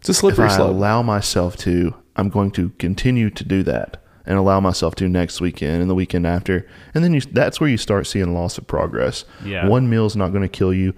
It's 0.00 0.08
a 0.08 0.12
if 0.12 0.16
slippery 0.16 0.46
I 0.46 0.56
slope. 0.56 0.70
allow 0.70 1.02
myself 1.02 1.56
to, 1.58 1.94
I'm 2.16 2.28
going 2.28 2.50
to 2.52 2.70
continue 2.78 3.28
to 3.30 3.44
do 3.44 3.62
that 3.64 3.96
and 4.26 4.38
allow 4.38 4.60
myself 4.60 4.94
to 4.96 5.08
next 5.08 5.40
weekend 5.40 5.80
and 5.80 5.90
the 5.90 5.94
weekend 5.94 6.26
after. 6.26 6.66
And 6.94 7.04
then 7.04 7.12
you 7.14 7.20
that's 7.20 7.60
where 7.60 7.68
you 7.68 7.76
start 7.76 8.06
seeing 8.06 8.34
loss 8.34 8.58
of 8.58 8.66
progress. 8.66 9.24
Yeah. 9.44 9.68
One 9.68 9.88
meal's 9.88 10.16
not 10.16 10.30
going 10.30 10.42
to 10.42 10.48
kill 10.48 10.72
you. 10.72 10.94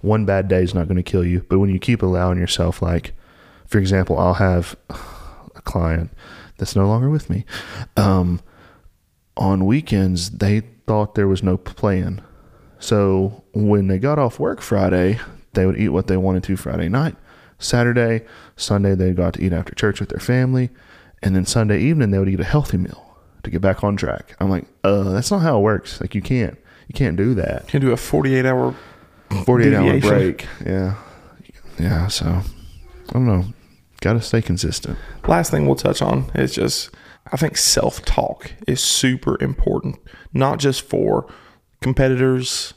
One 0.00 0.24
bad 0.24 0.48
day 0.48 0.62
is 0.62 0.74
not 0.74 0.88
going 0.88 0.96
to 0.96 1.02
kill 1.02 1.24
you. 1.24 1.44
But 1.48 1.58
when 1.58 1.70
you 1.70 1.78
keep 1.78 2.02
allowing 2.02 2.38
yourself 2.38 2.80
like 2.80 3.14
for 3.70 3.78
example, 3.78 4.18
I'll 4.18 4.34
have 4.34 4.76
a 4.90 5.62
client 5.62 6.10
that's 6.58 6.76
no 6.76 6.86
longer 6.86 7.08
with 7.08 7.30
me. 7.30 7.44
Um, 7.96 8.40
on 9.36 9.64
weekends, 9.64 10.30
they 10.30 10.60
thought 10.86 11.14
there 11.14 11.28
was 11.28 11.42
no 11.42 11.56
plan. 11.56 12.20
So 12.80 13.44
when 13.54 13.86
they 13.86 13.98
got 13.98 14.18
off 14.18 14.40
work 14.40 14.60
Friday, 14.60 15.20
they 15.52 15.66
would 15.66 15.78
eat 15.78 15.90
what 15.90 16.08
they 16.08 16.16
wanted 16.16 16.42
to 16.44 16.56
Friday 16.56 16.88
night. 16.88 17.16
Saturday, 17.58 18.26
Sunday, 18.56 18.94
they 18.94 19.12
got 19.12 19.34
to 19.34 19.42
eat 19.42 19.52
after 19.52 19.74
church 19.74 20.00
with 20.00 20.08
their 20.08 20.18
family. 20.18 20.70
And 21.22 21.36
then 21.36 21.44
Sunday 21.44 21.80
evening, 21.80 22.10
they 22.10 22.18
would 22.18 22.28
eat 22.28 22.40
a 22.40 22.44
healthy 22.44 22.78
meal 22.78 23.16
to 23.42 23.50
get 23.50 23.60
back 23.60 23.84
on 23.84 23.96
track. 23.96 24.36
I'm 24.40 24.50
like, 24.50 24.64
uh, 24.84 25.04
that's 25.04 25.30
not 25.30 25.40
how 25.40 25.58
it 25.58 25.62
works. 25.62 26.00
Like, 26.00 26.14
you 26.14 26.22
can't, 26.22 26.58
you 26.88 26.94
can't 26.94 27.16
do 27.16 27.34
that. 27.34 27.68
can 27.68 27.80
do 27.80 27.92
a 27.92 27.96
48 27.96 28.46
hour 28.46 28.74
48 29.44 29.74
hour 29.74 30.00
break. 30.00 30.46
Yeah. 30.64 30.94
Yeah. 31.78 32.08
So 32.08 32.26
I 32.26 33.12
don't 33.12 33.26
know. 33.26 33.44
Got 34.00 34.14
to 34.14 34.22
stay 34.22 34.40
consistent. 34.42 34.98
last 35.28 35.50
thing 35.50 35.66
we'll 35.66 35.76
touch 35.76 36.00
on 36.00 36.30
is 36.34 36.54
just 36.54 36.90
I 37.32 37.36
think 37.36 37.56
self 37.56 38.04
talk 38.04 38.52
is 38.66 38.80
super 38.80 39.40
important, 39.42 39.96
not 40.32 40.58
just 40.58 40.82
for 40.82 41.30
competitors, 41.80 42.74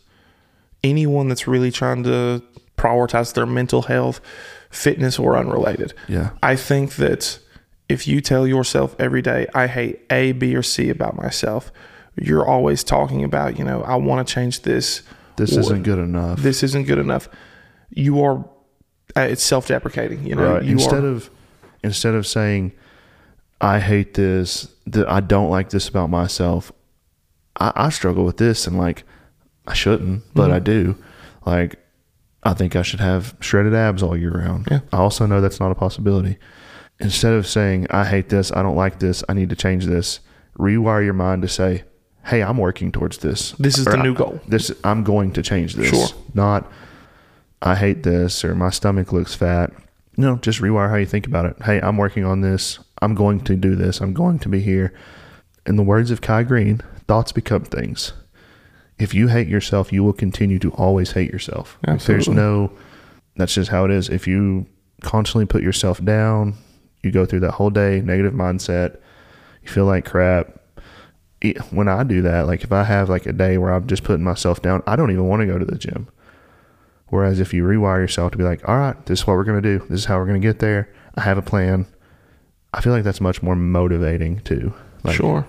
anyone 0.84 1.28
that's 1.28 1.48
really 1.48 1.72
trying 1.72 2.04
to 2.04 2.44
prioritize 2.78 3.34
their 3.34 3.46
mental 3.46 3.84
health, 3.84 4.20
fitness, 4.70 5.18
or 5.18 5.38
unrelated. 5.38 5.94
Yeah. 6.08 6.32
I 6.44 6.56
think 6.56 6.96
that 6.96 7.40
if 7.90 8.08
you 8.08 8.22
tell 8.22 8.48
yourself 8.48 8.96
every 9.00 9.22
day, 9.22 9.48
I 9.54 9.68
hate 9.68 10.02
A, 10.10 10.32
B, 10.32 10.56
or 10.56 10.64
C 10.64 10.90
about 10.90 11.16
myself, 11.16 11.72
you're 12.16 12.46
always 12.46 12.84
talking 12.84 13.24
about, 13.24 13.58
you 13.58 13.64
know, 13.66 13.82
I 13.84 13.96
want 13.96 14.28
to 14.28 14.34
change 14.34 14.62
this. 14.62 15.02
This 15.36 15.56
or 15.58 15.62
isn't 15.62 15.84
good 15.84 16.00
enough. 16.00 16.40
This 16.40 16.64
isn't 16.64 16.86
good 16.86 17.00
enough. 17.00 17.28
You 17.90 18.24
are, 18.24 18.46
uh, 19.16 19.22
it's 19.22 19.44
self 19.44 19.68
deprecating. 19.68 20.26
You 20.26 20.36
know, 20.36 20.54
right. 20.56 20.64
you 20.64 20.74
Instead 20.74 21.04
are, 21.04 21.08
of 21.08 21.30
instead 21.84 22.14
of 22.14 22.26
saying, 22.26 22.72
I 23.60 23.80
hate 23.80 24.14
this, 24.14 24.68
that 24.88 25.10
I 25.10 25.22
don't 25.22 25.50
like 25.50 25.70
this 25.70 25.88
about 25.88 26.10
myself. 26.10 26.72
I, 27.60 27.72
I 27.76 27.90
struggle 27.90 28.26
with 28.26 28.38
this 28.38 28.68
and 28.68 28.78
like 28.78 29.04
I 29.68 29.74
shouldn't, 29.74 30.24
but 30.34 30.48
Mm-hmm. 30.48 30.54
I 30.54 30.60
do. 30.60 30.98
Like 31.46 31.80
I 32.44 32.54
think 32.54 32.76
I 32.76 32.82
should 32.82 33.00
have 33.00 33.36
shredded 33.40 33.74
abs 33.74 34.04
all 34.04 34.16
year 34.18 34.32
round. 34.32 34.68
Yeah. 34.70 34.82
I 34.92 34.98
also 34.98 35.26
know 35.26 35.42
that's 35.42 35.60
not 35.60 35.72
a 35.72 35.76
possibility. 35.76 36.38
Instead 37.04 37.34
of 37.34 37.46
saying, 37.48 37.88
I 37.90 38.06
hate 38.06 38.30
this, 38.30 38.52
I 38.52 38.64
don't 38.64 38.76
like 38.76 39.00
this, 39.00 39.24
I 39.28 39.34
need 39.34 39.50
to 39.50 39.56
change 39.56 39.86
this, 39.86 40.20
rewire 40.58 41.04
your 41.04 41.14
mind 41.14 41.42
to 41.42 41.48
say, 41.48 41.84
Hey, 42.26 42.42
I'm 42.42 42.58
working 42.58 42.92
towards 42.92 43.18
this. 43.18 43.52
This 43.60 43.78
is 43.78 43.86
Or 43.86 43.92
the 43.92 43.98
new 43.98 44.14
goal. 44.14 44.40
This 44.48 44.72
I'm 44.86 45.04
going 45.04 45.34
to 45.34 45.42
change 45.42 45.76
this. 45.76 45.90
Sure. 45.90 46.08
Not 46.34 46.72
I 47.62 47.76
hate 47.76 48.04
this 48.04 48.44
or 48.44 48.56
my 48.56 48.70
stomach 48.70 49.12
looks 49.12 49.34
fat. 49.34 49.72
No, 50.18 50.38
just 50.38 50.62
rewire 50.62 50.90
how 50.90 50.96
you 50.98 51.06
think 51.06 51.26
about 51.26 51.46
it. 51.46 51.56
Hey, 51.64 51.80
I'm 51.82 51.98
working 51.98 52.24
on 52.24 52.42
this. 52.42 52.80
I'm 53.02 53.16
going 53.16 53.42
to 53.42 53.56
do 53.56 53.76
this. 53.76 54.00
I'm 54.00 54.14
going 54.14 54.40
to 54.40 54.50
be 54.50 54.60
here. 54.60 54.94
In 55.66 55.76
the 55.78 55.84
words 55.84 56.12
of 56.12 56.22
Kai 56.22 56.44
Greene, 56.44 56.82
thoughts 57.08 57.32
become 57.32 57.64
things. 57.64 58.14
If 59.00 59.14
you 59.14 59.30
hate 59.30 59.48
yourself, 59.48 59.92
you 59.92 60.04
will 60.04 60.14
continue 60.14 60.60
to 60.60 60.72
always 60.72 61.14
hate 61.14 61.32
yourself. 61.32 61.80
If 61.88 62.06
there's 62.06 62.28
no, 62.28 62.72
that's 63.38 63.56
just 63.56 63.72
how 63.72 63.86
it 63.86 63.92
is. 63.92 64.10
If 64.10 64.28
you 64.28 64.68
constantly 65.02 65.46
put 65.46 65.64
yourself 65.64 66.04
down, 66.04 66.56
you 67.04 67.12
go 67.12 67.26
through 67.26 67.42
that 67.42 67.52
whole 67.52 67.70
day, 67.70 68.02
negative 68.02 68.34
mindset, 68.34 68.98
you 69.62 69.70
feel 69.70 69.86
like 69.86 70.06
crap. 70.06 70.60
When 71.72 71.90
I 71.90 72.04
do 72.04 72.22
that, 72.22 72.48
like 72.48 72.64
if 72.64 72.72
I 72.72 72.84
have 72.84 73.10
like 73.10 73.26
a 73.26 73.34
day 73.34 73.58
where 73.58 73.74
I'm 73.74 73.86
just 73.88 74.04
putting 74.04 74.24
myself 74.24 74.62
down, 74.62 74.82
I 74.88 74.96
don't 74.96 75.12
even 75.12 75.28
want 75.28 75.42
to 75.42 75.46
go 75.46 75.60
to 75.60 75.66
the 75.66 75.78
gym. 75.78 76.08
Whereas 77.08 77.40
if 77.40 77.54
you 77.54 77.64
rewire 77.64 78.00
yourself 78.00 78.32
to 78.32 78.38
be 78.38 78.46
like, 78.46 78.68
all 78.68 78.78
right, 78.78 79.06
this 79.06 79.20
is 79.20 79.28
what 79.28 79.36
we're 79.36 79.44
going 79.44 79.62
to 79.62 79.78
do. 79.78 79.86
This 79.90 80.00
is 80.00 80.06
how 80.06 80.18
we're 80.18 80.26
going 80.26 80.42
to 80.42 80.48
get 80.48 80.60
there. 80.60 80.90
I 81.16 81.22
have 81.22 81.38
a 81.38 81.42
plan. 81.42 81.86
I 82.74 82.82
feel 82.82 82.94
like 82.94 83.04
that's 83.04 83.22
much 83.22 83.44
more 83.44 83.56
motivating 83.56 84.40
too. 84.40 84.74
Like, 85.04 85.16
sure. 85.16 85.46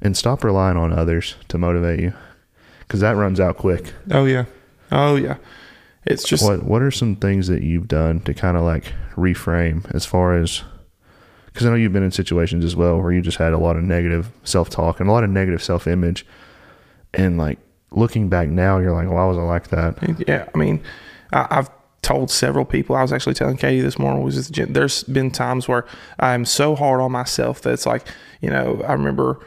And 0.00 0.16
stop 0.16 0.44
relying 0.44 0.76
on 0.76 0.92
others 0.92 1.34
to 1.48 1.58
motivate 1.58 2.00
you 2.00 2.14
because 2.80 3.00
that 3.00 3.16
runs 3.16 3.40
out 3.40 3.58
quick. 3.58 3.92
Oh 4.10 4.24
yeah. 4.24 4.44
Oh 4.92 5.16
yeah. 5.16 5.36
It's 6.08 6.24
just 6.24 6.44
what 6.44 6.64
What 6.64 6.82
are 6.82 6.90
some 6.90 7.16
things 7.16 7.48
that 7.48 7.62
you've 7.62 7.88
done 7.88 8.20
to 8.20 8.34
kind 8.34 8.56
of 8.56 8.64
like 8.64 8.92
reframe 9.14 9.88
as 9.94 10.06
far 10.06 10.36
as 10.36 10.64
because 11.46 11.66
I 11.66 11.70
know 11.70 11.76
you've 11.76 11.92
been 11.92 12.02
in 12.04 12.10
situations 12.12 12.64
as 12.64 12.76
well 12.76 13.00
where 13.00 13.12
you 13.12 13.20
just 13.20 13.38
had 13.38 13.52
a 13.52 13.58
lot 13.58 13.76
of 13.76 13.82
negative 13.82 14.30
self 14.44 14.70
talk 14.70 15.00
and 15.00 15.08
a 15.08 15.12
lot 15.12 15.24
of 15.24 15.30
negative 15.30 15.62
self 15.62 15.86
image, 15.86 16.24
and 17.12 17.36
like 17.36 17.58
looking 17.90 18.28
back 18.28 18.48
now, 18.48 18.78
you're 18.78 18.92
like, 18.92 19.08
why 19.08 19.24
was 19.24 19.38
I 19.38 19.42
like 19.42 19.68
that? 19.68 20.26
yeah. 20.28 20.48
I 20.54 20.58
mean, 20.58 20.82
I, 21.32 21.46
I've 21.50 21.70
told 22.02 22.30
several 22.30 22.64
people. 22.64 22.96
I 22.96 23.02
was 23.02 23.12
actually 23.12 23.34
telling 23.34 23.56
Katie 23.56 23.80
this 23.80 23.98
morning. 23.98 24.22
Was 24.22 24.48
the. 24.48 24.66
There's 24.66 25.02
been 25.04 25.30
times 25.30 25.68
where 25.68 25.84
I'm 26.18 26.44
so 26.44 26.74
hard 26.74 27.00
on 27.00 27.12
myself 27.12 27.60
that 27.62 27.72
it's 27.72 27.86
like 27.86 28.06
you 28.40 28.50
know. 28.50 28.82
I 28.86 28.92
remember 28.92 29.40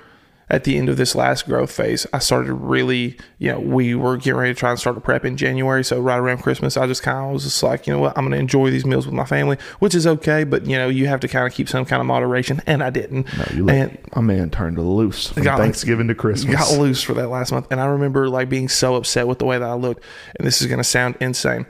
at 0.51 0.65
the 0.65 0.77
end 0.77 0.89
of 0.89 0.97
this 0.97 1.15
last 1.15 1.45
growth 1.45 1.71
phase, 1.71 2.05
I 2.11 2.19
started 2.19 2.53
really, 2.53 3.17
you 3.39 3.51
know, 3.51 3.59
we 3.59 3.95
were 3.95 4.17
getting 4.17 4.35
ready 4.35 4.53
to 4.53 4.59
try 4.59 4.69
and 4.69 4.77
start 4.79 4.97
a 4.97 4.99
prep 5.01 5.23
in 5.25 5.37
January. 5.37 5.83
So 5.83 5.99
right 5.99 6.17
around 6.17 6.43
Christmas, 6.43 6.75
I 6.75 6.85
just 6.87 7.01
kind 7.01 7.25
of 7.25 7.31
was 7.33 7.43
just 7.45 7.63
like, 7.63 7.87
you 7.87 7.93
know 7.93 7.99
what, 7.99 8.17
I'm 8.17 8.25
going 8.25 8.33
to 8.33 8.37
enjoy 8.37 8.69
these 8.69 8.85
meals 8.85 9.05
with 9.05 9.15
my 9.15 9.23
family, 9.25 9.57
which 9.79 9.95
is 9.95 10.05
okay. 10.05 10.43
But 10.43 10.65
you 10.67 10.77
know, 10.77 10.89
you 10.89 11.07
have 11.07 11.21
to 11.21 11.27
kind 11.29 11.47
of 11.47 11.53
keep 11.53 11.69
some 11.69 11.85
kind 11.85 12.01
of 12.01 12.05
moderation, 12.05 12.61
and 12.67 12.83
I 12.83 12.89
didn't. 12.89 13.25
No, 13.37 13.45
you 13.55 13.69
and 13.69 13.97
my 14.15 14.21
man 14.21 14.49
turned 14.49 14.77
loose 14.77 15.27
from 15.29 15.43
Got- 15.43 15.57
Thanksgiving 15.57 16.09
to 16.09 16.15
Christmas. 16.15 16.55
got 16.55 16.77
loose 16.77 17.01
for 17.01 17.13
that 17.13 17.29
last 17.29 17.51
month. 17.51 17.67
And 17.71 17.79
I 17.79 17.85
remember 17.85 18.27
like 18.29 18.49
being 18.49 18.67
so 18.67 18.95
upset 18.95 19.27
with 19.27 19.39
the 19.39 19.45
way 19.45 19.57
that 19.57 19.67
I 19.69 19.73
looked. 19.73 20.03
And 20.35 20.45
this 20.45 20.61
is 20.61 20.67
going 20.67 20.79
to 20.79 20.83
sound 20.83 21.15
insane. 21.21 21.65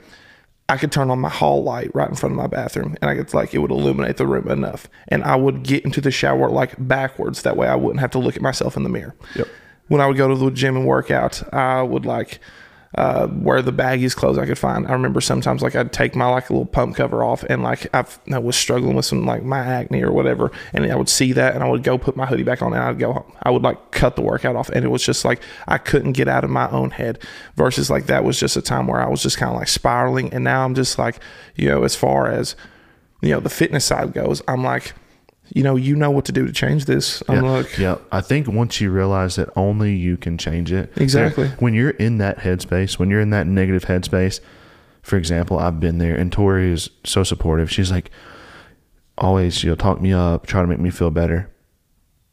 I 0.72 0.78
could 0.78 0.90
turn 0.90 1.10
on 1.10 1.18
my 1.18 1.28
hall 1.28 1.62
light 1.62 1.94
right 1.94 2.08
in 2.08 2.14
front 2.14 2.32
of 2.32 2.38
my 2.38 2.46
bathroom 2.46 2.96
and 3.02 3.10
I 3.10 3.14
could 3.14 3.34
like 3.34 3.52
it 3.52 3.58
would 3.58 3.70
illuminate 3.70 4.16
the 4.16 4.26
room 4.26 4.48
enough. 4.48 4.88
And 5.08 5.22
I 5.22 5.36
would 5.36 5.64
get 5.64 5.84
into 5.84 6.00
the 6.00 6.10
shower 6.10 6.48
like 6.48 6.72
backwards. 6.78 7.42
That 7.42 7.58
way 7.58 7.68
I 7.68 7.74
wouldn't 7.74 8.00
have 8.00 8.12
to 8.12 8.18
look 8.18 8.36
at 8.36 8.42
myself 8.42 8.74
in 8.74 8.82
the 8.82 8.88
mirror. 8.88 9.14
Yep. 9.36 9.48
When 9.88 10.00
I 10.00 10.06
would 10.06 10.16
go 10.16 10.28
to 10.28 10.34
the 10.34 10.50
gym 10.50 10.78
and 10.78 10.86
work 10.86 11.10
out, 11.10 11.42
I 11.52 11.82
would 11.82 12.06
like 12.06 12.40
uh, 12.96 13.26
wear 13.32 13.62
the 13.62 13.72
baggiest 13.72 14.16
clothes 14.16 14.36
I 14.36 14.44
could 14.44 14.58
find. 14.58 14.86
I 14.86 14.92
remember 14.92 15.20
sometimes 15.20 15.62
like 15.62 15.74
I'd 15.74 15.92
take 15.92 16.14
my 16.14 16.26
like 16.26 16.50
a 16.50 16.52
little 16.52 16.66
pump 16.66 16.96
cover 16.96 17.24
off 17.24 17.42
and 17.44 17.62
like 17.62 17.86
I've, 17.94 18.18
I 18.30 18.38
was 18.38 18.54
struggling 18.54 18.94
with 18.94 19.06
some 19.06 19.24
like 19.24 19.42
my 19.42 19.60
acne 19.60 20.02
or 20.02 20.12
whatever, 20.12 20.52
and 20.74 20.90
I 20.90 20.96
would 20.96 21.08
see 21.08 21.32
that 21.32 21.54
and 21.54 21.64
I 21.64 21.68
would 21.68 21.82
go 21.82 21.96
put 21.96 22.16
my 22.16 22.26
hoodie 22.26 22.42
back 22.42 22.60
on 22.60 22.74
and 22.74 22.82
I'd 22.82 22.98
go 22.98 23.14
home. 23.14 23.32
I 23.42 23.50
would 23.50 23.62
like 23.62 23.92
cut 23.92 24.16
the 24.16 24.22
workout 24.22 24.56
off, 24.56 24.68
and 24.68 24.84
it 24.84 24.88
was 24.88 25.04
just 25.04 25.24
like 25.24 25.40
I 25.66 25.78
couldn't 25.78 26.12
get 26.12 26.28
out 26.28 26.44
of 26.44 26.50
my 26.50 26.68
own 26.70 26.90
head. 26.90 27.18
Versus 27.56 27.90
like 27.90 28.06
that 28.06 28.24
was 28.24 28.38
just 28.38 28.56
a 28.56 28.62
time 28.62 28.86
where 28.86 29.00
I 29.00 29.08
was 29.08 29.22
just 29.22 29.38
kind 29.38 29.50
of 29.50 29.56
like 29.56 29.68
spiraling, 29.68 30.32
and 30.32 30.44
now 30.44 30.64
I'm 30.64 30.74
just 30.74 30.98
like 30.98 31.18
you 31.56 31.68
know 31.68 31.84
as 31.84 31.96
far 31.96 32.30
as 32.30 32.56
you 33.22 33.30
know 33.30 33.40
the 33.40 33.50
fitness 33.50 33.86
side 33.86 34.12
goes, 34.12 34.42
I'm 34.46 34.62
like 34.62 34.94
you 35.54 35.62
know, 35.62 35.76
you 35.76 35.94
know 35.94 36.10
what 36.10 36.24
to 36.24 36.32
do 36.32 36.46
to 36.46 36.52
change 36.52 36.86
this. 36.86 37.22
I'm 37.28 37.44
yeah. 37.44 37.50
like, 37.50 37.78
yeah. 37.78 37.98
I 38.10 38.22
think 38.22 38.48
once 38.48 38.80
you 38.80 38.90
realize 38.90 39.36
that 39.36 39.50
only 39.54 39.94
you 39.94 40.16
can 40.16 40.38
change 40.38 40.72
it. 40.72 40.90
Exactly. 40.96 41.48
when 41.58 41.74
you're 41.74 41.90
in 41.90 42.18
that 42.18 42.38
headspace, 42.38 42.98
when 42.98 43.10
you're 43.10 43.20
in 43.20 43.30
that 43.30 43.46
negative 43.46 43.84
headspace, 43.84 44.40
for 45.02 45.16
example, 45.16 45.58
I've 45.58 45.78
been 45.78 45.98
there, 45.98 46.14
and 46.14 46.32
Tori 46.32 46.72
is 46.72 46.88
so 47.04 47.22
supportive. 47.22 47.70
She's 47.70 47.90
like, 47.90 48.10
always, 49.18 49.54
she'll 49.54 49.76
talk 49.76 50.00
me 50.00 50.12
up, 50.12 50.46
try 50.46 50.62
to 50.62 50.66
make 50.66 50.78
me 50.78 50.90
feel 50.90 51.10
better, 51.10 51.50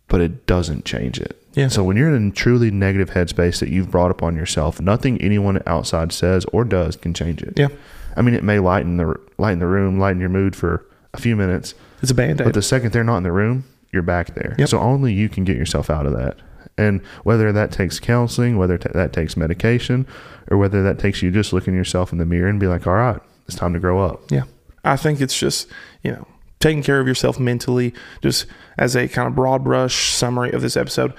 but 0.07 0.21
it 0.21 0.45
doesn't 0.45 0.85
change 0.85 1.19
it. 1.19 1.35
Yeah. 1.55 1.67
So 1.67 1.83
when 1.83 1.97
you're 1.97 2.15
in 2.15 2.29
a 2.29 2.31
truly 2.31 2.71
negative 2.71 3.09
headspace 3.09 3.59
that 3.59 3.69
you've 3.69 3.91
brought 3.91 4.11
upon 4.11 4.37
yourself, 4.37 4.79
nothing 4.79 5.19
anyone 5.21 5.61
outside 5.65 6.13
says 6.13 6.45
or 6.53 6.63
does 6.63 6.95
can 6.95 7.13
change 7.13 7.41
it. 7.41 7.53
yeah, 7.57 7.67
I 8.15 8.21
mean, 8.21 8.33
it 8.35 8.43
may 8.43 8.59
lighten 8.59 8.95
the 8.95 9.19
lighten 9.37 9.59
the 9.59 9.67
room, 9.67 9.99
lighten 9.99 10.21
your 10.21 10.29
mood 10.29 10.55
for 10.55 10.85
a 11.13 11.19
few 11.19 11.35
minutes, 11.35 11.73
it's 12.01 12.11
a 12.11 12.15
band 12.15 12.41
aid. 12.41 12.45
but 12.45 12.53
the 12.53 12.61
second 12.61 12.91
they're 12.91 13.03
not 13.03 13.17
in 13.17 13.23
the 13.23 13.31
room, 13.31 13.65
you're 13.91 14.03
back 14.03 14.35
there. 14.35 14.55
Yep. 14.57 14.69
So 14.69 14.79
only 14.79 15.13
you 15.13 15.29
can 15.29 15.43
get 15.43 15.57
yourself 15.57 15.89
out 15.89 16.05
of 16.05 16.13
that. 16.13 16.37
And 16.77 17.01
whether 17.23 17.51
that 17.51 17.71
takes 17.71 17.99
counseling, 17.99 18.57
whether 18.57 18.77
t- 18.77 18.89
that 18.93 19.11
takes 19.11 19.35
medication, 19.35 20.07
or 20.49 20.57
whether 20.57 20.81
that 20.83 20.97
takes 20.97 21.21
you 21.21 21.29
just 21.29 21.51
looking 21.51 21.73
yourself 21.73 22.11
in 22.11 22.17
the 22.17 22.25
mirror 22.25 22.47
and 22.47 22.59
be 22.59 22.67
like, 22.67 22.87
all 22.87 22.93
right, 22.93 23.19
it's 23.47 23.55
time 23.55 23.73
to 23.73 23.79
grow 23.79 23.99
up. 23.99 24.21
Yeah. 24.31 24.43
I 24.85 24.95
think 24.95 25.19
it's 25.19 25.37
just, 25.37 25.67
you 26.03 26.11
know, 26.11 26.25
taking 26.59 26.81
care 26.81 26.99
of 26.99 27.07
yourself 27.07 27.39
mentally, 27.39 27.93
just 28.21 28.45
as 28.77 28.95
a 28.95 29.07
kind 29.07 29.27
of 29.27 29.35
broad 29.35 29.63
brush 29.63 30.13
summary 30.13 30.51
of 30.51 30.61
this 30.61 30.77
episode. 30.77 31.13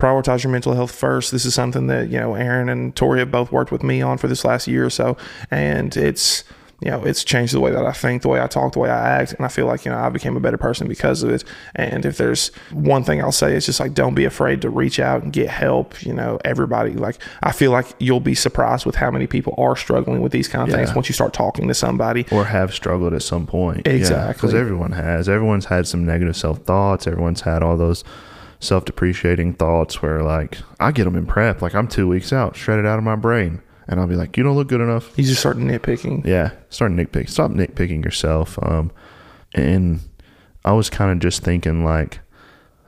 Prioritize 0.00 0.42
your 0.42 0.50
mental 0.50 0.74
health 0.74 0.90
first. 0.90 1.30
This 1.30 1.44
is 1.44 1.54
something 1.54 1.86
that, 1.86 2.08
you 2.10 2.18
know, 2.18 2.34
Aaron 2.34 2.68
and 2.68 2.94
Tori 2.96 3.20
have 3.20 3.30
both 3.30 3.52
worked 3.52 3.70
with 3.70 3.84
me 3.84 4.02
on 4.02 4.18
for 4.18 4.26
this 4.26 4.44
last 4.44 4.66
year 4.66 4.84
or 4.84 4.90
so. 4.90 5.16
And 5.50 5.96
it's, 5.96 6.42
you 6.84 6.90
know, 6.90 7.02
it's 7.02 7.24
changed 7.24 7.54
the 7.54 7.60
way 7.60 7.70
that 7.70 7.86
I 7.86 7.92
think, 7.92 8.20
the 8.20 8.28
way 8.28 8.42
I 8.42 8.46
talk, 8.46 8.74
the 8.74 8.78
way 8.78 8.90
I 8.90 9.20
act. 9.20 9.32
And 9.32 9.46
I 9.46 9.48
feel 9.48 9.64
like, 9.64 9.86
you 9.86 9.90
know, 9.90 9.96
I 9.96 10.10
became 10.10 10.36
a 10.36 10.40
better 10.40 10.58
person 10.58 10.86
because 10.86 11.22
of 11.22 11.30
it. 11.30 11.42
And 11.74 12.04
if 12.04 12.18
there's 12.18 12.48
one 12.72 13.04
thing 13.04 13.22
I'll 13.22 13.32
say, 13.32 13.56
it's 13.56 13.64
just 13.64 13.80
like, 13.80 13.94
don't 13.94 14.14
be 14.14 14.26
afraid 14.26 14.60
to 14.60 14.68
reach 14.68 15.00
out 15.00 15.22
and 15.22 15.32
get 15.32 15.48
help. 15.48 16.02
You 16.04 16.12
know, 16.12 16.38
everybody, 16.44 16.92
like, 16.92 17.16
I 17.42 17.52
feel 17.52 17.70
like 17.70 17.86
you'll 17.98 18.20
be 18.20 18.34
surprised 18.34 18.84
with 18.84 18.96
how 18.96 19.10
many 19.10 19.26
people 19.26 19.54
are 19.56 19.76
struggling 19.76 20.20
with 20.20 20.32
these 20.32 20.46
kind 20.46 20.68
of 20.68 20.74
things 20.74 20.94
once 20.94 21.08
you 21.08 21.14
start 21.14 21.32
talking 21.32 21.68
to 21.68 21.74
somebody. 21.74 22.26
Or 22.30 22.44
have 22.44 22.74
struggled 22.74 23.14
at 23.14 23.22
some 23.22 23.46
point. 23.46 23.88
Exactly. 23.88 24.34
Because 24.34 24.54
everyone 24.54 24.92
has. 24.92 25.26
Everyone's 25.26 25.64
had 25.64 25.88
some 25.88 26.04
negative 26.04 26.36
self 26.36 26.58
thoughts. 26.58 27.06
Everyone's 27.06 27.40
had 27.40 27.62
all 27.62 27.78
those 27.78 28.04
self 28.60 28.84
depreciating 28.84 29.54
thoughts 29.54 30.02
where, 30.02 30.22
like, 30.22 30.58
I 30.78 30.92
get 30.92 31.04
them 31.04 31.16
in 31.16 31.24
prep. 31.24 31.62
Like, 31.62 31.74
I'm 31.74 31.88
two 31.88 32.06
weeks 32.08 32.30
out, 32.30 32.56
shredded 32.56 32.84
out 32.84 32.98
of 32.98 33.04
my 33.04 33.16
brain. 33.16 33.62
And 33.86 34.00
I'll 34.00 34.06
be 34.06 34.16
like, 34.16 34.36
you 34.36 34.42
don't 34.42 34.56
look 34.56 34.68
good 34.68 34.80
enough. 34.80 35.16
You 35.18 35.24
just 35.24 35.40
start 35.40 35.56
nitpicking. 35.56 36.24
Yeah, 36.26 36.52
start 36.70 36.92
nitpick. 36.92 37.28
Stop 37.28 37.50
nitpicking 37.50 38.04
yourself. 38.04 38.58
Um, 38.62 38.90
and 39.54 40.00
I 40.64 40.72
was 40.72 40.88
kind 40.88 41.12
of 41.12 41.18
just 41.18 41.42
thinking 41.42 41.84
like, 41.84 42.20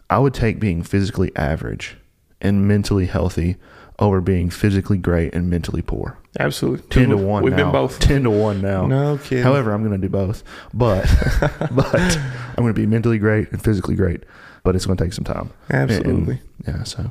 I 0.08 0.18
would 0.18 0.34
take 0.34 0.58
being 0.58 0.82
physically 0.82 1.32
average 1.36 1.96
and 2.40 2.66
mentally 2.66 3.06
healthy 3.06 3.56
over 3.98 4.20
being 4.20 4.50
physically 4.50 4.98
great 4.98 5.34
and 5.34 5.50
mentally 5.50 5.82
poor. 5.82 6.18
Absolutely. 6.38 6.86
Ten 6.88 7.08
to 7.10 7.16
one. 7.16 7.42
We've 7.42 7.52
now. 7.52 7.64
been 7.64 7.72
both. 7.72 7.98
Ten 7.98 8.22
to 8.24 8.30
one 8.30 8.60
now. 8.60 8.86
No 8.86 9.18
kidding. 9.18 9.42
However, 9.44 9.72
I'm 9.72 9.82
going 9.82 9.98
to 9.98 10.06
do 10.06 10.10
both, 10.10 10.42
but 10.74 11.02
but 11.72 11.94
I'm 12.16 12.56
going 12.56 12.68
to 12.68 12.74
be 12.74 12.86
mentally 12.86 13.18
great 13.18 13.50
and 13.52 13.62
physically 13.62 13.94
great. 13.94 14.24
But 14.62 14.74
it's 14.76 14.84
going 14.86 14.96
to 14.96 15.04
take 15.04 15.12
some 15.12 15.24
time. 15.24 15.50
And- 15.68 15.90
Absolutely. 15.90 16.40
yeah. 16.66 16.82
So 16.84 17.10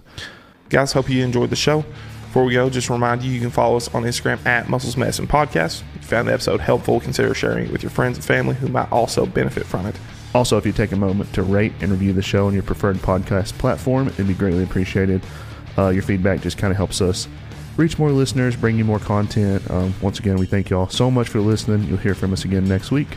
Guys, 0.69 0.93
hope 0.93 1.09
you 1.09 1.23
enjoyed 1.23 1.51
the 1.51 1.55
show. 1.55 1.85
Before 2.35 2.43
we 2.43 2.53
go, 2.53 2.69
just 2.69 2.89
remind 2.89 3.23
you 3.23 3.31
you 3.31 3.39
can 3.39 3.49
follow 3.49 3.77
us 3.77 3.87
on 3.95 4.03
Instagram 4.03 4.45
at 4.45 4.67
Muscles 4.67 4.97
Medicine 4.97 5.25
Podcast. 5.25 5.83
If 5.95 6.01
you 6.01 6.07
found 6.09 6.27
the 6.27 6.33
episode 6.33 6.59
helpful, 6.59 6.99
consider 6.99 7.33
sharing 7.33 7.67
it 7.67 7.71
with 7.71 7.81
your 7.81 7.91
friends 7.91 8.17
and 8.17 8.25
family 8.25 8.55
who 8.55 8.67
might 8.67 8.91
also 8.91 9.25
benefit 9.25 9.65
from 9.65 9.85
it. 9.85 9.95
Also, 10.33 10.57
if 10.57 10.65
you 10.65 10.73
take 10.73 10.91
a 10.91 10.97
moment 10.97 11.31
to 11.35 11.43
rate 11.43 11.71
and 11.79 11.91
review 11.91 12.11
the 12.11 12.21
show 12.21 12.47
on 12.47 12.53
your 12.53 12.61
preferred 12.61 12.97
podcast 12.97 13.57
platform, 13.57 14.09
it'd 14.09 14.27
be 14.27 14.33
greatly 14.33 14.63
appreciated. 14.63 15.23
Uh, 15.77 15.87
your 15.87 16.03
feedback 16.03 16.41
just 16.41 16.57
kind 16.57 16.71
of 16.71 16.75
helps 16.75 16.99
us 16.99 17.29
reach 17.77 17.97
more 17.97 18.11
listeners, 18.11 18.57
bring 18.57 18.77
you 18.77 18.83
more 18.83 18.99
content. 18.99 19.63
Um, 19.71 19.93
once 20.01 20.19
again, 20.19 20.35
we 20.35 20.45
thank 20.45 20.69
you 20.69 20.77
all 20.77 20.89
so 20.89 21.09
much 21.09 21.29
for 21.29 21.39
listening. 21.39 21.83
You'll 21.83 21.99
hear 21.99 22.15
from 22.15 22.33
us 22.33 22.43
again 22.43 22.67
next 22.67 22.91
week. 22.91 23.07